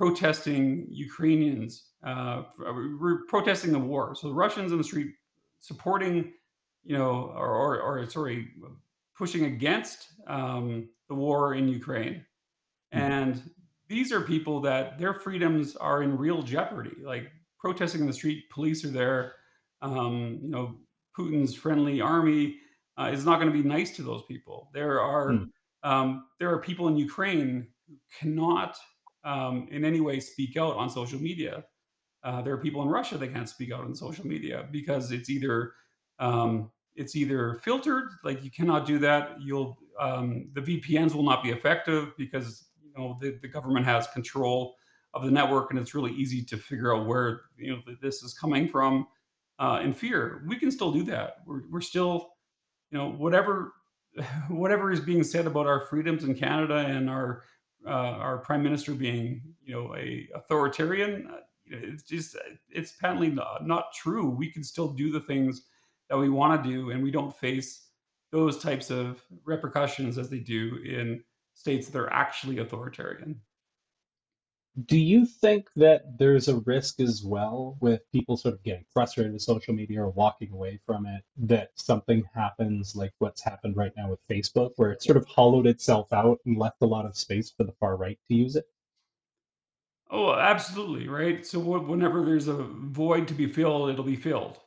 protesting 0.00 0.86
Ukrainians, 0.90 1.90
uh, 2.02 2.44
we're 2.58 3.26
protesting 3.28 3.70
the 3.70 3.78
war. 3.78 4.14
So 4.14 4.28
the 4.28 4.34
Russians 4.34 4.72
in 4.72 4.78
the 4.78 4.84
street 4.84 5.14
supporting, 5.58 6.32
you 6.84 6.96
know, 6.96 7.34
or, 7.36 7.50
or, 7.54 7.80
or 7.82 8.06
sorry, 8.08 8.48
pushing 9.20 9.44
against 9.54 9.98
um, 10.36 10.88
the 11.10 11.14
war 11.24 11.40
in 11.60 11.64
Ukraine. 11.80 12.16
Mhm. 12.94 13.00
And 13.08 13.32
these 13.92 14.08
are 14.14 14.22
people 14.34 14.56
that 14.68 14.84
their 15.00 15.14
freedoms 15.24 15.66
are 15.88 16.02
in 16.06 16.10
real 16.26 16.40
jeopardy. 16.54 16.96
Like 17.14 17.26
protesting 17.64 18.00
in 18.04 18.06
the 18.06 18.18
street, 18.20 18.40
police 18.56 18.80
are 18.86 18.94
there. 19.02 19.20
Um, 19.82 20.14
you 20.44 20.50
know, 20.54 20.64
Putin's 21.16 21.54
friendly 21.54 22.00
army 22.14 22.44
uh, 22.98 23.10
is 23.16 23.22
not 23.28 23.36
going 23.40 23.52
to 23.52 23.62
be 23.62 23.68
nice 23.78 23.90
to 23.96 24.02
those 24.10 24.24
people. 24.32 24.58
There 24.78 24.96
are 25.12 25.26
Hmm. 25.32 25.44
um, 25.90 26.08
there 26.38 26.50
are 26.54 26.60
people 26.68 26.86
in 26.90 26.96
Ukraine 27.08 27.50
who 27.86 27.96
cannot 28.18 28.72
um, 29.32 29.54
in 29.74 29.82
any 29.90 30.00
way 30.08 30.16
speak 30.32 30.52
out 30.62 30.74
on 30.80 30.88
social 31.00 31.20
media. 31.30 31.54
Uh, 32.26 32.40
there 32.42 32.54
are 32.56 32.62
people 32.66 32.82
in 32.84 32.88
Russia 32.98 33.16
that 33.18 33.32
can't 33.34 33.52
speak 33.56 33.70
out 33.74 33.84
on 33.88 33.94
social 34.06 34.26
media 34.34 34.58
because 34.78 35.04
it's 35.16 35.30
either 35.36 35.56
um, 36.28 36.70
it's 37.00 37.16
either 37.16 37.54
filtered, 37.64 38.10
like 38.24 38.44
you 38.44 38.50
cannot 38.50 38.84
do 38.84 38.98
that. 38.98 39.40
You'll 39.40 39.78
um, 39.98 40.50
the 40.52 40.60
VPNs 40.60 41.14
will 41.14 41.22
not 41.22 41.42
be 41.42 41.50
effective 41.50 42.12
because 42.18 42.66
you 42.82 42.92
know 42.96 43.16
the, 43.20 43.38
the 43.40 43.48
government 43.48 43.86
has 43.86 44.06
control 44.08 44.76
of 45.14 45.24
the 45.24 45.30
network, 45.30 45.70
and 45.70 45.78
it's 45.78 45.94
really 45.94 46.12
easy 46.12 46.44
to 46.44 46.58
figure 46.58 46.94
out 46.94 47.06
where 47.06 47.42
you 47.56 47.72
know 47.72 47.80
this 48.02 48.22
is 48.22 48.34
coming 48.34 48.68
from. 48.68 49.06
Uh, 49.58 49.80
in 49.82 49.92
fear, 49.92 50.42
we 50.46 50.56
can 50.56 50.70
still 50.70 50.90
do 50.90 51.02
that. 51.02 51.38
We're, 51.46 51.62
we're 51.70 51.82
still, 51.82 52.30
you 52.90 52.98
know, 52.98 53.10
whatever 53.12 53.72
whatever 54.48 54.92
is 54.92 55.00
being 55.00 55.24
said 55.24 55.46
about 55.46 55.66
our 55.66 55.86
freedoms 55.86 56.24
in 56.24 56.34
Canada 56.34 56.76
and 56.76 57.08
our 57.08 57.42
uh, 57.86 58.16
our 58.26 58.38
prime 58.38 58.62
minister 58.62 58.92
being, 58.92 59.40
you 59.64 59.74
know, 59.74 59.96
a 59.96 60.28
authoritarian, 60.34 61.28
uh, 61.32 61.40
it's 61.64 62.02
just 62.02 62.36
it's 62.68 62.92
patently 62.92 63.30
not, 63.30 63.66
not 63.66 63.94
true. 63.94 64.28
We 64.28 64.50
can 64.50 64.62
still 64.62 64.88
do 64.88 65.10
the 65.10 65.20
things 65.20 65.62
that 66.10 66.18
we 66.18 66.28
want 66.28 66.62
to 66.62 66.68
do, 66.68 66.90
and 66.90 67.02
we 67.02 67.10
don't 67.10 67.34
face 67.34 67.86
those 68.32 68.58
types 68.58 68.90
of 68.90 69.22
repercussions 69.44 70.18
as 70.18 70.28
they 70.28 70.38
do 70.38 70.78
in 70.84 71.22
states 71.54 71.88
that 71.88 71.98
are 71.98 72.12
actually 72.12 72.58
authoritarian. 72.58 73.40
Do 74.86 74.98
you 74.98 75.26
think 75.26 75.68
that 75.76 76.18
there's 76.18 76.48
a 76.48 76.60
risk 76.60 77.00
as 77.00 77.24
well 77.24 77.76
with 77.80 78.00
people 78.12 78.36
sort 78.36 78.54
of 78.54 78.62
getting 78.62 78.84
frustrated 78.92 79.32
with 79.32 79.42
social 79.42 79.74
media 79.74 80.00
or 80.00 80.10
walking 80.10 80.52
away 80.52 80.78
from 80.86 81.06
it, 81.06 81.22
that 81.38 81.70
something 81.74 82.22
happens 82.34 82.94
like 82.94 83.12
what's 83.18 83.42
happened 83.42 83.76
right 83.76 83.92
now 83.96 84.10
with 84.10 84.20
Facebook, 84.28 84.70
where 84.76 84.92
it 84.92 85.02
sort 85.02 85.16
of 85.16 85.26
hollowed 85.26 85.66
itself 85.66 86.12
out 86.12 86.38
and 86.46 86.56
left 86.56 86.82
a 86.82 86.86
lot 86.86 87.04
of 87.04 87.16
space 87.16 87.50
for 87.50 87.64
the 87.64 87.72
far 87.72 87.96
right 87.96 88.18
to 88.28 88.34
use 88.34 88.56
it? 88.56 88.64
Oh, 90.08 90.34
absolutely, 90.34 91.08
right? 91.08 91.44
So 91.44 91.58
whenever 91.58 92.24
there's 92.24 92.48
a 92.48 92.54
void 92.54 93.28
to 93.28 93.34
be 93.34 93.46
filled, 93.46 93.90
it'll 93.90 94.04
be 94.04 94.16
filled. 94.16 94.58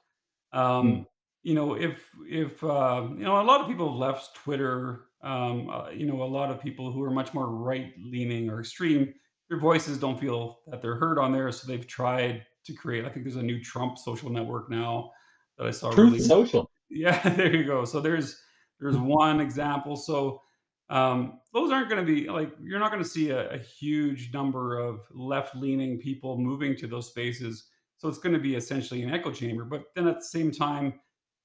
Mm. 0.54 1.06
You 1.44 1.56
know, 1.56 1.76
if 1.76 2.10
if 2.28 2.64
uh, 2.64 3.08
you 3.12 3.24
know, 3.24 3.42
a 3.42 3.44
lot 3.44 3.62
of 3.62 3.68
people 3.68 3.90
have 3.90 3.98
left 3.98 4.36
Twitter. 4.36 5.06
Um, 5.22 5.70
uh, 5.70 5.90
you 5.90 6.06
know, 6.06 6.22
a 6.22 6.26
lot 6.26 6.52
of 6.52 6.62
people 6.62 6.92
who 6.92 7.02
are 7.02 7.10
much 7.10 7.34
more 7.34 7.48
right 7.48 7.94
leaning 7.98 8.50
or 8.50 8.60
extreme, 8.60 9.14
their 9.50 9.58
voices 9.58 9.98
don't 9.98 10.20
feel 10.20 10.60
that 10.68 10.82
they're 10.82 10.98
heard 10.98 11.18
on 11.18 11.32
there, 11.32 11.50
so 11.52 11.66
they've 11.66 11.88
tried 11.88 12.46
to 12.66 12.74
create. 12.74 13.06
I 13.06 13.10
think 13.10 13.26
there's 13.26 13.38
a 13.38 13.44
new 13.44 13.62
Trump 13.62 13.98
social 13.98 14.30
network 14.30 14.70
now 14.70 15.12
that 15.58 15.68
I 15.68 15.72
saw 15.72 15.92
Truth 15.92 16.12
really 16.12 16.20
Social. 16.20 16.70
yeah, 16.90 17.30
there 17.36 17.56
you 17.56 17.64
go. 17.64 17.86
So 17.86 18.00
there's 18.00 18.40
there's 18.80 18.98
one 18.98 19.40
example. 19.40 19.96
So 19.96 20.42
um, 20.90 21.40
those 21.54 21.72
aren't 21.72 21.90
going 21.90 22.06
to 22.06 22.12
be 22.12 22.30
like 22.30 22.52
you're 22.62 22.80
not 22.80 22.92
going 22.92 23.04
to 23.04 23.10
see 23.10 23.30
a, 23.30 23.52
a 23.52 23.58
huge 23.58 24.34
number 24.34 24.78
of 24.78 25.02
left-leaning 25.12 26.00
people 26.00 26.38
moving 26.38 26.76
to 26.78 26.88
those 26.88 27.08
spaces. 27.08 27.66
So 27.98 28.10
it's 28.10 28.20
going 28.20 28.34
to 28.34 28.40
be 28.40 28.56
essentially 28.56 29.02
an 29.04 29.14
echo 29.14 29.32
chamber. 29.32 29.64
But 29.64 29.86
then 29.96 30.08
at 30.08 30.16
the 30.16 30.26
same 30.26 30.52
time, 30.52 30.94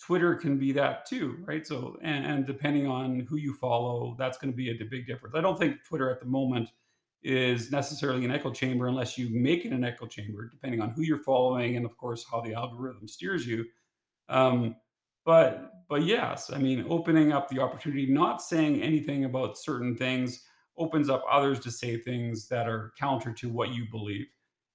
Twitter 0.00 0.34
can 0.34 0.58
be 0.58 0.72
that 0.72 1.06
too, 1.06 1.38
right? 1.44 1.66
So 1.66 1.98
and, 2.02 2.24
and 2.24 2.46
depending 2.46 2.87
on 2.87 3.20
who 3.20 3.37
you 3.37 3.52
follow, 3.54 4.14
that's 4.18 4.38
going 4.38 4.52
to 4.52 4.56
be 4.56 4.70
a 4.70 4.84
big 4.84 5.06
difference. 5.06 5.34
I 5.34 5.40
don't 5.40 5.58
think 5.58 5.84
Twitter 5.84 6.11
at 6.11 6.20
the 6.20 6.26
moment 6.26 6.70
is 7.22 7.72
necessarily 7.72 8.24
an 8.24 8.30
echo 8.30 8.52
chamber 8.52 8.87
unless 8.87 9.18
you 9.18 9.28
make 9.30 9.64
it 9.64 9.72
an 9.72 9.82
echo 9.82 10.06
chamber, 10.06 10.48
depending 10.48 10.80
on 10.80 10.90
who 10.90 11.02
you're 11.02 11.18
following 11.18 11.76
and 11.76 11.84
of 11.84 11.96
course 11.96 12.24
how 12.30 12.40
the 12.40 12.54
algorithm 12.54 13.08
steers 13.08 13.46
you. 13.46 13.64
Um, 14.28 14.76
but 15.24 15.72
but 15.88 16.04
yes, 16.04 16.50
I 16.52 16.58
mean, 16.58 16.87
opening 16.88 17.32
up 17.32 17.48
the 17.48 17.61
opportunity, 17.61 18.06
not 18.06 18.42
saying 18.42 18.82
anything 18.82 19.24
about 19.24 19.58
certain 19.58 19.96
things, 19.96 20.44
opens 20.76 21.08
up 21.08 21.24
others 21.30 21.58
to 21.61 21.70
say 21.70 21.96
things 21.96 22.46
that 22.48 22.68
are 22.68 22.92
counter 22.98 23.32
to 23.32 23.48
what 23.48 23.70
you 23.70 23.87
believe. 23.90 24.26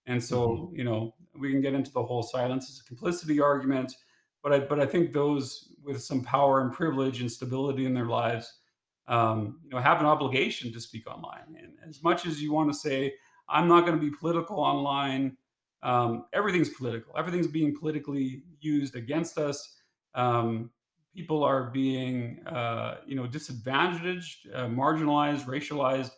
And 0.05 0.21
so, 0.21 0.71
you 0.75 0.83
know, 0.83 1.13
we 1.39 1.51
can 1.51 1.61
get 1.61 1.73
into 1.73 1.91
the 1.91 2.03
whole 2.03 2.23
silence 2.23 2.69
is 2.69 2.81
a 2.81 2.83
complicity 2.83 3.39
argument, 3.39 3.95
but 4.43 4.53
I 4.53 4.59
but 4.59 4.79
I 4.79 4.85
think 4.85 5.13
those 5.13 5.73
with 5.83 6.01
some 6.01 6.23
power 6.23 6.61
and 6.61 6.71
privilege 6.71 7.21
and 7.21 7.31
stability 7.31 7.85
in 7.85 7.93
their 7.93 8.05
lives, 8.05 8.59
um, 9.07 9.59
you 9.63 9.71
know, 9.71 9.79
have 9.79 9.99
an 9.99 10.05
obligation 10.05 10.71
to 10.73 10.79
speak 10.79 11.07
online. 11.07 11.57
And 11.57 11.73
as 11.87 12.03
much 12.03 12.25
as 12.25 12.41
you 12.41 12.53
want 12.53 12.71
to 12.71 12.77
say, 12.77 13.13
I'm 13.49 13.67
not 13.67 13.85
going 13.85 13.99
to 13.99 14.01
be 14.01 14.15
political 14.15 14.59
online, 14.59 15.37
um, 15.81 16.25
everything's 16.33 16.69
political. 16.69 17.17
Everything's 17.17 17.47
being 17.47 17.75
politically 17.77 18.43
used 18.61 18.95
against 18.95 19.37
us. 19.37 19.75
Um, 20.15 20.71
people 21.13 21.43
are 21.43 21.65
being, 21.65 22.39
uh, 22.47 22.97
you 23.05 23.15
know, 23.15 23.27
disadvantaged, 23.27 24.49
uh, 24.53 24.67
marginalized, 24.67 25.45
racialized. 25.45 26.11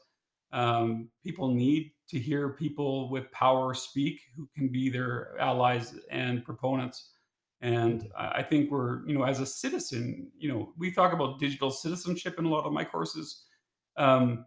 Um, 0.51 1.09
people 1.23 1.49
need 1.49 1.91
to 2.09 2.19
hear 2.19 2.49
people 2.49 3.09
with 3.09 3.31
power 3.31 3.73
speak 3.73 4.21
who 4.35 4.47
can 4.55 4.69
be 4.69 4.89
their 4.89 5.35
allies 5.39 5.95
and 6.11 6.45
proponents. 6.45 7.09
And. 7.61 8.09
I 8.17 8.43
think 8.43 8.69
we're, 8.69 9.07
you 9.07 9.17
know, 9.17 9.23
as 9.23 9.39
a 9.39 9.45
citizen, 9.45 10.31
you 10.37 10.49
know, 10.49 10.73
we 10.77 10.91
talk 10.91 11.13
about 11.13 11.39
digital 11.39 11.71
citizenship 11.71 12.35
in 12.37 12.45
a 12.45 12.49
lot 12.49 12.65
of 12.65 12.73
my 12.73 12.83
courses. 12.83 13.45
Um, 13.97 14.45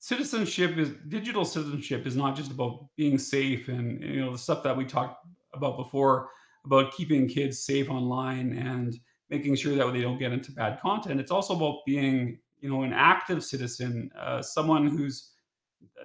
citizenship 0.00 0.78
is 0.78 0.92
digital 1.08 1.44
citizenship 1.44 2.06
is 2.06 2.16
not 2.16 2.34
just 2.34 2.50
about 2.50 2.88
being 2.96 3.18
safe 3.18 3.68
and 3.68 4.02
you 4.02 4.20
know 4.20 4.32
the 4.32 4.38
stuff 4.38 4.62
that 4.62 4.76
we 4.76 4.84
talked 4.84 5.26
about 5.54 5.76
before 5.76 6.30
about 6.64 6.92
keeping 6.92 7.28
kids 7.28 7.62
safe 7.62 7.90
online 7.90 8.54
and 8.54 8.98
making 9.28 9.54
sure 9.54 9.76
that 9.76 9.92
they 9.92 10.00
don't 10.00 10.18
get 10.18 10.32
into 10.32 10.52
bad 10.52 10.80
content 10.80 11.20
it's 11.20 11.30
also 11.30 11.54
about 11.54 11.80
being 11.86 12.38
you 12.60 12.70
know 12.70 12.82
an 12.82 12.94
active 12.94 13.44
citizen 13.44 14.10
uh, 14.18 14.40
someone 14.40 14.86
who's 14.86 15.32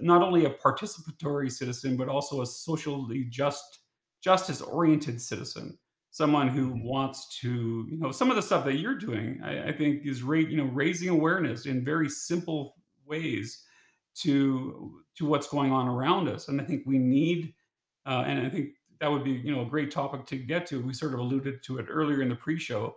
not 0.01 0.21
only 0.21 0.43
a 0.43 0.49
participatory 0.49 1.49
citizen 1.49 1.95
but 1.95 2.09
also 2.09 2.41
a 2.41 2.45
socially 2.45 3.23
just 3.29 3.79
justice 4.21 4.59
oriented 4.59 5.21
citizen 5.21 5.77
someone 6.15 6.47
who 6.47 6.73
Mhm. 6.73 6.81
wants 6.81 7.39
to 7.39 7.85
you 7.89 7.97
know 7.97 8.11
some 8.11 8.29
of 8.29 8.35
the 8.37 8.41
stuff 8.41 8.63
that 8.65 8.75
you're 8.77 8.97
doing 8.97 9.41
i, 9.43 9.69
I 9.69 9.71
think 9.73 10.05
is 10.05 10.23
ra- 10.23 10.37
you 10.51 10.57
know 10.57 10.65
raising 10.65 11.09
awareness 11.09 11.65
in 11.65 11.83
very 11.85 12.09
simple 12.09 12.75
ways 13.05 13.65
to 14.15 15.03
to 15.15 15.25
what's 15.25 15.47
going 15.47 15.71
on 15.71 15.87
around 15.87 16.29
us. 16.29 16.47
And 16.47 16.61
i 16.61 16.63
think 16.63 16.83
we 16.85 16.97
need 16.97 17.53
uh, 18.05 18.23
and 18.27 18.45
i 18.45 18.49
think 18.49 18.75
that 18.99 19.11
would 19.11 19.23
be 19.23 19.31
you 19.31 19.53
know 19.53 19.61
a 19.63 19.69
great 19.69 19.91
topic 19.91 20.25
to 20.27 20.37
get 20.37 20.65
to. 20.67 20.81
We 20.81 20.93
sort 20.93 21.13
of 21.13 21.19
alluded 21.19 21.63
to 21.63 21.79
it 21.79 21.87
earlier 21.89 22.21
in 22.21 22.29
the 22.29 22.35
pre-show 22.35 22.95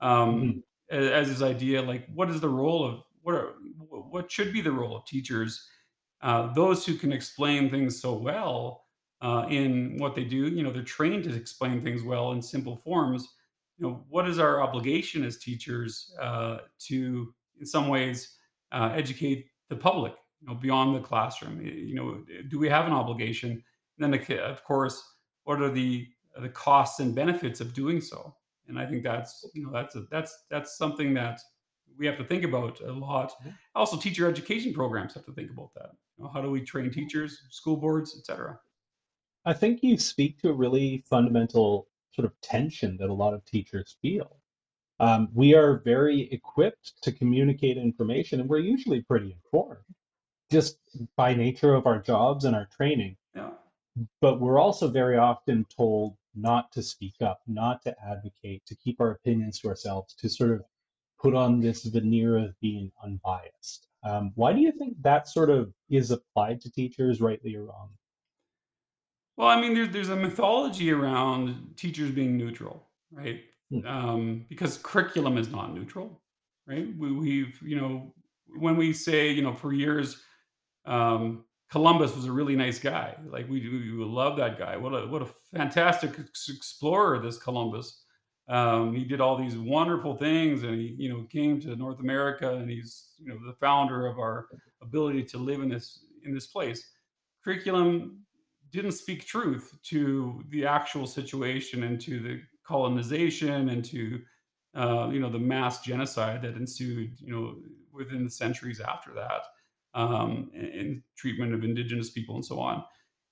um, 0.00 0.62
a- 0.90 1.12
as 1.14 1.28
this 1.28 1.42
idea 1.42 1.82
like 1.82 2.06
what 2.14 2.30
is 2.30 2.40
the 2.40 2.48
role 2.48 2.84
of 2.84 3.02
what 3.22 3.34
are 3.34 3.54
what 3.88 4.30
should 4.30 4.52
be 4.52 4.60
the 4.60 4.72
role 4.72 4.96
of 4.96 5.04
teachers? 5.06 5.68
Uh, 6.22 6.52
those 6.52 6.84
who 6.86 6.96
can 6.96 7.12
explain 7.12 7.70
things 7.70 8.00
so 8.00 8.12
well 8.14 8.79
uh, 9.22 9.46
in 9.48 9.96
what 9.98 10.14
they 10.14 10.24
do, 10.24 10.48
you 10.48 10.62
know, 10.62 10.70
they're 10.70 10.82
trained 10.82 11.24
to 11.24 11.34
explain 11.34 11.82
things 11.82 12.02
well 12.02 12.32
in 12.32 12.40
simple 12.40 12.76
forms. 12.76 13.28
You 13.78 13.86
know, 13.86 14.04
what 14.08 14.28
is 14.28 14.38
our 14.38 14.62
obligation 14.62 15.24
as 15.24 15.38
teachers 15.38 16.14
uh, 16.20 16.58
to, 16.80 17.34
in 17.58 17.66
some 17.66 17.88
ways, 17.88 18.36
uh, 18.72 18.92
educate 18.94 19.46
the 19.68 19.76
public, 19.76 20.14
you 20.40 20.48
know, 20.48 20.54
beyond 20.54 20.94
the 20.94 21.00
classroom? 21.00 21.60
You 21.64 21.94
know, 21.94 22.24
do 22.48 22.58
we 22.58 22.68
have 22.68 22.86
an 22.86 22.92
obligation? 22.92 23.62
And 23.98 24.14
then, 24.14 24.38
of 24.40 24.64
course, 24.64 25.02
what 25.44 25.60
are 25.60 25.70
the 25.70 26.08
the 26.40 26.48
costs 26.48 27.00
and 27.00 27.14
benefits 27.14 27.60
of 27.60 27.74
doing 27.74 28.00
so? 28.00 28.34
And 28.68 28.78
I 28.78 28.86
think 28.86 29.02
that's, 29.02 29.44
you 29.52 29.64
know, 29.64 29.72
that's 29.72 29.96
a, 29.96 30.02
that's 30.10 30.44
that's 30.50 30.78
something 30.78 31.12
that 31.14 31.40
we 31.98 32.06
have 32.06 32.16
to 32.18 32.24
think 32.24 32.44
about 32.44 32.80
a 32.80 32.92
lot. 32.92 33.32
Also, 33.74 33.96
teacher 33.96 34.28
education 34.28 34.72
programs 34.72 35.12
have 35.14 35.26
to 35.26 35.32
think 35.32 35.50
about 35.50 35.74
that 35.74 35.90
you 36.20 36.24
know, 36.24 36.30
how 36.32 36.42
do 36.42 36.50
we 36.50 36.60
train 36.60 36.90
teachers, 36.90 37.42
school 37.50 37.76
boards, 37.76 38.16
etc. 38.16 38.58
I 39.44 39.54
think 39.54 39.82
you 39.82 39.96
speak 39.96 40.38
to 40.40 40.50
a 40.50 40.54
really 40.54 41.04
fundamental 41.08 41.88
sort 42.12 42.26
of 42.26 42.38
tension 42.40 42.96
that 42.98 43.08
a 43.08 43.14
lot 43.14 43.34
of 43.34 43.44
teachers 43.44 43.96
feel. 44.02 44.36
Um, 44.98 45.28
we 45.32 45.54
are 45.54 45.78
very 45.78 46.30
equipped 46.30 47.02
to 47.02 47.12
communicate 47.12 47.78
information, 47.78 48.40
and 48.40 48.48
we're 48.48 48.58
usually 48.58 49.00
pretty 49.00 49.32
informed 49.32 49.84
just 50.50 50.78
by 51.16 51.34
nature 51.34 51.74
of 51.74 51.86
our 51.86 51.98
jobs 52.00 52.44
and 52.44 52.54
our 52.54 52.66
training. 52.76 53.16
Yeah. 53.34 53.50
But 54.20 54.40
we're 54.40 54.58
also 54.58 54.88
very 54.88 55.16
often 55.16 55.64
told 55.74 56.16
not 56.34 56.72
to 56.72 56.82
speak 56.82 57.14
up, 57.22 57.40
not 57.46 57.82
to 57.82 57.94
advocate, 58.04 58.66
to 58.66 58.74
keep 58.76 59.00
our 59.00 59.12
opinions 59.12 59.60
to 59.60 59.68
ourselves, 59.68 60.14
to 60.14 60.28
sort 60.28 60.52
of 60.52 60.64
put 61.20 61.34
on 61.34 61.60
this 61.60 61.84
veneer 61.84 62.36
of 62.38 62.58
being 62.60 62.90
unbiased. 63.02 63.88
Um, 64.02 64.32
why 64.34 64.52
do 64.52 64.60
you 64.60 64.72
think 64.72 65.00
that 65.02 65.28
sort 65.28 65.50
of 65.50 65.72
is 65.88 66.10
applied 66.10 66.60
to 66.62 66.70
teachers, 66.70 67.20
rightly 67.20 67.54
or 67.56 67.64
wrong? 67.64 67.90
Well, 69.40 69.48
I 69.48 69.58
mean, 69.58 69.72
there's 69.72 69.88
there's 69.88 70.10
a 70.10 70.16
mythology 70.16 70.92
around 70.92 71.72
teachers 71.74 72.10
being 72.10 72.36
neutral, 72.36 72.86
right? 73.10 73.40
Hmm. 73.70 73.86
Um, 73.86 74.46
because 74.50 74.76
curriculum 74.76 75.38
is 75.38 75.48
not 75.48 75.74
neutral, 75.74 76.20
right? 76.66 76.86
We, 76.98 77.10
we've 77.10 77.58
you 77.62 77.80
know 77.80 78.12
when 78.58 78.76
we 78.76 78.92
say 78.92 79.30
you 79.30 79.40
know 79.40 79.54
for 79.54 79.72
years 79.72 80.22
um, 80.84 81.46
Columbus 81.70 82.14
was 82.14 82.26
a 82.26 82.32
really 82.32 82.54
nice 82.54 82.78
guy. 82.78 83.16
Like 83.30 83.48
we, 83.48 83.66
we 83.66 84.04
love 84.04 84.36
that 84.36 84.58
guy. 84.58 84.76
What 84.76 84.90
a 84.90 85.06
what 85.06 85.22
a 85.22 85.28
fantastic 85.56 86.18
explorer 86.18 87.18
this 87.18 87.38
Columbus. 87.38 88.02
Um, 88.46 88.94
he 88.94 89.04
did 89.04 89.22
all 89.22 89.38
these 89.38 89.56
wonderful 89.56 90.18
things, 90.18 90.64
and 90.64 90.74
he 90.74 90.94
you 90.98 91.08
know 91.08 91.24
came 91.30 91.58
to 91.62 91.74
North 91.76 92.00
America, 92.00 92.56
and 92.56 92.68
he's 92.68 93.14
you 93.16 93.28
know 93.28 93.38
the 93.46 93.54
founder 93.54 94.06
of 94.06 94.18
our 94.18 94.48
ability 94.82 95.22
to 95.32 95.38
live 95.38 95.62
in 95.62 95.70
this 95.70 96.00
in 96.26 96.34
this 96.34 96.48
place. 96.48 96.90
curriculum 97.42 98.20
didn't 98.72 98.92
speak 98.92 99.26
truth 99.26 99.76
to 99.84 100.42
the 100.50 100.66
actual 100.66 101.06
situation 101.06 101.82
and 101.82 102.00
to 102.00 102.20
the 102.20 102.40
colonization 102.64 103.68
and 103.70 103.84
to 103.84 104.20
uh, 104.76 105.08
you 105.12 105.18
know 105.18 105.30
the 105.30 105.38
mass 105.38 105.82
genocide 105.82 106.42
that 106.42 106.56
ensued 106.56 107.18
you 107.20 107.32
know 107.32 107.56
within 107.92 108.24
the 108.24 108.30
centuries 108.30 108.80
after 108.80 109.12
that 109.12 109.42
um, 109.94 110.50
and, 110.54 110.68
and 110.68 111.02
treatment 111.16 111.52
of 111.52 111.64
indigenous 111.64 112.10
people 112.10 112.36
and 112.36 112.44
so 112.44 112.60
on. 112.60 112.84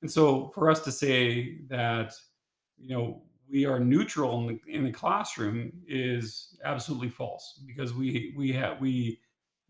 And 0.02 0.10
so 0.10 0.50
for 0.54 0.70
us 0.70 0.80
to 0.80 0.92
say 0.92 1.58
that 1.68 2.14
you 2.76 2.96
know 2.96 3.22
we 3.50 3.64
are 3.64 3.80
neutral 3.80 4.40
in 4.40 4.46
the, 4.46 4.74
in 4.74 4.84
the 4.84 4.92
classroom 4.92 5.72
is 5.86 6.56
absolutely 6.64 7.08
false 7.08 7.62
because 7.66 7.94
we 7.94 8.34
we 8.36 8.52
have 8.52 8.80
we 8.80 9.20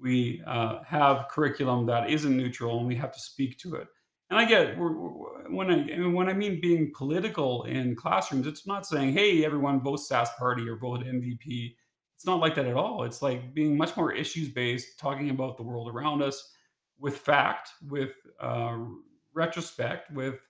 we 0.01 0.43
uh, 0.47 0.83
have 0.85 1.29
curriculum 1.29 1.87
that 1.87 2.09
isn't 2.11 2.37
neutral 2.37 2.79
and 2.79 2.87
we 2.87 2.95
have 2.95 3.13
to 3.13 3.21
speak 3.21 3.59
to 3.59 3.75
it 3.75 3.89
and 4.31 4.39
i 4.39 4.45
get 4.45 4.77
when 4.79 5.71
i 5.71 6.09
when 6.09 6.29
i 6.29 6.33
mean 6.33 6.61
being 6.61 6.93
political 6.95 7.65
in 7.65 7.95
classrooms 7.95 8.47
it's 8.47 8.67
not 8.67 8.87
saying 8.87 9.13
hey 9.13 9.45
everyone 9.45 9.81
vote 9.81 10.01
Sask 10.01 10.37
Party 10.39 10.69
or 10.69 10.77
vote 10.77 11.01
NDP 11.01 11.75
it's 12.17 12.27
not 12.27 12.41
like 12.41 12.55
that 12.55 12.67
at 12.67 12.75
all 12.75 13.05
it's 13.05 13.23
like 13.23 13.55
being 13.55 13.77
much 13.77 13.97
more 13.97 14.13
issues 14.13 14.49
based 14.49 14.99
talking 14.99 15.31
about 15.31 15.57
the 15.57 15.63
world 15.63 15.89
around 15.89 16.23
us 16.23 16.53
with 16.99 17.17
fact 17.17 17.71
with 17.89 18.13
uh, 18.41 18.79
retrospect 19.35 20.11
with 20.13 20.41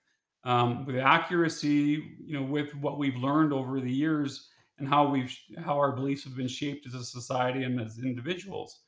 um, 0.43 0.85
with 0.85 0.95
accuracy, 0.97 2.15
you 2.25 2.33
know, 2.33 2.43
with 2.43 2.73
what 2.75 2.97
we've 2.97 3.15
learned 3.15 3.51
over 3.53 3.79
the 3.79 3.91
years 3.91 4.49
and 4.77 4.87
how 4.87 5.07
we've 5.07 5.35
how 5.63 5.77
our 5.77 5.91
beliefs 5.91 6.23
have 6.23 6.35
been 6.35 6.47
shaped 6.47 6.87
as 6.87 6.93
a 6.93 7.03
society 7.03 7.63
and 7.63 7.79
as 7.79 7.99
individuals. 7.99 8.81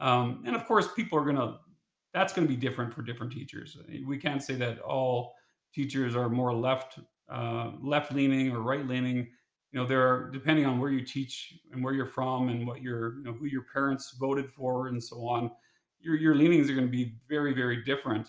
Um, 0.00 0.42
and 0.46 0.54
of 0.54 0.66
course, 0.66 0.88
people 0.94 1.18
are 1.18 1.24
gonna 1.24 1.58
that's 2.12 2.32
gonna 2.32 2.46
be 2.46 2.56
different 2.56 2.92
for 2.92 3.02
different 3.02 3.32
teachers. 3.32 3.76
We 4.06 4.18
can't 4.18 4.42
say 4.42 4.54
that 4.56 4.80
all 4.80 5.34
teachers 5.74 6.16
are 6.16 6.28
more 6.28 6.54
left 6.54 6.98
uh, 7.30 7.72
left 7.80 8.12
leaning 8.12 8.52
or 8.52 8.60
right 8.60 8.86
leaning. 8.86 9.28
You 9.72 9.80
know, 9.80 9.86
there 9.86 10.06
are 10.08 10.30
depending 10.30 10.64
on 10.64 10.78
where 10.78 10.90
you 10.90 11.04
teach 11.04 11.54
and 11.72 11.84
where 11.84 11.92
you're 11.92 12.06
from 12.06 12.48
and 12.48 12.66
what 12.66 12.80
your 12.80 13.18
you 13.18 13.24
know 13.24 13.32
who 13.32 13.46
your 13.46 13.64
parents 13.72 14.16
voted 14.18 14.50
for 14.50 14.88
and 14.88 15.02
so 15.02 15.26
on. 15.26 15.50
Your 16.00 16.16
your 16.16 16.34
leanings 16.34 16.70
are 16.70 16.74
going 16.74 16.86
to 16.86 16.90
be 16.90 17.16
very 17.28 17.52
very 17.54 17.84
different. 17.84 18.28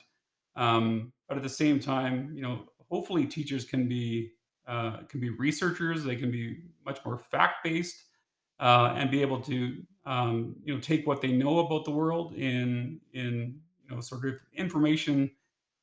Um, 0.55 1.13
but 1.27 1.38
at 1.38 1.43
the 1.43 1.49
same 1.49 1.80
time, 1.80 2.32
you 2.34 2.41
know, 2.41 2.65
hopefully 2.89 3.25
teachers 3.25 3.63
can 3.63 3.88
be 3.88 4.32
uh, 4.67 4.97
can 5.07 5.19
be 5.19 5.30
researchers. 5.30 6.03
They 6.03 6.15
can 6.15 6.32
be 6.32 6.63
much 6.86 6.99
more 7.05 7.17
fact 7.17 7.63
based 7.63 8.03
uh, 8.59 8.93
and 8.95 9.09
be 9.09 9.21
able 9.21 9.39
to 9.41 9.82
um, 10.05 10.55
you 10.63 10.73
know 10.73 10.80
take 10.80 11.07
what 11.07 11.21
they 11.21 11.32
know 11.32 11.59
about 11.59 11.86
the 11.86 11.91
world 11.91 12.34
in 12.36 12.99
in 13.13 13.59
you 13.90 13.96
know 13.96 14.02
sort 14.02 14.26
of 14.26 14.40
information 14.54 15.32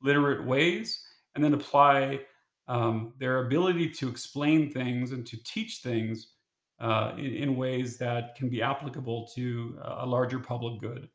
literate 0.01 0.45
ways, 0.45 1.03
and 1.35 1.43
then 1.43 1.53
apply 1.53 2.21
um, 2.67 3.13
their 3.19 3.45
ability 3.45 3.89
to 3.89 4.09
explain 4.09 4.71
things 4.71 5.11
and 5.11 5.25
to 5.27 5.41
teach 5.43 5.77
things 5.79 6.33
uh, 6.79 7.13
in, 7.17 7.33
in 7.33 7.55
ways 7.55 7.97
that 7.97 8.35
can 8.35 8.49
be 8.49 8.61
applicable 8.61 9.27
to 9.35 9.79
a 9.83 10.05
larger 10.05 10.39
public 10.39 10.79
good 10.81 11.09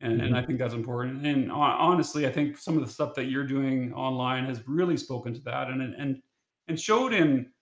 and 0.00 0.20
and 0.20 0.34
hmm 0.34 0.36
I 0.36 0.42
think 0.42 0.58
that's 0.58 0.74
important. 0.74 1.26
And 1.26 1.50
ho 1.50 1.60
honestly, 1.60 2.26
I 2.26 2.32
think 2.32 2.56
some 2.58 2.76
of 2.76 2.84
the 2.84 2.90
stuff 2.92 3.14
that 3.16 3.26
you're 3.26 3.46
doing 3.46 3.92
online 3.92 4.46
has 4.46 4.66
really 4.66 4.96
spoken 4.96 5.34
to 5.34 5.40
that 5.42 5.68
and 5.68 5.82
and 5.82 6.22
and 6.68 6.80
showed 6.80 7.12
in 7.12 7.52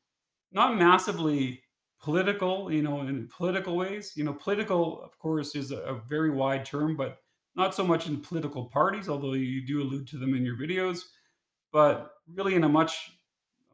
not 0.52 0.76
massively 0.76 1.62
political, 2.00 2.72
you 2.72 2.82
know, 2.82 3.02
in 3.02 3.28
political 3.28 3.76
ways. 3.76 4.12
You 4.16 4.24
know, 4.24 4.34
political, 4.34 5.02
of 5.02 5.18
course, 5.18 5.54
is 5.54 5.72
a, 5.72 5.78
a 5.78 6.00
very 6.00 6.30
wide 6.30 6.64
term, 6.64 6.96
but 6.96 7.18
not 7.58 7.74
so 7.74 7.84
much 7.84 8.06
in 8.06 8.18
political 8.18 8.66
parties, 8.66 9.08
although 9.08 9.32
you 9.32 9.60
do 9.66 9.82
allude 9.82 10.06
to 10.06 10.16
them 10.16 10.32
in 10.34 10.44
your 10.44 10.56
videos, 10.56 11.00
but 11.72 12.12
really 12.32 12.54
in 12.54 12.62
a 12.62 12.68
much 12.68 13.18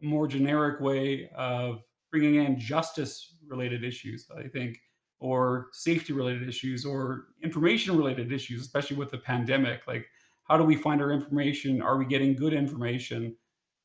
more 0.00 0.26
generic 0.26 0.80
way 0.80 1.28
of 1.36 1.82
bringing 2.10 2.36
in 2.36 2.58
justice 2.58 3.36
related 3.46 3.84
issues, 3.84 4.26
I 4.36 4.48
think, 4.48 4.80
or 5.20 5.68
safety 5.72 6.14
related 6.14 6.48
issues 6.48 6.86
or 6.86 7.26
information 7.42 7.96
related 7.96 8.32
issues, 8.32 8.62
especially 8.62 8.96
with 8.96 9.10
the 9.10 9.18
pandemic. 9.18 9.82
Like, 9.86 10.06
how 10.48 10.56
do 10.56 10.64
we 10.64 10.76
find 10.76 11.02
our 11.02 11.12
information? 11.12 11.82
Are 11.82 11.98
we 11.98 12.06
getting 12.06 12.34
good 12.34 12.54
information? 12.54 13.36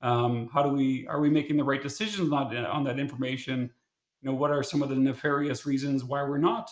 Um, 0.02 0.50
how 0.54 0.64
do 0.64 0.70
we 0.70 1.08
are 1.08 1.20
we 1.20 1.30
making 1.30 1.58
the 1.58 1.64
right 1.64 1.82
decisions 1.82 2.32
on, 2.32 2.56
on 2.56 2.84
that 2.86 3.00
information? 3.00 3.70
You 4.22 4.30
know, 4.30 4.36
what 4.36 4.52
are 4.52 4.64
some 4.64 4.82
of 4.82 4.90
the 4.90 4.96
nefarious 4.96 5.66
reasons 5.66 6.06
why 6.06 6.24
we're 6.24 6.38
not 6.38 6.72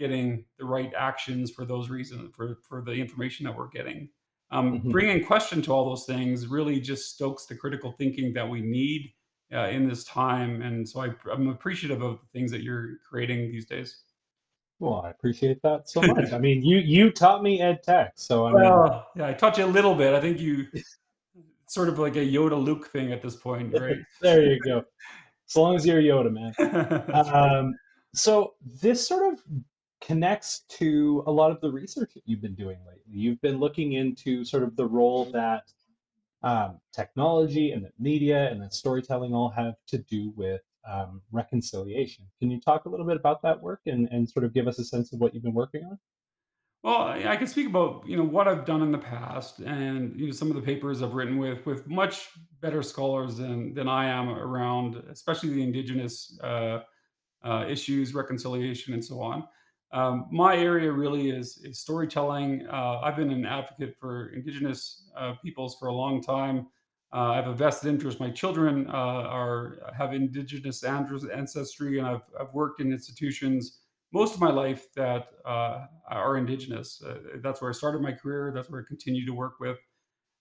getting 0.00 0.44
the 0.58 0.64
right 0.64 0.92
actions 0.98 1.52
for 1.52 1.64
those 1.64 1.90
reasons 1.90 2.34
for 2.34 2.58
for 2.68 2.82
the 2.82 2.92
information 2.92 3.44
that 3.44 3.56
we're 3.56 3.68
getting? 3.68 4.08
Um, 4.50 4.80
hmm 4.80 4.90
bringing 4.90 5.24
question 5.24 5.62
to 5.62 5.72
all 5.72 5.88
those 5.88 6.06
things 6.06 6.48
really 6.48 6.80
just 6.80 7.14
stokes 7.14 7.46
the 7.46 7.54
critical 7.54 7.92
thinking 7.92 8.32
that 8.32 8.48
we 8.48 8.60
need 8.60 9.12
uh, 9.54 9.68
in 9.68 9.88
this 9.88 10.02
time, 10.02 10.62
and 10.62 10.88
so 10.88 11.02
I, 11.02 11.10
I'm 11.32 11.48
appreciative 11.48 12.02
of 12.02 12.18
the 12.20 12.26
things 12.38 12.50
that 12.50 12.62
you're 12.62 12.96
creating 13.08 13.52
these 13.52 13.66
days. 13.66 14.02
Well, 14.80 15.02
I 15.04 15.10
appreciate 15.10 15.60
that 15.62 15.88
so 15.88 16.02
much. 16.06 16.32
I 16.32 16.38
mean, 16.38 16.62
you 16.64 16.78
you 16.78 17.10
taught 17.12 17.42
me 17.42 17.60
ed 17.60 17.82
tech, 17.82 18.12
so 18.16 18.46
I 18.46 18.52
mean, 18.52 18.62
Well, 18.62 19.06
yeah, 19.14 19.28
I 19.28 19.34
taught 19.34 19.58
you 19.58 19.64
a 19.64 19.66
little 19.66 19.94
bit. 19.94 20.14
I 20.14 20.20
think 20.20 20.40
you 20.40 20.66
sort 21.68 21.88
of 21.88 21.98
like 21.98 22.16
a 22.16 22.26
Yoda 22.26 22.60
Luke 22.62 22.88
thing 22.88 23.12
at 23.12 23.22
this 23.22 23.36
point, 23.36 23.72
right? 23.78 23.98
there 24.20 24.42
you 24.42 24.60
go. 24.64 24.84
As 25.48 25.56
long 25.56 25.76
as 25.76 25.86
you're 25.86 26.00
Yoda, 26.00 26.32
man. 26.32 26.54
Um, 27.12 27.74
so 28.14 28.54
this 28.82 29.06
sort 29.06 29.32
of 29.32 29.40
connects 30.00 30.60
to 30.68 31.22
a 31.26 31.30
lot 31.30 31.50
of 31.50 31.60
the 31.60 31.70
research 31.70 32.12
that 32.14 32.22
you've 32.24 32.40
been 32.40 32.54
doing 32.54 32.78
lately. 32.86 33.02
You've 33.12 33.40
been 33.40 33.58
looking 33.58 33.92
into 33.92 34.44
sort 34.44 34.62
of 34.62 34.76
the 34.76 34.86
role 34.86 35.26
that 35.26 35.64
um, 36.42 36.80
technology 36.92 37.72
and 37.72 37.84
that 37.84 37.92
media 37.98 38.50
and 38.50 38.62
that 38.62 38.72
storytelling 38.72 39.34
all 39.34 39.50
have 39.50 39.74
to 39.88 39.98
do 39.98 40.32
with 40.36 40.62
um, 40.88 41.20
reconciliation. 41.32 42.24
Can 42.38 42.50
you 42.50 42.60
talk 42.60 42.86
a 42.86 42.88
little 42.88 43.06
bit 43.06 43.16
about 43.16 43.42
that 43.42 43.60
work 43.60 43.80
and, 43.86 44.08
and 44.10 44.28
sort 44.28 44.44
of 44.44 44.54
give 44.54 44.66
us 44.66 44.78
a 44.78 44.84
sense 44.84 45.12
of 45.12 45.20
what 45.20 45.34
you've 45.34 45.42
been 45.42 45.54
working 45.54 45.84
on? 45.84 45.98
Well, 46.82 46.96
I 46.96 47.24
I 47.28 47.36
can 47.36 47.46
speak 47.46 47.66
about 47.66 48.04
you 48.06 48.16
know 48.16 48.24
what 48.24 48.48
I've 48.48 48.64
done 48.64 48.80
in 48.80 48.90
the 48.90 48.98
past, 48.98 49.58
and 49.58 50.18
you 50.18 50.26
know 50.26 50.32
some 50.32 50.48
of 50.48 50.56
the 50.56 50.62
papers 50.62 51.02
I've 51.02 51.12
written 51.12 51.36
with 51.36 51.66
with 51.66 51.86
much 51.86 52.30
better 52.62 52.82
scholars 52.82 53.36
than 53.36 53.74
than 53.74 53.86
I 53.86 54.06
am 54.08 54.30
around, 54.30 54.96
especially 55.10 55.50
the 55.50 55.62
indigenous 55.62 56.38
uh, 56.42 56.80
uh, 57.44 57.66
issues, 57.68 58.14
reconciliation, 58.14 58.94
and 58.94 59.04
so 59.04 59.20
on. 59.20 59.44
Um, 59.92 60.26
my 60.30 60.56
area 60.56 60.92
really 60.92 61.30
is, 61.30 61.58
is 61.64 61.78
storytelling. 61.78 62.66
Uh, 62.68 63.00
I've 63.00 63.16
been 63.16 63.30
an 63.30 63.44
advocate 63.44 63.96
for 63.98 64.28
Indigenous 64.28 65.10
uh, 65.16 65.34
peoples 65.42 65.76
for 65.78 65.88
a 65.88 65.94
long 65.94 66.22
time. 66.22 66.68
Uh, 67.12 67.30
I 67.30 67.36
have 67.36 67.48
a 67.48 67.54
vested 67.54 67.92
interest. 67.92 68.20
My 68.20 68.30
children 68.30 68.86
uh, 68.86 68.92
are 68.92 69.80
have 69.96 70.14
Indigenous 70.14 70.84
ancestry, 70.84 71.98
and 71.98 72.06
I've, 72.06 72.22
I've 72.38 72.54
worked 72.54 72.80
in 72.80 72.92
institutions 72.92 73.80
most 74.12 74.34
of 74.34 74.40
my 74.40 74.50
life 74.50 74.92
that 74.94 75.28
uh, 75.44 75.86
are 76.08 76.36
Indigenous. 76.36 77.02
Uh, 77.02 77.18
that's 77.42 77.60
where 77.60 77.70
I 77.70 77.74
started 77.74 78.00
my 78.00 78.12
career. 78.12 78.52
That's 78.54 78.70
where 78.70 78.80
I 78.80 78.84
continue 78.86 79.26
to 79.26 79.32
work 79.32 79.58
with, 79.58 79.78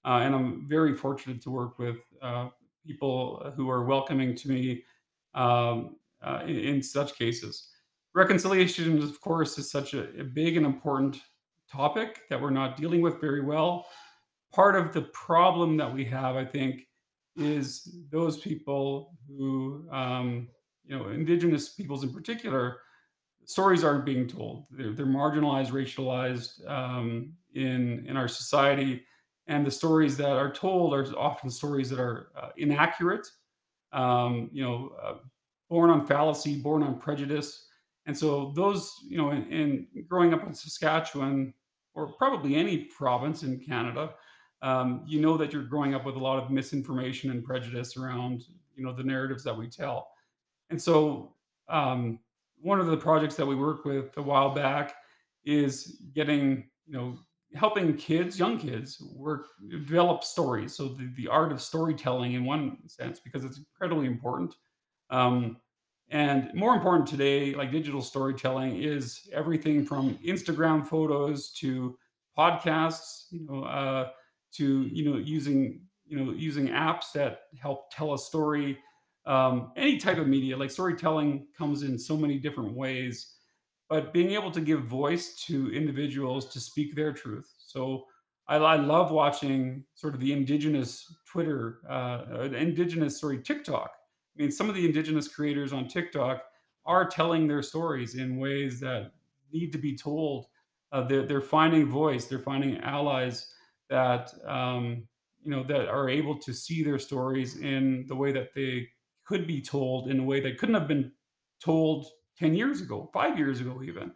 and 0.06 0.36
I'm 0.36 0.68
very 0.70 0.94
fortunate 0.94 1.42
to 1.42 1.50
work 1.50 1.80
with 1.80 1.98
people 2.86 3.52
who 3.56 3.68
are 3.70 3.84
welcoming 3.84 4.36
to 4.36 4.50
me 4.50 4.84
um, 5.34 5.96
in, 6.44 6.56
in 6.56 6.84
such 6.84 7.18
cases. 7.18 7.70
Reconciliation, 8.16 9.02
of 9.02 9.22
course, 9.22 9.58
is 9.58 9.70
such 9.70 9.94
a, 9.94 10.20
a 10.20 10.24
big 10.24 10.58
and 10.58 10.66
important 10.66 11.22
topic 11.72 12.22
that 12.30 12.42
we're 12.42 12.50
not 12.50 12.78
dealing 12.78 13.02
with 13.02 13.22
very 13.22 13.42
well. 13.42 13.86
Part 14.52 14.76
of 14.76 14.94
the 14.94 15.04
problem 15.14 15.78
that 15.78 15.94
we 15.94 16.04
have, 16.06 16.36
I 16.36 16.46
think, 16.46 16.88
is 17.36 17.96
those 18.12 18.40
people 18.40 19.16
who, 19.28 19.88
um, 19.92 20.50
you 20.86 20.98
know, 20.98 21.10
Indigenous 21.10 21.70
peoples 21.70 22.04
in 22.04 22.12
particular, 22.12 22.80
stories 23.46 23.84
aren't 23.84 24.06
being 24.06 24.28
told. 24.28 24.66
They're, 24.72 24.94
they're 24.94 25.06
marginalized, 25.06 25.70
racialized 25.72 26.68
um, 26.70 27.34
in 27.54 28.06
in 28.08 28.18
our 28.18 28.28
society, 28.28 29.04
and 29.48 29.66
the 29.66 29.72
stories 29.72 30.18
that 30.18 30.32
are 30.32 30.52
told 30.52 30.94
are 30.94 31.06
often 31.18 31.50
stories 31.50 31.90
that 31.90 32.00
are 32.00 32.32
uh, 32.36 32.50
inaccurate. 32.58 33.28
Um, 33.92 34.50
you 34.52 34.64
know, 34.64 34.92
uh, 35.02 35.16
born 35.70 35.90
on 35.90 36.06
fallacy, 36.06 36.60
born 36.62 36.84
on 36.84 37.00
prejudice, 37.00 37.69
and 38.10 38.18
so 38.18 38.52
those, 38.56 38.92
you 39.08 39.20
know, 39.20 39.30
in, 39.30 39.46
in 39.52 39.88
growing 40.08 40.34
up 40.34 40.44
in 40.44 40.52
Saskatchewan 40.52 41.54
or 41.94 42.08
probably 42.14 42.56
any 42.56 42.86
province 42.86 43.44
in 43.44 43.60
Canada, 43.60 44.16
um, 44.64 45.04
you 45.06 45.22
know 45.22 45.38
that 45.38 45.54
you're 45.54 45.62
growing 45.62 45.94
up 45.94 46.08
with 46.08 46.16
a 46.16 46.20
lot 46.20 46.42
of 46.42 46.50
misinformation 46.50 47.30
and 47.30 47.44
prejudice 47.44 47.98
around, 47.98 48.46
you 48.76 48.84
know, 48.84 48.92
the 48.92 49.04
narratives 49.04 49.44
that 49.44 49.56
we 49.56 49.68
tell. 49.68 50.10
And 50.72 50.82
so, 50.82 51.36
um, 51.68 52.18
one 52.60 52.80
of 52.80 52.88
the 52.88 52.98
projects 52.98 53.36
that 53.36 53.46
we 53.46 53.56
worked 53.56 53.86
with 53.86 54.18
a 54.18 54.24
while 54.24 54.56
back 54.56 54.96
is 55.46 56.02
getting, 56.16 56.68
you 56.88 56.94
know, 56.94 57.16
helping 57.54 57.96
kids, 57.96 58.40
young 58.40 58.58
kids, 58.58 59.00
work 59.14 59.50
develop 59.70 60.24
stories. 60.24 60.76
So 60.76 60.88
the, 60.88 61.14
the 61.16 61.28
art 61.28 61.52
of 61.52 61.62
storytelling 61.62 62.34
in 62.34 62.44
one 62.44 62.80
sense, 62.88 63.20
because 63.20 63.46
it's 63.46 63.60
incredibly 63.60 64.08
important. 64.08 64.56
Um, 65.12 65.58
and 66.10 66.50
more 66.54 66.74
important 66.74 67.08
today, 67.08 67.54
like 67.54 67.72
digital 67.72 68.02
storytelling, 68.02 68.82
is 68.82 69.30
everything 69.34 69.86
from 69.86 70.18
Instagram 70.26 70.86
photos 70.86 71.52
to 71.60 71.98
podcasts. 72.38 73.26
You 73.32 73.46
know, 73.46 73.64
uh, 73.64 74.10
to 74.54 74.84
you 74.84 75.10
know 75.10 75.18
using 75.18 75.82
you 76.06 76.18
know 76.18 76.32
using 76.32 76.70
apps 76.70 77.12
that 77.14 77.42
help 77.62 77.92
tell 77.92 78.14
a 78.14 78.18
story 78.18 78.78
um, 79.26 79.72
any 79.78 79.98
type 79.98 80.18
of 80.18 80.28
media 80.28 80.58
like 80.58 80.72
storytelling 80.72 81.48
comes 81.58 81.84
in 81.84 81.98
so 81.98 82.18
many 82.18 82.38
different 82.38 82.74
ways 82.74 83.36
but 83.90 84.14
being 84.14 84.32
able 84.32 84.52
to 84.52 84.62
give 84.62 84.84
voice 84.84 85.36
to 85.46 85.72
individuals 85.74 86.52
to 86.52 86.60
speak 86.60 86.96
their 86.96 87.14
truth 87.14 87.54
so 87.60 88.04
i, 88.48 88.56
I 88.56 88.76
love 88.76 89.12
watching 89.12 89.84
sort 89.94 90.16
of 90.16 90.20
the 90.20 90.34
indigenous 90.34 91.06
twitter 91.32 91.80
uh, 91.88 92.24
uh, 92.34 92.50
indigenous 92.56 93.20
sorry 93.20 93.42
tiktok 93.42 93.92
i 94.40 94.44
mean 94.44 94.52
some 94.52 94.70
of 94.70 94.76
the 94.76 94.86
indigenous 94.86 95.28
creators 95.28 95.74
on 95.74 95.88
tiktok 95.88 96.44
are 96.86 97.08
telling 97.08 97.48
their 97.48 97.62
stories 97.62 98.16
in 98.16 98.40
ways 98.40 98.80
that 98.80 99.12
need 99.54 99.72
to 99.72 99.78
be 99.78 99.96
told. 99.96 100.48
Uh, 100.92 101.04
they're, 101.04 101.26
they're 101.26 101.42
finding 101.42 101.86
voice 101.86 102.26
they're 102.26 102.40
finding 102.40 102.78
allies 102.80 103.54
that 103.92 104.32
um, 104.48 105.08
you 105.44 105.52
know 105.52 105.64
that 105.64 105.88
are 105.88 106.10
able 106.10 106.36
to 106.36 106.52
see 106.52 106.84
their 106.84 106.98
stories 106.98 107.58
in 107.58 108.06
the 108.08 108.16
way 108.16 108.32
that 108.32 108.54
they 108.56 108.88
could 109.24 109.46
be 109.46 109.62
told 109.62 110.10
in 110.10 110.20
a 110.20 110.24
way 110.24 110.40
that 110.40 110.58
couldn't 110.58 110.74
have 110.74 110.88
been 110.88 111.12
told 111.64 112.08
10 112.40 112.56
years 112.56 112.82
ago 112.82 113.08
5 113.14 113.38
years 113.38 113.62
ago 113.62 113.82
even. 113.84 114.12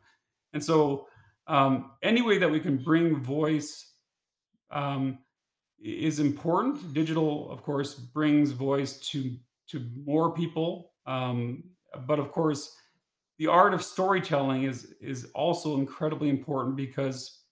And 0.53 0.63
so 0.63 1.07
um, 1.45 1.91
any 2.01 2.23
way 2.23 2.39
that 2.39 2.49
we 2.49 2.59
can 2.59 2.77
bring 2.77 3.21
voice 3.21 3.93
um, 4.71 5.19
is 5.79 6.19
important. 6.19 6.93
Digital 6.93 7.51
of 7.51 7.61
course 7.61 7.93
brings 7.93 8.49
voice 8.51 8.97
to 9.11 9.35
to 9.73 9.91
more 10.05 10.33
people 10.33 10.93
um, 11.07 11.63
but 12.07 12.19
of 12.19 12.31
course 12.31 12.77
the 13.39 13.47
art 13.47 13.73
of 13.73 13.83
storytelling 13.83 14.63
is 14.63 14.93
is 15.01 15.31
also 15.35 15.77
incredibly 15.77 16.29
important 16.29 16.75
because 16.77 17.43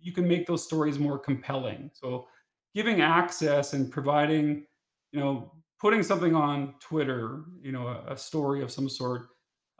you 0.00 0.12
can 0.12 0.26
make 0.28 0.46
those 0.46 0.64
stories 0.64 0.98
more 0.98 1.18
compelling. 1.18 1.90
So 1.94 2.28
giving 2.74 3.00
access 3.00 3.72
and 3.72 3.90
providing, 3.90 4.66
you 5.12 5.20
know, 5.20 5.52
putting 5.80 6.02
something 6.02 6.34
on 6.34 6.74
Twitter, 6.80 7.44
you 7.60 7.72
know, 7.72 7.88
a, 7.88 8.12
a 8.12 8.16
story 8.16 8.62
of 8.62 8.70
some 8.70 8.88
sort, 8.88 9.28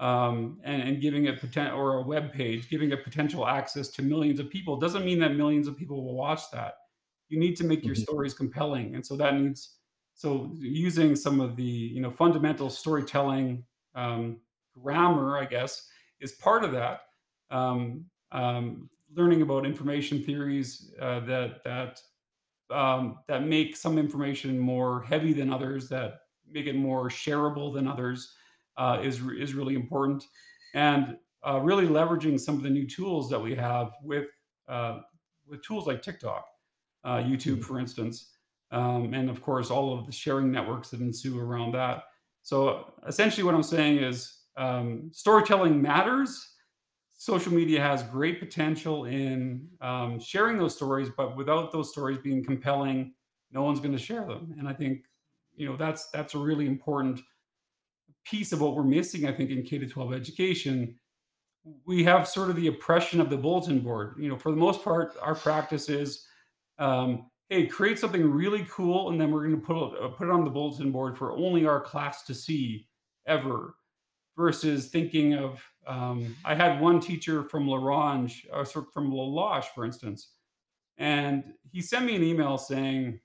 um, 0.01 0.61
and, 0.65 0.83
and 0.83 1.01
giving 1.01 1.27
it 1.27 1.41
potential 1.41 1.77
or 1.79 1.99
a 1.99 2.03
web 2.03 2.33
page, 2.33 2.69
giving 2.71 2.91
it 2.93 3.03
potential 3.05 3.47
access 3.47 3.89
to 3.89 4.03
millions 4.03 4.39
of 4.39 4.49
people 4.51 4.77
doesn't 4.77 5.05
mean 5.05 5.19
that 5.21 5.35
millions 5.35 5.67
of 5.67 5.77
people 5.77 6.05
will 6.05 6.15
watch 6.15 6.51
that. 6.53 6.75
You 7.29 7.39
need 7.39 7.57
to 7.57 7.65
make 7.65 7.87
your 7.87 7.95
Mhm. 7.95 8.05
stories 8.05 8.33
compelling, 8.33 8.95
and 8.95 9.05
so 9.05 9.17
that 9.17 9.35
needs 9.35 9.78
so 10.19 10.53
using 10.59 11.17
some 11.17 11.41
of 11.41 11.57
the 11.57 11.65
you 11.65 12.03
know 12.03 12.11
fundamental 12.13 12.71
storytelling 12.71 13.67
um, 13.97 14.43
grammar, 14.79 15.39
I 15.39 15.47
guess, 15.47 15.89
is 16.21 16.35
part 16.35 16.65
of 16.65 16.73
that. 16.73 17.03
Um, 17.51 18.11
um, 18.33 18.91
learning 19.15 19.43
about 19.43 19.67
information 19.67 20.23
theories 20.25 20.93
uh, 21.01 21.21
that 21.23 21.65
that 21.65 22.03
um, 22.71 23.21
that 23.29 23.45
make 23.45 23.77
some 23.77 23.99
information 23.99 24.59
more 24.59 25.03
heavy 25.03 25.33
than 25.33 25.53
others, 25.53 25.89
that 25.89 26.21
make 26.47 26.67
it 26.67 26.77
more 26.77 27.09
shareable 27.09 27.73
than 27.75 27.87
others, 27.89 28.35
uh, 28.77 29.01
is 29.03 29.21
is 29.39 29.55
really 29.55 29.75
important, 29.75 30.25
and 30.75 31.19
uh, 31.47 31.61
really 31.61 31.87
leveraging 31.87 32.39
some 32.41 32.57
of 32.57 32.63
the 32.63 32.71
new 32.71 32.87
tools 32.87 33.31
that 33.31 33.41
we 33.41 33.55
have 33.55 33.93
with 34.03 34.29
uh, 34.69 35.01
with 35.47 35.63
tools 35.63 35.87
like 35.87 36.03
TikTok, 36.03 36.47
uh, 37.05 37.19
YouTube, 37.19 37.61
Mhm. 37.61 37.65
for 37.65 37.79
instance, 37.79 38.33
um, 38.71 39.15
and 39.15 39.31
of 39.31 39.43
course 39.43 39.71
all 39.71 39.99
of 39.99 40.07
the 40.07 40.13
sharing 40.13 40.51
networks 40.51 40.91
that 40.91 41.01
ensue 41.01 41.39
around 41.39 41.73
that. 41.73 42.05
So 42.43 42.93
essentially, 43.07 43.45
what 43.45 43.55
I'm 43.55 43.63
saying 43.63 43.99
is 43.99 44.35
um, 44.57 45.11
storytelling 45.13 45.81
matters 45.81 46.55
social 47.19 47.53
media 47.53 47.81
has 47.83 48.05
great 48.05 48.39
potential 48.39 49.05
in 49.05 49.69
um, 49.81 50.21
sharing 50.21 50.57
those 50.57 50.75
stories, 50.75 51.11
but 51.15 51.37
without 51.37 51.73
those 51.73 51.91
stories 51.91 52.19
being 52.23 52.45
compelling, 52.45 53.13
no 53.51 53.63
one's 53.63 53.81
going 53.81 53.93
to 53.93 53.99
share 53.99 54.25
them. 54.25 54.55
And 54.59 54.69
I 54.69 54.73
think 54.73 55.05
you 55.57 55.69
know 55.69 55.77
that's 55.77 56.09
that's 56.11 56.35
a 56.35 56.39
really 56.39 56.67
important 56.67 57.21
piece 58.25 58.53
of 58.53 58.61
what 58.61 58.77
we're 58.77 58.85
missing. 58.85 59.27
I 59.27 59.33
think 59.33 59.51
in 59.51 59.63
K 59.65 59.79
to 59.79 59.87
12 59.87 60.15
education, 60.15 60.95
we 61.85 62.05
have 62.05 62.29
sort 62.29 62.51
of 62.51 62.57
the 62.57 62.69
oppression 62.69 63.21
of 63.21 63.31
the 63.31 63.37
bulletin 63.37 63.81
board. 63.81 64.15
You 64.19 64.29
know, 64.29 64.39
for 64.39 64.53
the 64.53 64.57
most 64.57 64.85
part, 64.85 65.17
our 65.21 65.35
practice 65.35 65.89
is, 65.89 66.25
um, 66.79 67.27
hey, 67.49 67.67
create 67.67 67.99
something 67.99 68.31
really 68.31 68.67
cool, 68.71 69.11
and 69.11 69.21
then 69.21 69.31
we're 69.31 69.49
going 69.49 69.59
to 69.61 69.67
put 69.67 69.95
it, 69.95 70.03
uh, 70.03 70.09
put 70.09 70.29
it 70.29 70.31
on 70.31 70.45
the 70.45 70.51
bulletin 70.51 70.93
board 70.93 71.17
for 71.17 71.33
only 71.33 71.67
our 71.67 71.81
class 71.81 72.23
to 72.25 72.35
see 72.35 72.89
ever 73.27 73.77
versus 74.37 74.89
thinking 74.89 75.35
of 75.35 75.63
um, 75.87 76.37
I 76.45 76.55
had 76.55 76.81
one 76.81 77.01
teacher 77.01 77.45
from 77.45 77.67
La 77.67 77.77
Ronge, 77.79 78.47
or 78.53 78.65
from 78.67 79.11
La 79.13 79.25
Loche, 79.25 79.69
for 79.75 79.85
instance, 79.85 80.35
and 80.99 81.55
he 81.73 81.81
sent 81.81 82.05
me 82.05 82.17
an 82.17 82.23
email 82.23 82.59
saying, 82.59 83.21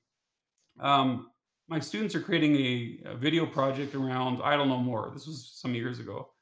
um, 0.80 1.32
"My 1.68 1.80
students 1.80 2.16
are 2.16 2.22
creating 2.22 2.56
a, 2.56 3.12
a 3.12 3.16
video 3.18 3.46
project 3.46 3.96
around 3.96 4.42
I 4.42 4.56
don't 4.56 4.70
know 4.70 4.78
more." 4.80 5.12
This 5.14 5.28
was 5.28 5.52
some 5.56 5.76
years 5.76 6.00
ago, 6.00 6.34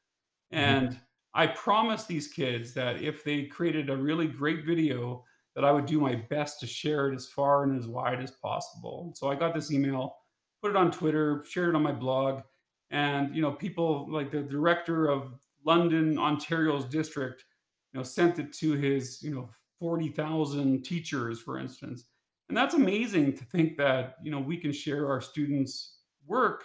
Mhm. 0.53 0.57
and 0.57 1.01
I 1.33 1.47
promised 1.47 2.07
these 2.07 2.27
kids 2.27 2.73
that 2.75 3.01
if 3.01 3.23
they 3.23 3.45
created 3.47 3.89
a 3.89 3.97
really 3.97 4.27
great 4.27 4.65
video, 4.65 5.25
that 5.55 5.65
I 5.65 5.71
would 5.71 5.85
do 5.85 5.99
my 5.99 6.15
best 6.15 6.59
to 6.61 6.67
share 6.67 7.09
it 7.09 7.15
as 7.15 7.27
far 7.27 7.63
and 7.63 7.77
as 7.77 7.87
wide 7.87 8.21
as 8.21 8.31
possible. 8.31 9.11
So 9.15 9.29
I 9.29 9.35
got 9.35 9.53
this 9.53 9.71
email, 9.71 10.15
put 10.61 10.71
it 10.71 10.77
on 10.77 10.91
Twitter, 10.91 11.43
shared 11.49 11.69
it 11.69 11.75
on 11.75 11.83
my 11.83 11.91
blog, 11.91 12.41
and 12.89 13.35
you 13.35 13.41
know, 13.41 13.51
people 13.51 14.07
like 14.09 14.31
the 14.31 14.41
director 14.41 15.07
of 15.07 15.33
London, 15.65 16.17
Ontario's 16.17 16.85
district, 16.85 17.45
you 17.93 17.99
know, 17.99 18.03
sent 18.03 18.39
it 18.39 18.53
to 18.53 18.73
his, 18.73 19.21
you 19.21 19.33
know, 19.33 19.49
40,000 19.79 20.83
teachers, 20.83 21.41
for 21.41 21.57
instance. 21.57 22.05
And 22.49 22.57
that's 22.57 22.75
amazing 22.75 23.33
to 23.37 23.45
think 23.45 23.77
that, 23.77 24.15
you 24.23 24.31
know, 24.31 24.39
we 24.39 24.57
can 24.57 24.71
share 24.71 25.09
our 25.09 25.21
students' 25.21 25.99
work, 26.25 26.63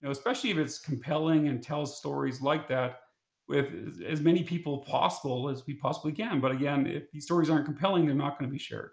you 0.00 0.06
know, 0.06 0.12
especially 0.12 0.50
if 0.50 0.58
it's 0.58 0.78
compelling 0.78 1.48
and 1.48 1.62
tells 1.62 1.98
stories 1.98 2.40
like 2.40 2.68
that 2.68 3.00
with 3.48 4.02
as 4.06 4.20
many 4.20 4.42
people 4.42 4.78
possible 4.78 5.48
as 5.48 5.66
we 5.66 5.74
possibly 5.74 6.12
can. 6.12 6.40
But 6.40 6.52
again, 6.52 6.86
if 6.86 7.10
these 7.10 7.24
stories 7.24 7.48
aren't 7.48 7.64
compelling, 7.64 8.06
they're 8.06 8.14
not 8.14 8.38
going 8.38 8.50
to 8.50 8.52
be 8.52 8.58
shared. 8.58 8.90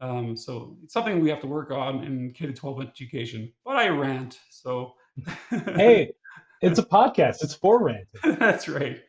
Um, 0.00 0.36
so 0.36 0.76
it's 0.82 0.92
something 0.92 1.20
we 1.20 1.30
have 1.30 1.40
to 1.40 1.46
work 1.46 1.70
on 1.70 2.02
in 2.04 2.32
K 2.32 2.46
to 2.46 2.52
12 2.52 2.82
education. 2.82 3.52
But 3.64 3.76
I 3.76 3.88
rant, 3.88 4.40
so 4.50 4.94
Hey, 5.50 6.12
it's 6.60 6.78
a 6.78 6.84
podcast. 6.84 7.42
It's 7.42 7.54
for 7.54 7.82
rant. 7.82 8.08
that's 8.38 8.68
right. 8.68 9.00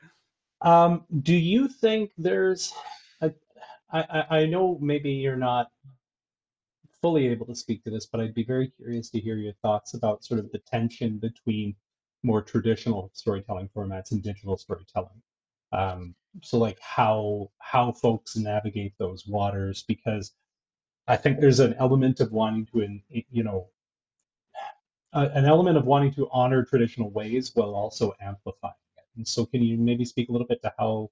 Um, 0.62 1.06
do 1.22 1.36
you 1.36 1.68
think 1.68 2.12
there's 2.18 2.74
I, 3.22 3.34
I 3.92 4.02
I 4.02 4.38
I 4.40 4.46
know 4.46 4.78
maybe 4.82 5.12
you're 5.12 5.36
not 5.36 5.72
fully 7.02 7.28
able 7.28 7.46
to 7.48 7.56
speak 7.56 7.84
to 7.84 7.90
this, 7.90 8.06
but 8.06 8.22
I'd 8.22 8.34
be 8.34 8.46
very 8.46 8.72
curious 8.78 9.10
to 9.10 9.20
hear 9.20 9.36
your 9.36 9.54
thoughts 9.62 9.94
about 9.94 10.24
sort 10.24 10.40
of 10.40 10.52
the 10.52 10.60
tension 10.60 11.18
between 11.18 11.76
more 12.24 12.42
traditional 12.42 13.12
storytelling 13.14 13.70
formats 13.76 14.12
and 14.12 14.24
digital 14.24 14.58
storytelling. 14.58 15.22
Um, 15.72 16.16
so 16.42 16.58
like 16.58 16.80
how 16.80 17.52
how 17.60 17.92
folks 17.92 18.36
navigate 18.36 18.94
those 18.98 19.28
waters, 19.28 19.84
because 19.88 20.34
I 21.08 21.18
think 21.18 21.40
there's 21.40 21.60
an 21.60 21.76
element 21.80 22.20
of 22.22 22.32
wanting 22.32 22.66
to, 22.68 22.80
in, 22.82 23.02
you 23.10 23.44
know, 23.44 23.68
an 25.14 25.46
element 25.46 25.78
of 25.78 25.86
wanting 25.86 26.12
to 26.14 26.28
honor 26.32 26.64
traditional 26.64 27.12
ways 27.12 27.52
while 27.54 27.76
also 27.76 28.14
amplifying 28.20 28.74
it. 28.98 29.04
And 29.16 29.28
so, 29.28 29.46
can 29.46 29.62
you 29.62 29.78
maybe 29.78 30.06
speak 30.06 30.30
a 30.30 30.32
little 30.32 30.48
bit 30.48 30.62
to 30.64 30.74
how 30.80 31.12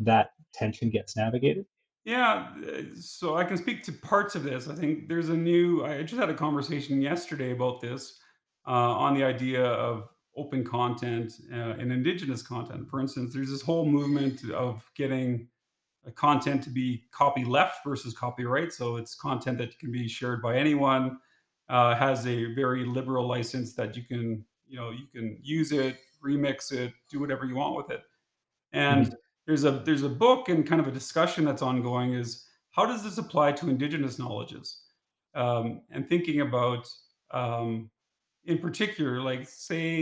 that 0.00 0.32
tension 0.52 0.90
gets 0.90 1.16
navigated? 1.16 1.64
Yeah, 2.04 2.48
uh, 2.66 2.82
so 3.00 3.36
I 3.36 3.44
can 3.44 3.56
speak 3.56 3.84
to 3.84 3.92
parts 3.92 4.34
of 4.34 4.42
this. 4.42 4.68
I 4.68 4.74
think 4.74 5.08
there's 5.08 5.28
a 5.28 5.36
new. 5.36 5.84
I 5.84 6.02
just 6.02 6.20
had 6.20 6.30
a 6.30 6.34
conversation 6.34 7.00
yesterday 7.00 7.52
about 7.52 7.80
this 7.80 8.18
uh, 8.66 8.70
on 8.70 9.14
the 9.14 9.24
idea 9.24 9.64
of 9.64 10.08
open 10.36 10.64
content 10.64 11.34
uh, 11.52 11.74
and 11.78 11.92
indigenous 11.92 12.42
content. 12.42 12.88
For 12.88 13.00
instance, 13.00 13.34
there's 13.34 13.50
this 13.50 13.62
whole 13.62 13.84
movement 13.84 14.50
of 14.50 14.88
getting 14.94 15.48
content 16.14 16.62
to 16.64 16.70
be 16.70 17.04
copy 17.12 17.44
left 17.44 17.84
versus 17.84 18.14
copyright. 18.14 18.72
So 18.72 18.96
it's 18.96 19.14
content 19.14 19.58
that 19.58 19.78
can 19.78 19.92
be 19.92 20.08
shared 20.08 20.42
by 20.42 20.56
anyone, 20.56 21.18
uh, 21.68 21.94
has 21.94 22.26
a 22.26 22.52
very 22.54 22.84
liberal 22.84 23.26
license 23.26 23.74
that 23.74 23.96
you 23.96 24.02
can, 24.02 24.44
you 24.66 24.76
know, 24.76 24.90
you 24.90 25.06
can 25.12 25.38
use 25.42 25.70
it, 25.72 25.98
remix 26.24 26.72
it, 26.72 26.92
do 27.10 27.20
whatever 27.20 27.44
you 27.44 27.56
want 27.56 27.76
with 27.76 27.90
it. 27.90 28.02
And 28.72 29.14
there's 29.46 29.64
a 29.64 29.70
there's 29.70 30.02
a 30.02 30.08
book 30.08 30.48
and 30.48 30.66
kind 30.66 30.80
of 30.80 30.86
a 30.86 30.90
discussion 30.92 31.44
that's 31.44 31.62
ongoing 31.62 32.14
is 32.14 32.46
how 32.70 32.86
does 32.86 33.02
this 33.02 33.18
apply 33.18 33.52
to 33.52 33.68
indigenous 33.68 34.18
knowledges? 34.18 34.82
Um, 35.34 35.82
and 35.90 36.08
thinking 36.08 36.40
about 36.40 36.88
um, 37.32 37.90
in 38.44 38.58
particular, 38.58 39.20
like 39.20 39.48
say, 39.48 40.00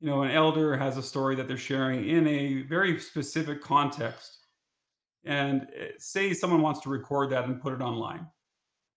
you 0.00 0.08
know, 0.10 0.22
an 0.22 0.30
elder 0.32 0.76
has 0.76 0.96
a 0.98 1.02
story 1.02 1.36
that 1.36 1.48
they're 1.48 1.56
sharing 1.58 2.08
in 2.08 2.26
a 2.28 2.62
very 2.62 2.98
specific 3.00 3.62
context 3.62 4.46
and 5.24 5.68
eh, 5.74 5.92
say 5.98 6.34
someone 6.34 6.62
wants 6.62 6.80
to 6.80 6.90
record 6.90 7.30
that 7.30 7.44
and 7.46 7.60
put 7.62 7.74
it 7.74 7.82
online. 7.82 8.28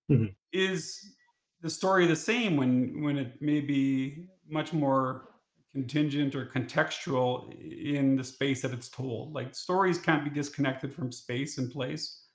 Mhm, 0.09 0.35
is 0.51 1.15
the 1.61 1.69
story 1.69 2.05
the 2.05 2.15
same 2.15 2.55
when 2.57 3.01
when 3.01 3.17
it 3.17 3.41
may 3.41 3.59
be 3.61 4.27
much 4.47 4.73
more 4.73 5.29
contingent 5.71 6.33
or 6.35 6.45
contextual 6.45 7.51
in 7.61 8.15
the 8.15 8.23
space 8.23 8.61
that 8.61 8.71
it's 8.71 8.89
told? 8.89 9.33
Like 9.33 9.55
stories 9.55 9.99
can't 9.99 10.23
be 10.23 10.29
disconnected 10.29 10.93
from 10.93 11.11
space 11.11 11.57
and 11.57 11.71
place 11.71 12.27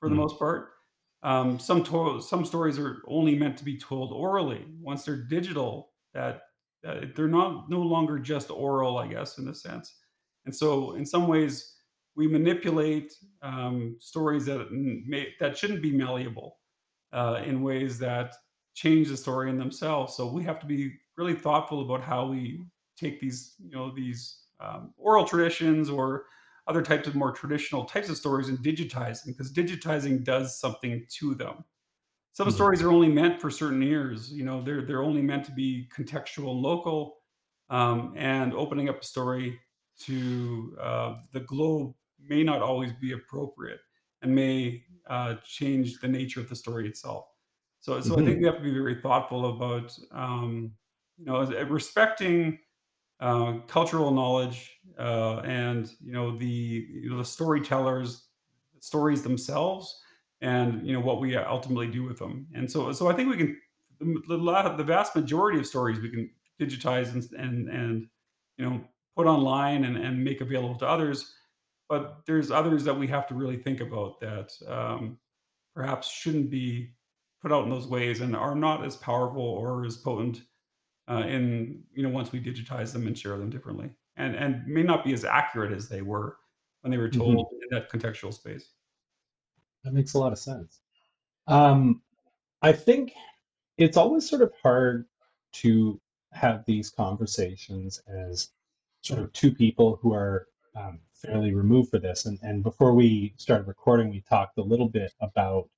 for 0.00 0.08
the 0.08 0.14
mhm, 0.14 0.16
most 0.16 0.38
part 0.38 0.72
Um, 1.22 1.58
some 1.58 1.84
to- 1.84 2.20
some 2.20 2.44
stories 2.44 2.78
are 2.78 3.02
only 3.06 3.38
meant 3.38 3.58
to 3.58 3.64
be 3.64 3.78
told 3.78 4.12
orally. 4.12 4.66
Once 4.80 5.04
they're 5.04 5.24
digital, 5.24 5.92
that, 6.14 6.42
they're 6.82 7.28
not 7.28 7.68
no 7.68 7.80
longer 7.80 8.18
just 8.18 8.50
oral, 8.50 8.96
I 8.96 9.06
guess, 9.06 9.36
in 9.36 9.48
a 9.48 9.54
sense. 9.54 9.96
And 10.46 10.56
so, 10.56 10.94
in 10.94 11.04
some 11.04 11.28
ways, 11.28 11.76
we 12.16 12.26
manipulate 12.26 13.12
um, 13.42 13.96
stories 14.00 14.46
that 14.46 14.72
may, 14.72 15.34
that 15.40 15.56
shouldn't 15.56 15.82
be 15.82 15.92
malleable 15.92 16.58
uh, 17.12 17.42
in 17.44 17.62
ways 17.62 17.98
that 17.98 18.34
change 18.74 19.08
the 19.08 19.16
story 19.16 19.50
in 19.50 19.58
themselves. 19.58 20.16
So 20.16 20.26
we 20.26 20.42
have 20.44 20.58
to 20.60 20.66
be 20.66 20.92
really 21.16 21.34
thoughtful 21.34 21.82
about 21.82 22.02
how 22.02 22.26
we 22.26 22.64
take 22.96 23.20
these, 23.20 23.54
you 23.58 23.70
know, 23.70 23.94
these 23.94 24.44
um, 24.60 24.92
oral 24.96 25.24
traditions 25.24 25.90
or 25.90 26.24
other 26.66 26.82
types 26.82 27.08
of 27.08 27.14
more 27.14 27.32
traditional 27.32 27.84
types 27.84 28.08
of 28.08 28.16
stories 28.16 28.48
and 28.48 28.58
digitizing 28.58 29.26
because 29.28 29.52
digitizing 29.52 30.24
does 30.24 30.58
something 30.58 31.06
to 31.10 31.34
them. 31.34 31.64
Some 32.32 32.50
Mhm. 32.50 32.50
stories 32.50 32.82
are 32.82 32.90
only 32.90 33.08
meant 33.08 33.40
for 33.40 33.50
certain 33.50 33.82
ears. 33.82 34.32
You 34.32 34.44
know, 34.44 34.62
they're 34.62 34.82
they're 34.86 35.02
only 35.02 35.22
meant 35.22 35.44
to 35.46 35.52
be 35.52 35.88
contextual 35.94 36.52
and 36.52 36.60
local, 36.60 37.18
um, 37.68 38.14
and 38.16 38.54
opening 38.54 38.88
up 38.88 39.00
a 39.00 39.04
story 39.04 39.60
to 40.00 40.76
uh, 40.80 41.20
the 41.32 41.40
globe 41.40 41.94
may 42.18 42.42
not 42.42 42.62
always 42.62 42.92
be 42.94 43.12
appropriate 43.12 43.80
and 44.22 44.34
may 44.34 44.84
uh, 45.06 45.36
change 45.44 46.00
the 46.00 46.08
nature 46.08 46.40
of 46.40 46.48
the 46.48 46.56
story 46.56 46.88
itself. 46.88 47.26
So, 47.80 48.00
so 48.00 48.18
I 48.18 48.22
think 48.22 48.40
we 48.40 48.46
have 48.46 48.56
to 48.56 48.62
be 48.62 48.72
very 48.72 49.00
thoughtful 49.00 49.56
about, 49.56 49.98
um, 50.12 50.76
you 51.16 51.24
know, 51.24 51.42
respecting 51.64 52.58
uh, 53.20 53.58
cultural 53.66 54.10
knowledge 54.10 54.80
uh, 54.98 55.40
and 55.40 55.92
you 56.02 56.12
know 56.12 56.36
the 56.36 56.46
you 56.46 57.10
know 57.10 57.18
the 57.18 57.24
storytellers 57.24 58.26
stories 58.80 59.22
themselves 59.22 60.02
and 60.40 60.86
you 60.86 60.92
know 60.92 61.00
what 61.00 61.20
we 61.20 61.36
ultimately 61.36 61.86
do 61.86 62.02
with 62.02 62.18
them. 62.18 62.46
And 62.54 62.70
so 62.70 62.92
so 62.92 63.08
i 63.08 63.12
think 63.14 63.30
we 63.30 63.36
can 63.36 63.60
the, 64.00 64.74
the, 64.76 64.84
vast 64.84 65.14
majority 65.14 65.58
of 65.58 65.66
stories 65.66 66.00
we 66.00 66.10
can 66.10 66.30
digitize 66.58 67.12
and 67.12 67.24
and, 67.38 67.68
and 67.68 68.06
you 68.56 68.64
know 68.64 68.80
put 69.16 69.26
online 69.26 69.84
and, 69.84 69.96
and 69.96 70.22
make 70.22 70.40
available 70.40 70.76
to 70.76 70.88
others. 70.88 71.34
But 71.88 72.20
there's 72.26 72.50
others 72.50 72.84
that 72.84 72.98
we 72.98 73.08
have 73.08 73.26
to 73.28 73.34
really 73.34 73.56
think 73.56 73.80
about 73.80 74.20
that 74.20 74.52
um, 74.68 75.18
perhaps 75.74 76.08
shouldn't 76.10 76.48
be 76.48 76.92
put 77.42 77.52
out 77.52 77.64
in 77.64 77.70
those 77.70 77.88
ways 77.88 78.20
and 78.20 78.36
are 78.36 78.54
not 78.54 78.84
as 78.84 78.96
powerful 78.96 79.42
or 79.42 79.84
as 79.84 79.96
potent 79.96 80.42
uh, 81.10 81.24
in 81.26 81.82
you 81.92 82.02
know 82.02 82.08
once 82.08 82.32
we 82.32 82.40
digitize 82.40 82.92
them 82.92 83.06
and 83.06 83.18
share 83.18 83.36
them 83.36 83.50
differently, 83.50 83.90
and 84.16 84.36
and 84.36 84.66
may 84.66 84.82
not 84.82 85.04
be 85.04 85.12
as 85.12 85.24
accurate 85.24 85.72
as 85.72 85.88
they 85.88 86.02
were 86.02 86.36
when 86.82 86.90
they 86.90 86.98
were 86.98 87.08
Mhm. 87.08 87.18
told 87.18 87.48
in 87.62 87.68
that 87.70 87.90
contextual 87.90 88.32
space. 88.32 88.72
That 89.84 89.92
makes 89.92 90.14
a 90.14 90.18
lot 90.18 90.32
of 90.32 90.38
sense. 90.38 90.80
Um, 91.46 92.02
I 92.62 92.72
think 92.72 93.14
it's 93.76 93.96
always 93.96 94.28
sort 94.28 94.42
of 94.42 94.52
hard 94.62 95.06
to 95.52 96.00
have 96.32 96.64
these 96.64 96.90
conversations 96.90 97.98
as 98.06 98.50
sort 99.02 99.20
of 99.20 99.32
two 99.32 99.52
people 99.52 99.96
who 99.96 100.12
are 100.12 100.46
um, 100.76 101.00
fairly 101.12 101.52
removed 101.52 101.90
for 101.90 101.98
this. 101.98 102.26
And, 102.26 102.38
and 102.42 102.62
before 102.62 102.94
we 102.94 103.34
started 103.36 103.66
recording, 103.66 104.10
we 104.10 104.20
talked 104.20 104.58
a 104.58 104.62
little 104.62 104.88
bit 104.88 105.12
about 105.20 105.68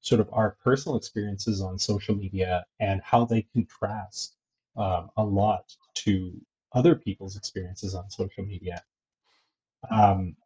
sort 0.00 0.20
of 0.20 0.28
our 0.32 0.56
personal 0.62 0.96
experiences 0.96 1.62
on 1.62 1.78
social 1.78 2.14
media 2.14 2.66
and 2.78 3.00
how 3.02 3.24
they 3.24 3.42
contrast 3.42 4.35
um, 4.76 5.10
a 5.16 5.24
lot 5.24 5.64
to 5.94 6.32
other 6.72 6.94
people's 6.94 7.36
experiences 7.36 7.94
on 7.94 8.10
social 8.10 8.44
media. 8.44 8.82
Um, 9.90 10.36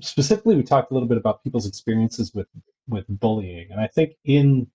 specifically, 0.00 0.56
we 0.56 0.62
talked 0.62 0.90
a 0.90 0.94
little 0.94 1.08
bit 1.08 1.18
about 1.18 1.42
people's 1.42 1.66
experiences 1.66 2.32
with 2.34 2.48
with 2.88 3.04
bullying, 3.08 3.68
and 3.70 3.80
I 3.80 3.86
think 3.88 4.14
in 4.24 4.68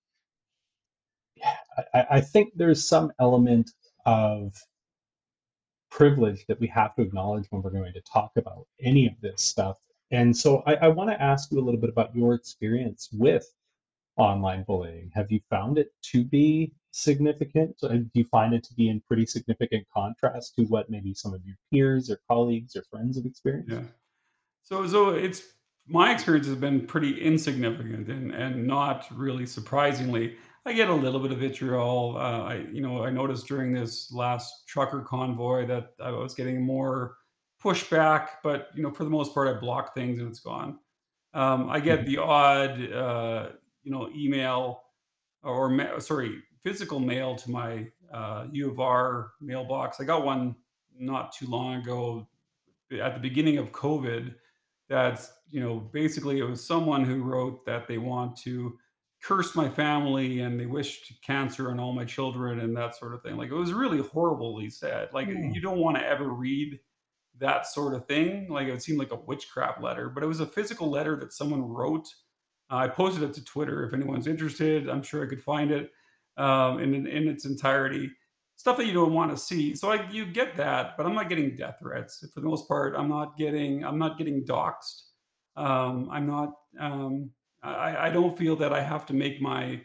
I, 1.94 2.06
I 2.10 2.20
think 2.20 2.52
there's 2.56 2.84
some 2.84 3.12
element 3.20 3.70
of 4.06 4.54
privilege 5.90 6.44
that 6.46 6.60
we 6.60 6.66
have 6.68 6.94
to 6.96 7.02
acknowledge 7.02 7.46
when 7.50 7.62
we're 7.62 7.70
going 7.70 7.92
to 7.92 8.02
talk 8.02 8.32
about 8.36 8.66
any 8.80 9.06
of 9.06 9.14
this 9.20 9.42
stuff. 9.42 9.78
And 10.10 10.36
so 10.36 10.62
I, 10.66 10.74
I 10.76 10.88
want 10.88 11.10
to 11.10 11.20
ask 11.22 11.50
you 11.50 11.58
a 11.58 11.64
little 11.64 11.80
bit 11.80 11.90
about 11.90 12.14
your 12.14 12.34
experience 12.34 13.08
with 13.12 13.46
online 14.16 14.64
bullying. 14.64 15.10
Have 15.14 15.30
you 15.30 15.40
found 15.50 15.78
it 15.78 15.92
to 16.12 16.24
be 16.24 16.72
significant? 16.98 17.78
Do 17.80 18.08
you 18.14 18.24
find 18.26 18.54
it 18.54 18.64
to 18.64 18.74
be 18.74 18.88
in 18.88 19.00
pretty 19.02 19.26
significant 19.26 19.86
contrast 19.94 20.54
to 20.56 20.64
what 20.64 20.90
maybe 20.90 21.14
some 21.14 21.34
of 21.34 21.44
your 21.46 21.56
peers 21.72 22.10
or 22.10 22.20
colleagues 22.28 22.76
or 22.76 22.84
friends 22.90 23.16
have 23.16 23.26
experienced? 23.26 23.66
Yeah. 23.66 23.84
So 24.62 24.86
so 24.88 25.10
it's 25.10 25.42
my 25.88 26.12
experience 26.12 26.46
has 26.48 26.56
been 26.56 26.86
pretty 26.86 27.20
insignificant 27.22 28.08
and 28.10 28.32
and 28.34 28.66
not 28.66 29.06
really 29.16 29.46
surprisingly. 29.46 30.36
I 30.66 30.74
get 30.74 30.90
a 30.90 30.94
little 30.94 31.20
bit 31.20 31.32
of 31.32 31.38
vitriol. 31.38 32.16
Uh, 32.18 32.42
I 32.44 32.54
you 32.72 32.82
know 32.82 33.04
I 33.04 33.10
noticed 33.10 33.48
during 33.48 33.72
this 33.72 34.12
last 34.12 34.68
trucker 34.68 35.02
convoy 35.02 35.66
that 35.66 35.94
I 36.00 36.12
was 36.12 36.34
getting 36.34 36.62
more 36.62 37.16
pushback, 37.62 38.28
but 38.44 38.70
you 38.74 38.82
know 38.82 38.92
for 38.92 39.04
the 39.04 39.10
most 39.10 39.34
part 39.34 39.48
I 39.56 39.60
block 39.60 39.94
things 39.94 40.20
and 40.20 40.28
it's 40.30 40.40
gone. 40.40 40.80
Um, 41.34 41.70
I 41.70 41.80
get 41.80 42.04
Mhm, 42.04 42.06
the 42.06 42.18
odd 42.18 42.92
uh, 42.92 43.50
you 43.82 43.92
know 43.92 44.10
email 44.10 44.84
or 45.42 45.68
ma- 45.68 45.98
sorry 45.98 46.42
physical 46.68 47.00
mail 47.00 47.34
to 47.34 47.50
my 47.50 47.86
uh, 48.12 48.44
U 48.52 48.70
of 48.70 48.78
R 48.78 49.30
mailbox. 49.40 50.00
I 50.00 50.04
got 50.04 50.24
one 50.24 50.54
not 50.98 51.32
too 51.32 51.46
long 51.46 51.76
ago 51.76 52.28
at 52.92 53.14
the 53.14 53.20
beginning 53.20 53.56
of 53.56 53.72
COVID 53.72 54.34
that's, 54.88 55.32
you 55.50 55.60
know, 55.60 55.76
basically 55.76 56.38
it 56.38 56.44
was 56.44 56.66
someone 56.66 57.04
who 57.04 57.22
wrote 57.22 57.64
that 57.64 57.88
they 57.88 57.96
want 57.96 58.36
to 58.38 58.78
curse 59.22 59.54
my 59.54 59.68
family 59.68 60.40
and 60.40 60.60
they 60.60 60.66
wished 60.66 61.14
cancer 61.22 61.70
on 61.70 61.80
all 61.80 61.92
my 61.92 62.04
children 62.04 62.60
and 62.60 62.76
that 62.76 62.94
sort 62.94 63.14
of 63.14 63.22
thing. 63.22 63.38
Like 63.38 63.50
it 63.50 63.54
was 63.54 63.72
really 63.72 64.00
horribly 64.00 64.68
said. 64.68 65.08
Like 65.14 65.28
you 65.28 65.36
mm, 65.36 65.62
don't 65.62 65.78
want 65.78 65.96
to 65.96 66.06
ever 66.06 66.28
read 66.28 66.78
that 67.38 67.66
sort 67.66 67.94
of 67.94 68.06
thing. 68.06 68.46
Like 68.50 68.68
it 68.68 68.72
would 68.72 68.82
seem 68.82 68.98
like 68.98 69.12
a 69.12 69.20
witchcraft 69.26 69.82
letter, 69.82 70.10
but 70.10 70.22
it 70.22 70.26
was 70.26 70.40
a 70.40 70.46
physical 70.46 70.90
letter 70.90 71.16
that 71.16 71.32
someone 71.32 71.62
wrote. 71.62 72.08
Uh, 72.70 72.76
I 72.76 72.88
posted 72.88 73.22
it 73.22 73.32
to 73.34 73.44
Twitter. 73.44 73.86
If 73.86 73.94
anyone's 73.94 74.26
interested, 74.26 74.90
I'm 74.90 75.02
sure 75.02 75.24
I 75.24 75.28
could 75.28 75.42
find 75.42 75.70
it 75.70 75.92
um, 76.38 76.80
in, 76.80 77.06
in 77.06 77.28
its 77.28 77.44
entirety 77.44 78.10
stuff 78.58 78.76
that 78.76 78.86
you 78.86 78.92
don't 78.92 79.14
want 79.14 79.30
to 79.30 79.36
see. 79.36 79.74
So 79.74 79.90
I 79.90 80.08
you 80.10 80.26
get 80.26 80.56
that, 80.56 80.96
but 80.96 81.06
I'm 81.06 81.14
not 81.14 81.28
getting 81.28 81.54
death 81.54 81.76
threats 81.80 82.24
for 82.34 82.40
the 82.40 82.46
most 82.46 82.68
part. 82.68 82.94
I'm 82.96 83.08
not 83.08 83.38
getting 83.38 83.84
I'm 83.84 83.98
not 83.98 84.18
getting 84.18 84.44
doxxed. 84.44 85.02
Um, 85.56 86.08
I'm 86.10 86.26
not. 86.26 86.50
Um, 86.78 87.30
I, 87.62 88.06
I 88.06 88.10
don't 88.10 88.38
feel 88.38 88.54
that 88.56 88.72
I 88.72 88.80
have 88.80 89.04
to 89.06 89.14
make 89.14 89.40
my 89.40 89.80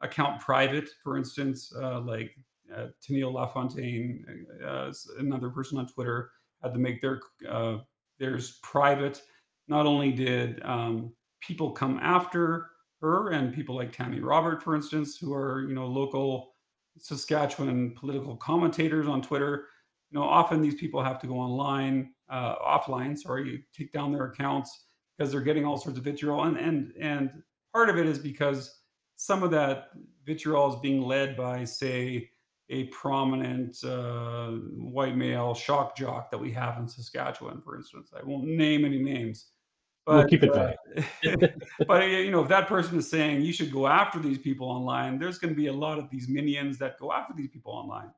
account 0.00 0.40
private. 0.40 0.88
For 1.02 1.16
instance, 1.16 1.72
uh, 1.76 2.00
like 2.00 2.36
uh, 2.74 2.88
LaFontaine, 3.08 4.24
uh, 4.64 4.92
another 5.18 5.50
person 5.50 5.78
on 5.78 5.86
Twitter, 5.86 6.30
had 6.62 6.72
to 6.74 6.78
make 6.78 7.00
their 7.00 7.20
uh, 7.48 7.78
theirs 8.18 8.58
private. 8.62 9.22
Not 9.68 9.86
only 9.86 10.12
did 10.12 10.62
um, 10.64 11.12
people 11.40 11.72
come 11.72 11.98
after 12.02 12.70
her 13.02 13.30
and 13.32 13.52
people 13.52 13.74
like 13.74 13.92
Tammy 13.92 14.20
Robert, 14.20 14.62
for 14.62 14.74
instance, 14.74 15.18
who 15.18 15.34
are 15.34 15.62
you 15.68 15.74
know 15.74 15.86
local 15.86 16.54
Saskatchewan 16.98 17.94
political 17.94 18.36
commentators 18.36 19.06
on 19.06 19.20
Twitter. 19.20 19.66
You 20.10 20.20
know, 20.20 20.24
often 20.24 20.60
these 20.60 20.76
people 20.76 21.02
have 21.02 21.18
to 21.20 21.26
go 21.26 21.34
online, 21.34 22.12
uh, 22.30 22.56
offline, 22.56 23.18
sorry, 23.18 23.64
take 23.76 23.92
down 23.92 24.12
their 24.12 24.26
accounts 24.26 24.86
because 25.16 25.32
they're 25.32 25.40
getting 25.40 25.64
all 25.64 25.78
sorts 25.78 25.98
of 25.98 26.04
vitriol, 26.04 26.44
and 26.44 26.56
and 26.56 26.92
and 27.00 27.30
part 27.72 27.90
of 27.90 27.98
it 27.98 28.06
is 28.06 28.18
because 28.18 28.80
some 29.16 29.42
of 29.42 29.50
that 29.50 29.90
vitriol 30.24 30.72
is 30.72 30.80
being 30.80 31.02
led 31.02 31.36
by, 31.36 31.64
say, 31.64 32.30
a 32.70 32.84
prominent 32.84 33.82
uh, 33.84 34.52
white 34.76 35.16
male 35.16 35.54
shock 35.54 35.96
jock 35.96 36.30
that 36.30 36.38
we 36.38 36.50
have 36.52 36.78
in 36.78 36.88
Saskatchewan, 36.88 37.60
for 37.60 37.76
instance. 37.76 38.12
I 38.18 38.24
won't 38.24 38.44
name 38.44 38.84
any 38.84 38.98
names, 38.98 39.51
We'll 40.06 40.22
but 40.22 40.30
keep 40.30 40.42
it 40.42 40.52
vague. 40.52 41.42
uh, 41.42 41.46
but 41.86 42.08
you 42.08 42.30
know, 42.30 42.42
if 42.42 42.48
that 42.48 42.66
person 42.66 42.98
is 42.98 43.08
saying 43.08 43.42
you 43.42 43.52
should 43.52 43.70
go 43.70 43.86
after 43.86 44.18
these 44.18 44.38
people 44.38 44.68
online, 44.68 45.18
there's 45.18 45.38
going 45.38 45.54
to 45.54 45.56
be 45.56 45.68
a 45.68 45.72
lot 45.72 45.98
of 45.98 46.10
these 46.10 46.28
minions 46.28 46.78
that 46.78 46.98
go 46.98 47.12
after 47.12 47.34
these 47.34 47.48
people 47.48 47.72
online. 47.72 48.10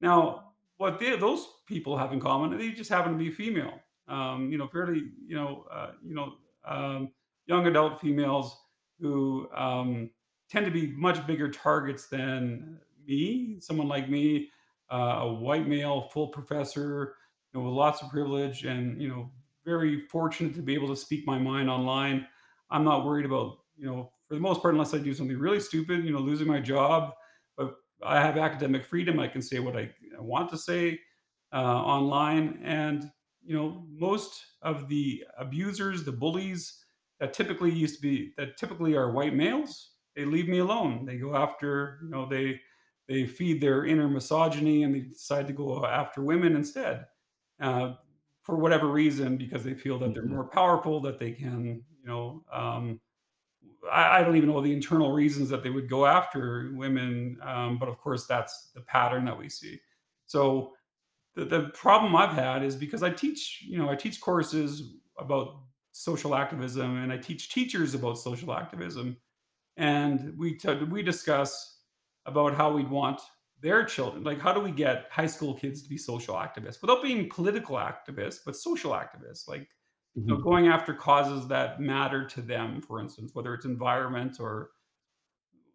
Now, 0.00 0.52
what 0.76 0.98
they, 0.98 1.16
those 1.16 1.46
people 1.66 1.96
have 1.96 2.12
in 2.12 2.20
common, 2.20 2.56
they 2.58 2.70
just 2.70 2.90
happen 2.90 3.12
to 3.12 3.18
be 3.18 3.30
female. 3.30 3.80
Um, 4.08 4.52
you 4.52 4.58
know, 4.58 4.68
fairly, 4.68 5.04
you 5.26 5.36
know, 5.36 5.64
uh, 5.70 5.92
you 6.04 6.14
know, 6.14 6.34
um, 6.66 7.10
young 7.46 7.66
adult 7.66 8.00
females 8.00 8.56
who 9.00 9.48
um, 9.54 10.10
tend 10.50 10.66
to 10.66 10.72
be 10.72 10.88
much 10.88 11.26
bigger 11.26 11.50
targets 11.50 12.08
than 12.08 12.78
me. 13.06 13.56
Someone 13.60 13.88
like 13.88 14.08
me, 14.08 14.50
uh, 14.92 15.20
a 15.20 15.32
white 15.32 15.66
male, 15.66 16.02
full 16.12 16.28
professor, 16.28 17.14
you 17.52 17.60
know, 17.60 17.66
with 17.66 17.74
lots 17.74 18.02
of 18.02 18.10
privilege, 18.10 18.64
and 18.64 19.00
you 19.00 19.08
know, 19.08 19.30
very 19.66 20.00
fortunate 20.00 20.54
to 20.54 20.62
be 20.62 20.74
able 20.74 20.88
to 20.88 20.96
speak 20.96 21.26
my 21.26 21.38
mind 21.38 21.68
online. 21.68 22.26
I'm 22.70 22.84
not 22.84 23.04
worried 23.04 23.26
about, 23.26 23.58
you 23.76 23.86
know, 23.86 24.12
for 24.28 24.34
the 24.34 24.40
most 24.40 24.62
part, 24.62 24.74
unless 24.74 24.94
I 24.94 24.98
do 24.98 25.12
something 25.12 25.38
really 25.38 25.60
stupid, 25.60 26.04
you 26.04 26.12
know, 26.12 26.20
losing 26.20 26.46
my 26.46 26.60
job. 26.60 27.12
But 27.56 27.74
I 28.02 28.20
have 28.20 28.38
academic 28.38 28.84
freedom. 28.84 29.20
I 29.20 29.28
can 29.28 29.42
say 29.42 29.58
what 29.58 29.76
I 29.76 29.90
want 30.18 30.50
to 30.50 30.58
say 30.58 31.00
uh, 31.52 31.56
online, 31.56 32.60
and 32.64 33.10
you 33.44 33.54
know, 33.54 33.84
most 33.90 34.44
of 34.62 34.88
the 34.88 35.24
abusers, 35.38 36.04
the 36.04 36.12
bullies, 36.12 36.84
that 37.20 37.32
typically 37.32 37.72
used 37.72 37.96
to 37.96 38.02
be 38.02 38.32
that 38.36 38.56
typically 38.56 38.94
are 38.94 39.12
white 39.12 39.34
males. 39.34 39.92
They 40.14 40.24
leave 40.24 40.48
me 40.48 40.58
alone. 40.58 41.04
They 41.04 41.16
go 41.16 41.34
after, 41.34 41.98
you 42.02 42.10
know, 42.10 42.26
they 42.28 42.60
they 43.08 43.26
feed 43.26 43.60
their 43.60 43.86
inner 43.86 44.08
misogyny 44.08 44.82
and 44.82 44.94
they 44.94 45.00
decide 45.00 45.46
to 45.46 45.52
go 45.52 45.86
after 45.86 46.22
women 46.22 46.56
instead, 46.56 47.06
uh, 47.60 47.94
for 48.46 48.56
whatever 48.56 48.86
reason, 48.86 49.36
because 49.36 49.64
they 49.64 49.74
feel 49.74 49.98
that 49.98 50.14
they're 50.14 50.22
hmm 50.22 50.36
more 50.36 50.48
powerful, 50.48 51.00
that 51.00 51.18
they 51.18 51.32
can, 51.32 51.82
you 52.00 52.06
know, 52.06 52.44
um, 52.52 53.00
I, 53.90 54.20
I 54.20 54.22
don't 54.22 54.36
even 54.36 54.50
know 54.50 54.60
the 54.60 54.72
internal 54.72 55.12
reasons 55.12 55.48
that 55.48 55.64
they 55.64 55.70
would 55.70 55.90
go 55.90 56.06
after 56.06 56.70
women, 56.74 57.38
um, 57.42 57.78
but 57.78 57.88
of 57.88 57.98
course 57.98 58.26
that's 58.26 58.70
the 58.74 58.82
pattern 58.82 59.24
that 59.24 59.38
we 59.38 59.48
see. 59.48 59.80
So 60.26 60.74
the, 61.34 61.44
the 61.44 61.70
problem 61.74 62.14
I've 62.16 62.32
had 62.34 62.62
is 62.62 62.76
because 62.76 63.02
I 63.02 63.10
teach, 63.10 63.64
you 63.68 63.78
know, 63.78 63.90
I 63.90 63.96
teach 63.96 64.20
courses 64.20 64.94
about 65.18 65.62
social 65.92 66.34
activism 66.34 67.02
and 67.02 67.12
I 67.12 67.18
teach 67.18 67.52
teachers 67.52 67.94
about 67.94 68.18
social 68.18 68.52
activism, 68.52 69.16
and 69.76 70.36
we 70.38 70.54
t- 70.56 70.84
we 70.84 71.02
discuss 71.02 71.80
about 72.26 72.54
how 72.54 72.72
we'd 72.72 72.90
want 72.90 73.20
their 73.60 73.84
children, 73.84 74.22
like 74.24 74.38
how 74.38 74.52
do 74.52 74.60
we 74.60 74.70
get 74.70 75.10
high 75.10 75.26
school 75.26 75.54
kids 75.54 75.82
to 75.82 75.88
be 75.88 75.98
social 75.98 76.34
activists 76.34 76.80
without 76.82 77.02
being 77.02 77.28
political 77.30 77.76
activists, 77.76 78.40
but 78.44 78.56
social 78.56 78.92
activists, 78.92 79.48
like 79.48 79.70
you 80.26 80.34
know, 80.34 80.38
hmm 80.38 80.42
going 80.42 80.68
after 80.68 80.94
causes 80.94 81.48
that 81.48 81.80
matter 81.80 82.26
to 82.26 82.42
them, 82.42 82.82
for 82.82 83.00
instance, 83.00 83.34
whether 83.34 83.54
it's 83.54 83.64
environment 83.64 84.40
or 84.40 84.72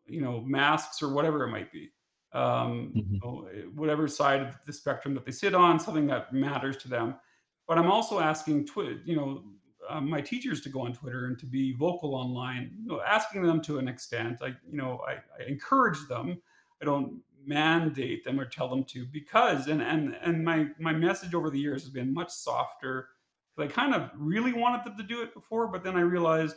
you 0.06 0.22
know, 0.22 0.42
masks 0.42 1.02
or 1.02 1.14
whatever 1.14 1.44
it 1.44 1.52
might 1.52 1.72
be. 1.72 1.94
Um, 2.34 2.98
you 3.04 3.04
hmm 3.04 3.22
know, 3.24 3.50
whatever 3.76 4.08
side 4.08 4.42
of 4.42 4.58
the 4.66 4.74
spectrum 4.74 5.14
that 5.16 5.26
they 5.26 5.32
sit 5.32 5.54
on, 5.54 5.80
something 5.80 6.08
that 6.08 6.34
matters 6.34 6.78
to 6.78 6.88
them. 6.88 7.20
But 7.68 7.78
I'm 7.78 7.92
also 7.92 8.20
asking, 8.20 8.68
twi- 8.68 9.00
you 9.06 9.16
know, 9.16 9.54
uh, 9.88 10.00
my 10.02 10.22
teachers 10.22 10.62
to 10.62 10.70
go 10.70 10.82
on 10.82 10.94
Twitter 10.94 11.26
and 11.26 11.38
to 11.40 11.46
be 11.46 11.74
vocal 11.74 12.16
online. 12.16 12.78
You 12.82 12.88
know, 12.88 13.02
asking 13.02 13.44
them 13.44 13.62
to 13.64 13.80
an 13.80 13.88
extent. 13.88 14.42
I, 14.42 14.48
you 14.66 14.78
know, 14.78 15.00
I, 15.08 15.16
I 15.40 15.46
encourage 15.48 16.08
them. 16.08 16.42
I 16.82 16.86
don't 16.86 17.22
mandate 17.46 18.24
them 18.24 18.40
or 18.40 18.46
tell 18.46 18.68
them 18.70 18.84
to 18.86 19.06
because, 19.06 19.68
and 19.68 19.82
and 19.82 20.16
and 20.22 20.44
my 20.44 20.68
my 20.80 20.94
message 20.94 21.34
over 21.34 21.50
the 21.50 21.60
years 21.60 21.84
has 21.84 21.92
been 21.92 22.14
much 22.14 22.30
softer. 22.32 23.10
I 23.58 23.68
kind 23.68 23.94
of 23.94 24.10
really 24.16 24.54
wanted 24.54 24.86
them 24.86 24.98
to 24.98 25.04
do 25.04 25.22
it 25.22 25.36
before, 25.36 25.68
but 25.68 25.84
then 25.84 25.96
I 25.96 26.02
realized 26.02 26.56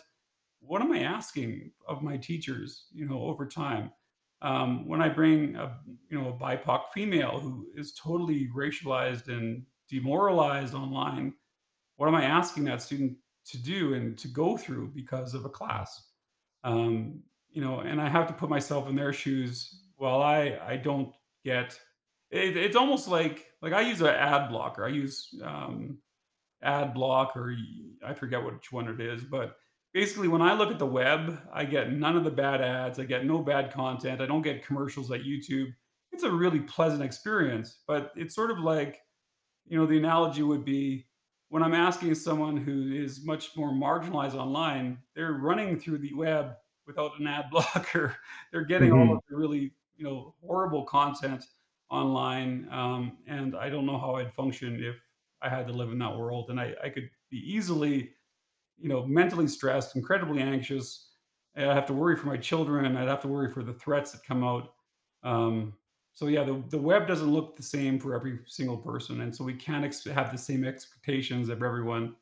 what 0.66 0.82
am 0.82 0.92
I 0.92 1.00
asking 1.00 1.70
of 1.86 2.02
my 2.02 2.16
teachers, 2.16 2.86
you 2.92 3.06
know, 3.06 3.20
over 3.22 3.46
time? 3.46 3.90
Um, 4.42 4.86
when 4.88 5.00
I 5.00 5.08
bring 5.08 5.56
a, 5.56 5.78
you 6.10 6.18
know, 6.18 6.28
a 6.28 6.32
BIPOC 6.32 6.88
female 6.92 7.38
who 7.38 7.66
is 7.74 7.94
totally 7.94 8.48
racialized 8.54 9.28
and 9.28 9.64
demoralized 9.88 10.74
online, 10.74 11.34
what 11.96 12.08
am 12.08 12.14
I 12.14 12.24
asking 12.24 12.64
that 12.64 12.82
student 12.82 13.16
to 13.46 13.58
do 13.58 13.94
and 13.94 14.18
to 14.18 14.28
go 14.28 14.56
through 14.56 14.92
because 14.94 15.34
of 15.34 15.44
a 15.44 15.50
class? 15.50 16.02
Um, 16.62 17.22
you 17.50 17.62
know, 17.62 17.80
and 17.80 18.00
I 18.00 18.08
have 18.08 18.26
to 18.28 18.34
put 18.34 18.50
myself 18.50 18.88
in 18.88 18.96
their 18.96 19.12
shoes. 19.12 19.82
While 19.96 20.22
I 20.22 20.58
I 20.66 20.76
don't 20.76 21.12
get 21.44 21.78
it, 22.30 22.56
it's 22.56 22.76
almost 22.76 23.08
like 23.08 23.46
like 23.62 23.72
I 23.72 23.82
use 23.82 24.00
an 24.00 24.08
ad 24.08 24.48
blocker. 24.50 24.84
I 24.84 24.88
use 24.88 25.28
um, 25.42 25.98
ad 26.62 26.94
block 26.94 27.36
or 27.36 27.54
I 28.04 28.14
forget 28.14 28.44
which 28.44 28.72
one 28.72 28.88
it 28.88 29.00
is, 29.00 29.24
but 29.24 29.56
basically 29.92 30.28
when 30.28 30.42
I 30.42 30.54
look 30.54 30.70
at 30.70 30.78
the 30.78 30.86
web, 30.86 31.40
I 31.52 31.64
get 31.64 31.92
none 31.92 32.16
of 32.16 32.24
the 32.24 32.30
bad 32.30 32.60
ads, 32.60 32.98
I 32.98 33.04
get 33.04 33.24
no 33.26 33.40
bad 33.42 33.72
content, 33.72 34.20
I 34.20 34.26
don't 34.26 34.42
get 34.42 34.66
commercials 34.66 35.10
at 35.12 35.22
YouTube. 35.22 35.68
It's 36.12 36.22
a 36.24 36.30
really 36.30 36.60
pleasant 36.60 37.02
experience, 37.02 37.80
but 37.86 38.12
it's 38.16 38.34
sort 38.34 38.50
of 38.50 38.58
like, 38.60 39.00
you 39.66 39.78
know, 39.78 39.86
the 39.86 39.98
analogy 39.98 40.42
would 40.42 40.64
be 40.64 41.06
when 41.48 41.62
I'm 41.62 41.74
asking 41.74 42.14
someone 42.16 42.56
who 42.56 42.92
is 42.92 43.24
much 43.24 43.56
more 43.56 43.70
marginalized 43.70 44.34
online, 44.34 44.98
they're 45.14 45.32
running 45.34 45.78
through 45.78 45.98
the 45.98 46.12
web 46.14 46.54
without 46.86 47.12
an 47.20 47.26
ad 47.26 47.46
blocker. 47.50 48.16
They're 48.52 48.64
getting 48.64 48.92
all 48.92 49.04
hmm 49.04 49.16
of 49.16 49.20
the 49.28 49.36
really, 49.36 49.72
you 49.96 50.04
know, 50.04 50.34
horrible 50.44 50.84
content 50.84 51.44
online. 51.90 52.68
Um, 52.70 53.18
and 53.26 53.56
I 53.56 53.68
don't 53.68 53.86
know 53.86 53.98
how 53.98 54.16
I'd 54.16 54.32
function 54.32 54.82
if 54.82 54.96
I 55.42 55.48
had 55.48 55.66
to 55.68 55.72
live 55.72 55.90
in 55.90 55.98
that 55.98 56.16
world. 56.16 56.50
And 56.50 56.58
I, 56.58 56.74
I 56.82 56.88
could 56.88 57.10
be 57.30 57.38
easily, 57.38 58.10
you 58.78 58.88
know, 58.88 59.06
mentally 59.06 59.46
stressed, 59.46 59.96
incredibly 59.96 60.40
anxious. 60.40 61.10
I'd 61.56 61.64
have 61.64 61.86
to 61.86 61.94
worry 61.94 62.16
for 62.16 62.26
my 62.26 62.36
children. 62.36 62.96
I'd 62.96 63.08
have 63.08 63.22
to 63.22 63.28
worry 63.28 63.50
for 63.50 63.62
the 63.62 63.74
threats 63.74 64.12
that 64.12 64.24
come 64.24 64.42
out. 64.42 64.74
Um, 65.22 65.74
so 66.14 66.28
yeah, 66.28 66.44
the, 66.44 66.62
the 66.70 66.78
web 66.78 67.08
doesn't 67.08 67.30
look 67.30 67.56
the 67.56 67.62
same 67.62 67.98
for 67.98 68.14
every 68.14 68.38
single 68.46 68.76
person, 68.76 69.22
and 69.22 69.34
so 69.34 69.42
we 69.42 69.54
can't 69.54 69.84
ex- 69.84 70.04
have 70.04 70.30
the 70.30 70.38
same 70.38 70.64
expectations 70.64 71.48
of 71.48 71.62
everyone 71.62 72.14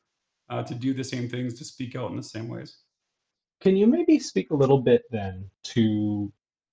uh, 0.49 0.63
to 0.63 0.73
do 0.73 0.93
the 0.93 1.03
same 1.03 1.29
things, 1.29 1.53
to 1.55 1.63
speak 1.63 1.95
out 1.95 2.09
in 2.09 2.17
the 2.17 2.23
same 2.23 2.47
ways. 2.47 2.77
Can 3.61 3.77
you 3.77 3.85
maybe 3.85 4.17
speak 4.17 4.49
a 4.49 4.55
little 4.55 4.79
bit 4.79 5.03
then 5.11 5.47
to 5.63 6.31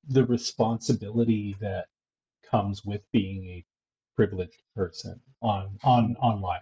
the 0.09 0.25
responsibility 0.27 1.57
that 1.61 1.87
comes 2.49 2.85
with 2.85 3.03
being 3.13 3.45
a 3.47 3.65
privileged 4.17 4.63
person 4.75 5.21
on 5.43 5.79
on 5.83 6.17
online? 6.21 6.61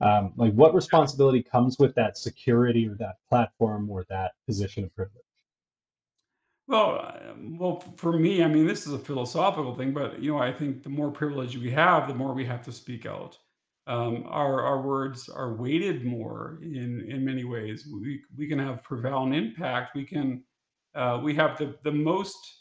Um, 0.00 0.32
like 0.36 0.52
what 0.54 0.74
responsibility 0.74 1.42
comes 1.42 1.78
with 1.78 1.94
that 1.96 2.16
security 2.16 2.88
or 2.88 2.94
that 2.96 3.16
platform 3.28 3.90
or 3.90 4.04
that 4.08 4.32
position 4.46 4.84
of 4.84 4.94
privilege? 4.94 5.24
Well, 6.68 7.14
um, 7.30 7.58
well, 7.58 7.82
for 7.96 8.12
me, 8.12 8.44
I 8.44 8.46
mean, 8.46 8.66
this 8.66 8.86
is 8.86 8.92
a 8.92 8.98
philosophical 8.98 9.74
thing, 9.74 9.92
but 9.92 10.22
you 10.22 10.32
know, 10.32 10.38
I 10.38 10.52
think 10.52 10.82
the 10.82 10.90
more 10.90 11.10
privilege 11.10 11.56
we 11.56 11.70
have, 11.70 12.06
the 12.06 12.14
more 12.14 12.34
we 12.34 12.44
have 12.44 12.62
to 12.66 12.72
speak 12.72 13.06
out. 13.06 13.38
Um, 13.86 14.24
our 14.28 14.62
our 14.62 14.82
words 14.82 15.30
are 15.30 15.54
weighted 15.54 16.04
more 16.04 16.58
in 16.62 17.06
in 17.08 17.24
many 17.24 17.44
ways. 17.44 17.88
We 17.90 18.20
we 18.36 18.46
can 18.46 18.58
have 18.58 18.82
profound 18.82 19.34
impact. 19.34 19.96
We 19.96 20.04
can 20.04 20.44
uh, 20.94 21.20
we 21.22 21.34
have 21.36 21.56
the 21.56 21.74
the 21.84 21.92
most 21.92 22.57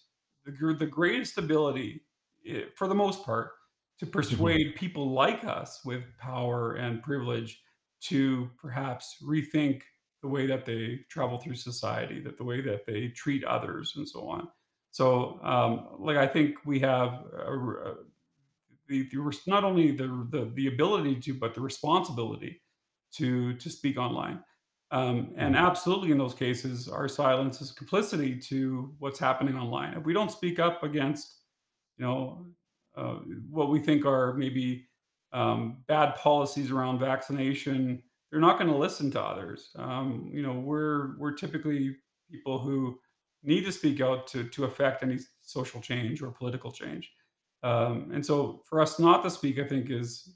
the 0.51 0.73
the 0.73 0.85
greatest 0.85 1.37
ability, 1.37 2.01
eh, 2.47 2.63
for 2.75 2.87
the 2.87 2.95
most 2.95 3.23
part, 3.23 3.51
to 3.99 4.05
hmm 4.29 4.57
persuade 4.57 4.75
people 4.75 5.11
like 5.11 5.43
us 5.43 5.83
with 5.85 6.03
power 6.17 6.75
and 6.75 7.03
privilege 7.03 7.61
to 7.99 8.49
perhaps 8.57 9.17
rethink 9.23 9.81
the 10.21 10.27
way 10.27 10.47
that 10.47 10.65
they 10.65 10.99
travel 11.09 11.39
through 11.39 11.55
society, 11.55 12.19
that 12.21 12.37
the 12.37 12.43
way 12.43 12.61
that 12.61 12.85
they 12.85 13.09
treat 13.09 13.43
others, 13.43 13.93
and 13.95 14.07
so 14.07 14.27
on. 14.27 14.47
So, 14.91 15.39
um, 15.43 15.89
like 15.99 16.17
I 16.17 16.27
think 16.27 16.65
we 16.65 16.79
have 16.79 17.25
uh, 17.37 17.93
the, 18.87 19.07
the 19.09 19.39
not 19.47 19.63
only 19.63 19.91
the, 19.91 20.27
the 20.29 20.51
the 20.53 20.67
ability 20.67 21.19
to, 21.21 21.33
but 21.33 21.53
the 21.53 21.61
responsibility 21.61 22.61
to 23.13 23.53
to 23.55 23.69
speak 23.69 23.97
online. 23.97 24.43
Um, 24.91 25.33
and 25.37 25.55
hmm 25.55 25.65
absolutely, 25.65 26.11
in 26.11 26.17
those 26.17 26.33
cases, 26.33 26.87
our 26.87 27.07
silence 27.07 27.61
is 27.61 27.71
complicity 27.71 28.37
to 28.39 28.93
what's 28.99 29.19
happening 29.19 29.57
online. 29.57 29.93
If 29.95 30.05
we 30.05 30.13
don't 30.13 30.31
speak 30.31 30.59
up 30.59 30.83
against 30.83 31.37
you 31.97 32.05
know, 32.05 32.45
uh, 32.95 33.19
what 33.49 33.69
we 33.69 33.79
think 33.79 34.05
are 34.05 34.33
maybe 34.33 34.87
um, 35.33 35.83
bad 35.87 36.15
policies 36.15 36.71
around 36.71 36.99
vaccination, 36.99 38.01
they're 38.31 38.39
not 38.39 38.57
going 38.57 38.71
to 38.71 38.77
listen 38.77 39.11
to 39.11 39.21
others. 39.21 39.69
Um, 39.75 40.29
you 40.33 40.41
know, 40.41 40.53
we're 40.53 41.17
we're 41.17 41.33
typically 41.33 41.95
people 42.31 42.59
who 42.59 42.99
need 43.43 43.65
to 43.65 43.71
speak 43.71 44.01
out 44.01 44.27
to 44.27 44.47
to 44.49 44.65
affect 44.65 45.03
any 45.03 45.19
social 45.41 45.81
change 45.81 46.21
or 46.21 46.31
political 46.31 46.71
change. 46.71 47.11
Um, 47.63 48.11
and 48.13 48.25
so, 48.25 48.61
for 48.69 48.81
us 48.81 48.99
not 48.99 49.23
to 49.23 49.29
speak, 49.29 49.59
I 49.59 49.67
think 49.67 49.89
is, 49.89 50.35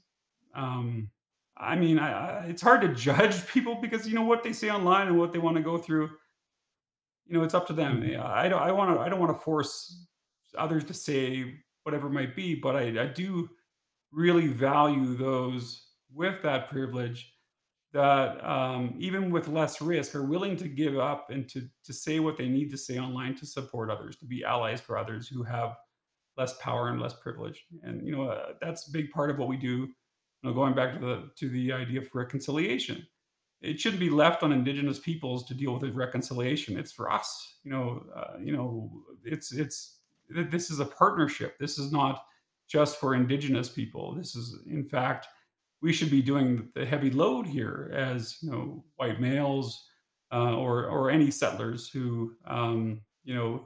um, 0.54 1.10
I 1.62 1.76
mean, 1.76 1.98
I, 1.98 2.12
I, 2.12 2.44
it's 2.46 2.62
hard 2.62 2.80
to 2.82 2.88
judge 2.88 3.46
people 3.52 3.76
because 3.76 4.06
you 4.08 4.14
know 4.14 4.22
what 4.24 4.42
they 4.42 4.52
say 4.52 4.70
online 4.70 5.08
and 5.08 5.18
what 5.18 5.32
they 5.32 5.38
want 5.38 5.56
to 5.56 5.62
go 5.62 5.78
through 5.78 6.10
you 7.26 7.38
know, 7.38 7.44
it's 7.44 7.54
up 7.54 7.66
to 7.68 7.72
them. 7.72 8.02
hmm 8.02 8.20
I 8.20 8.48
don't 8.48 8.62
I 8.62 8.72
wanna 8.72 8.98
I 8.98 9.08
don't 9.08 9.20
wanna 9.20 9.34
force 9.34 10.06
others 10.58 10.84
to 10.84 10.94
say 10.94 11.54
whatever 11.84 12.08
it 12.08 12.12
might 12.12 12.36
be, 12.36 12.54
but 12.54 12.76
I 12.76 13.02
I 13.02 13.06
do 13.06 13.48
really 14.12 14.48
value 14.48 15.14
those 15.16 15.88
with 16.12 16.42
that 16.42 16.68
privilege 16.68 17.34
that, 17.92 18.42
um, 18.44 18.94
even 18.98 19.30
with 19.30 19.48
less 19.48 19.80
risk, 19.82 20.14
are 20.14 20.24
willing 20.24 20.56
to 20.56 20.68
give 20.68 20.98
up 20.98 21.30
and 21.30 21.48
to 21.50 21.68
to 21.84 21.92
say 21.92 22.20
what 22.20 22.36
they 22.38 22.48
need 22.48 22.70
to 22.70 22.78
say 22.78 22.98
online 22.98 23.34
to 23.36 23.46
support 23.46 23.90
others, 23.90 24.16
to 24.18 24.26
be 24.26 24.44
allies 24.44 24.80
for 24.80 24.98
others 24.98 25.28
who 25.28 25.42
have 25.42 25.76
less 26.36 26.54
power 26.58 26.88
and 26.88 27.00
less 27.00 27.14
privilege. 27.14 27.64
And, 27.82 28.06
you 28.06 28.16
know, 28.16 28.24
uh, 28.30 28.54
that's 28.60 28.88
a 28.88 28.92
big 28.92 29.10
part 29.10 29.30
of 29.30 29.38
what 29.38 29.48
we 29.48 29.56
do, 29.56 29.88
you 30.42 30.50
know, 30.50 30.54
going 30.54 30.74
back 30.74 30.92
to 30.94 30.98
the 30.98 31.30
to 31.36 31.48
the 31.48 31.72
idea 31.72 32.00
of 32.00 32.08
reconciliation 32.14 33.06
it 33.62 33.78
shouldn't 33.78 34.00
be 34.00 34.10
left 34.10 34.42
on 34.42 34.52
indigenous 34.52 34.98
peoples 34.98 35.44
to 35.44 35.54
deal 35.54 35.72
with 35.72 35.82
the 35.82 35.92
reconciliation. 35.92 36.76
It's 36.76 36.92
for 36.92 37.10
us. 37.10 37.58
You 37.62 37.70
know, 37.70 38.04
uh, 38.14 38.38
you 38.42 38.54
know, 38.54 38.90
it's 39.24 39.52
it's 39.52 39.98
this 40.28 40.70
is 40.70 40.80
a 40.80 40.84
partnership. 40.84 41.58
This 41.58 41.78
is 41.78 41.92
not 41.92 42.24
just 42.68 42.98
for 42.98 43.14
indigenous 43.14 43.68
people. 43.68 44.14
This 44.14 44.34
is, 44.34 44.58
in 44.66 44.84
fact, 44.84 45.28
we 45.80 45.92
should 45.92 46.10
be 46.10 46.22
doing 46.22 46.68
the 46.74 46.84
heavy 46.84 47.10
load 47.10 47.46
here 47.46 47.90
as 47.94 48.38
you 48.42 48.50
know, 48.50 48.84
white 48.96 49.20
males 49.20 49.86
uh, 50.32 50.56
or 50.56 50.86
or 50.86 51.10
any 51.10 51.30
settlers 51.30 51.88
who 51.88 52.32
um, 52.46 53.00
you 53.24 53.34
know 53.34 53.64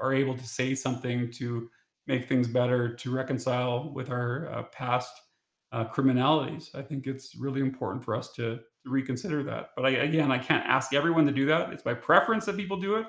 are 0.00 0.14
able 0.14 0.36
to 0.36 0.46
say 0.46 0.74
something 0.74 1.30
to 1.30 1.68
make 2.06 2.26
things 2.26 2.48
better, 2.48 2.94
to 2.94 3.14
reconcile 3.14 3.92
with 3.92 4.10
our 4.10 4.50
uh, 4.50 4.62
past 4.72 5.12
uh, 5.72 5.84
criminalities. 5.84 6.74
I 6.74 6.82
think 6.82 7.06
it's 7.06 7.36
really 7.36 7.60
important 7.60 8.04
for 8.04 8.16
us 8.16 8.32
to 8.32 8.58
to 8.82 8.90
reconsider 8.90 9.42
that. 9.42 9.70
But 9.76 9.86
I, 9.86 9.90
again, 9.90 10.32
I 10.32 10.38
can't 10.38 10.64
ask 10.66 10.94
everyone 10.94 11.26
to 11.26 11.32
do 11.32 11.46
that. 11.46 11.70
It's 11.72 11.84
my 11.84 11.94
preference 11.94 12.46
that 12.46 12.56
people 12.56 12.80
do 12.80 12.96
it, 12.96 13.06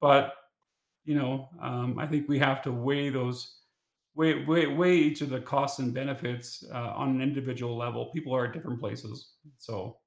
but 0.00 0.32
you 1.04 1.14
know, 1.14 1.48
um, 1.62 1.98
I 1.98 2.06
think 2.06 2.28
we 2.28 2.38
have 2.38 2.62
to 2.62 2.72
weigh 2.72 3.10
those 3.10 3.60
weigh 4.14 4.44
weigh, 4.44 4.66
weigh 4.66 4.96
each 4.96 5.20
of 5.20 5.30
the 5.30 5.40
costs 5.40 5.78
and 5.78 5.94
benefits 5.94 6.64
uh, 6.72 6.92
on 6.96 7.10
an 7.10 7.22
individual 7.22 7.76
level. 7.76 8.10
People 8.12 8.34
are 8.34 8.46
at 8.46 8.52
different 8.52 8.80
places, 8.80 9.32
so 9.58 9.98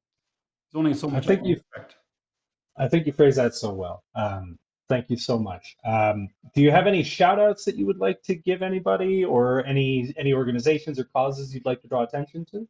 there's 0.71 0.79
only 0.79 0.93
so 0.93 1.09
much 1.09 1.25
I 1.25 1.27
think 1.27 1.39
can 1.41 1.49
you 1.49 1.55
expect. 1.55 1.95
I 2.77 2.87
think 2.87 3.05
you 3.05 3.13
phrased 3.13 3.37
that 3.37 3.53
so 3.53 3.73
well. 3.73 4.03
Um, 4.15 4.57
thank 4.91 5.09
you 5.09 5.17
so 5.17 5.39
much. 5.39 5.77
Um, 5.85 6.29
do 6.53 6.61
you 6.61 6.71
have 6.71 6.87
any 6.87 7.03
shout 7.03 7.39
outs 7.39 7.65
that 7.65 7.77
you 7.77 7.85
would 7.87 7.99
like 7.99 8.21
to 8.23 8.35
give 8.35 8.61
anybody 8.61 9.23
or 9.25 9.65
any 9.65 10.13
any 10.17 10.33
organizations 10.33 10.99
or 10.99 11.05
causes 11.05 11.53
you'd 11.53 11.65
like 11.65 11.81
to 11.83 11.87
draw 11.87 12.03
attention 12.03 12.45
to? 12.51 12.67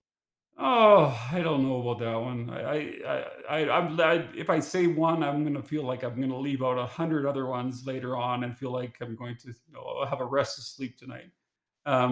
Oh, 0.58 1.18
I 1.32 1.42
don't 1.42 1.64
know 1.68 1.82
about 1.82 2.00
that 2.00 2.16
one. 2.20 2.50
I, 2.52 2.62
I, 2.62 3.24
I, 3.50 3.64
I 3.64 3.78
I'm 3.78 4.00
I, 4.00 4.14
if 4.36 4.50
I 4.50 4.60
say 4.60 4.86
one, 4.88 5.24
I'm 5.24 5.44
gonna 5.44 5.64
feel 5.64 5.84
like 5.84 6.04
I'm 6.04 6.20
gonna 6.22 6.38
leave 6.38 6.62
out 6.64 6.78
a 6.78 6.86
hundred 6.86 7.26
other 7.26 7.48
ones 7.48 7.86
later 7.88 8.16
on, 8.18 8.44
and 8.44 8.56
feel 8.58 8.72
like 8.72 8.98
I'm 9.02 9.16
going 9.16 9.38
to 9.38 9.48
you 9.50 9.74
know, 9.74 10.06
have 10.06 10.20
a 10.22 10.26
restless 10.26 10.68
sleep 10.68 10.98
tonight. 10.98 11.32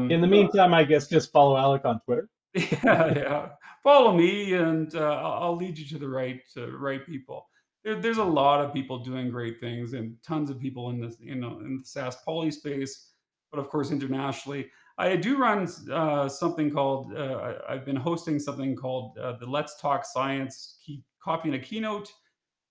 In 0.09 0.19
Um, 0.19 0.19
the 0.19 0.27
meantime, 0.27 0.73
I 0.73 0.83
guess 0.83 1.07
just 1.07 1.31
follow 1.31 1.55
Alec 1.55 1.85
on 1.85 2.01
Twitter. 2.01 2.27
yeah, 2.53 3.13
yeah. 3.15 3.49
Follow 3.83 4.13
me, 4.17 4.53
and 4.53 4.93
uh, 4.95 4.99
I'll, 4.99 5.43
I'll 5.43 5.55
lead 5.55 5.77
you 5.77 5.85
to 5.89 5.97
the 5.99 6.09
right 6.09 6.41
uh, 6.57 6.71
right 6.71 7.05
people. 7.05 7.47
There, 7.83 7.95
there's 8.01 8.17
a 8.17 8.23
lot 8.23 8.63
of 8.63 8.73
people 8.73 8.99
doing 9.03 9.29
great 9.29 9.59
things, 9.59 9.93
and 9.93 10.15
tons 10.23 10.49
of 10.49 10.59
people 10.59 10.89
in 10.89 10.99
this, 11.01 11.15
you 11.19 11.35
know, 11.35 11.59
in 11.59 11.77
the 11.79 11.85
SaaS 11.85 12.17
poly 12.25 12.51
space, 12.51 13.11
but 13.51 13.59
of 13.59 13.69
course 13.69 13.91
internationally. 13.91 14.69
I 14.97 15.15
do 15.15 15.37
run 15.37 15.67
uh, 15.91 16.27
something 16.27 16.69
called. 16.71 17.13
Uh, 17.15 17.53
I- 17.69 17.73
I've 17.73 17.85
been 17.85 17.95
hosting 17.95 18.37
something 18.39 18.75
called 18.75 19.17
uh, 19.17 19.37
the 19.39 19.45
Let's 19.45 19.79
Talk 19.79 20.05
Science 20.05 20.77
key, 20.85 21.03
Copy 21.23 21.53
a 21.55 21.59
Keynote. 21.59 22.11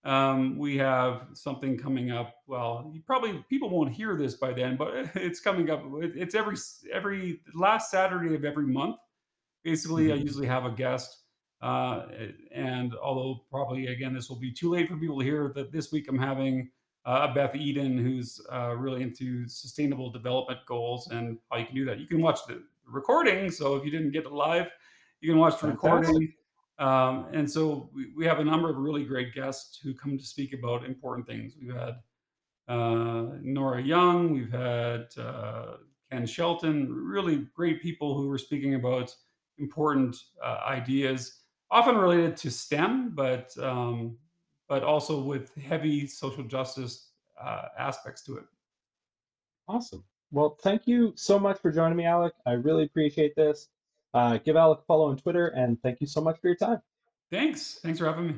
Um, 0.05 0.59
we 0.59 0.77
have 0.79 1.27
something 1.35 1.77
coming 1.79 2.11
up. 2.11 2.35
Well, 2.47 2.91
you 2.95 3.03
probably 3.07 3.45
people 3.49 3.71
won't 3.71 3.93
hear 3.95 4.17
this 4.17 4.35
by 4.35 4.53
then, 4.53 4.77
but 4.77 4.95
it's 5.15 5.41
coming 5.41 5.71
up. 5.71 5.83
It's 6.03 6.35
every 6.35 6.57
every 6.93 7.41
last 7.55 7.91
Saturday 7.91 8.35
of 8.35 8.45
every 8.45 8.67
month 8.67 8.97
basically 9.65 10.13
i 10.13 10.17
Mhm. 10.17 10.23
usually 10.25 10.47
have 10.47 10.65
a 10.65 10.71
guest 10.71 11.25
uh, 11.61 12.07
and 12.53 12.95
although 13.03 13.45
probably 13.51 13.89
again 13.89 14.15
this 14.15 14.29
will 14.29 14.39
be 14.39 14.53
too 14.53 14.71
late 14.71 14.89
for 14.89 14.97
people 14.97 15.19
to 15.19 15.25
hear 15.25 15.53
that 15.55 15.73
this 15.73 15.91
week 15.91 16.07
i'm 16.09 16.19
having 16.19 16.71
uh, 17.05 17.33
beth 17.35 17.55
eden 17.55 17.99
who's 17.99 18.41
uh, 18.53 18.75
really 18.77 19.03
into 19.03 19.49
sustainable 19.49 20.11
development 20.11 20.61
goals 20.67 21.09
and 21.09 21.39
how 21.51 21.59
you 21.59 21.67
can 21.67 21.75
do 21.75 21.85
that. 21.85 21.99
You 21.99 22.07
can 22.07 22.21
watch 22.21 22.41
the 22.47 22.63
recording 22.87 23.51
so 23.51 23.77
if 23.77 23.85
you 23.85 23.91
didn't 23.91 24.13
get 24.13 24.25
it 24.25 24.33
live 24.33 24.71
you 25.21 25.31
can 25.31 25.39
watch 25.39 25.61
the 25.61 25.69
recording. 25.69 26.33
Um, 26.79 27.27
and 27.33 27.51
so 27.51 27.91
we, 27.93 28.13
we 28.17 28.25
have 28.27 28.39
a 28.39 28.45
number 28.45 28.71
of 28.71 28.77
really 28.77 29.05
great 29.05 29.35
guests 29.35 29.79
who 29.83 29.95
come 29.95 30.17
to 30.17 30.25
speak 30.25 30.53
about 30.53 30.85
important 30.85 31.27
things. 31.27 31.55
We've 31.61 31.75
had 31.75 31.97
uh, 32.69 33.27
Nora 33.43 33.83
Young, 33.83 34.33
we've 34.33 34.53
had 34.53 35.07
uh, 35.19 35.77
Ken 36.11 36.27
Shelton, 36.27 36.93
really 36.93 37.49
great 37.55 37.83
people 37.83 38.17
who 38.17 38.29
were 38.29 38.39
speaking 38.39 38.75
about 38.75 39.15
important 39.59 40.17
uh, 40.45 40.59
ideas, 40.69 41.41
often 41.71 41.97
related 41.97 42.37
to 42.39 42.51
STEM, 42.51 43.13
but 43.15 43.57
um, 43.59 44.17
but 44.69 44.83
also 44.83 45.21
with 45.21 45.55
heavy 45.57 46.07
social 46.07 46.45
justice 46.45 47.11
uh, 47.41 47.67
aspects 47.79 48.23
to 48.23 48.37
it. 48.37 48.45
Awesome. 49.67 50.05
Well, 50.31 50.59
thank 50.63 50.87
you 50.87 51.13
so 51.17 51.39
much 51.39 51.59
for 51.61 51.71
joining 51.71 51.97
me, 51.97 52.05
Alec. 52.05 52.35
I 52.47 52.53
really 52.53 52.85
appreciate 52.85 53.35
this. 53.35 53.69
Uh, 54.15 54.39
give 54.39 54.57
Alec 54.57 54.81
a 54.81 54.83
follow 54.83 55.09
on 55.09 55.17
Twitter, 55.17 55.49
and 55.49 55.81
thank 55.83 56.01
you 56.01 56.07
so 56.07 56.21
much 56.21 56.39
for 56.41 56.49
your 56.49 56.57
time. 56.57 56.81
Thanks. 57.31 57.79
Thanks 57.83 57.99
for 57.99 58.07
having 58.07 58.27
me. 58.27 58.35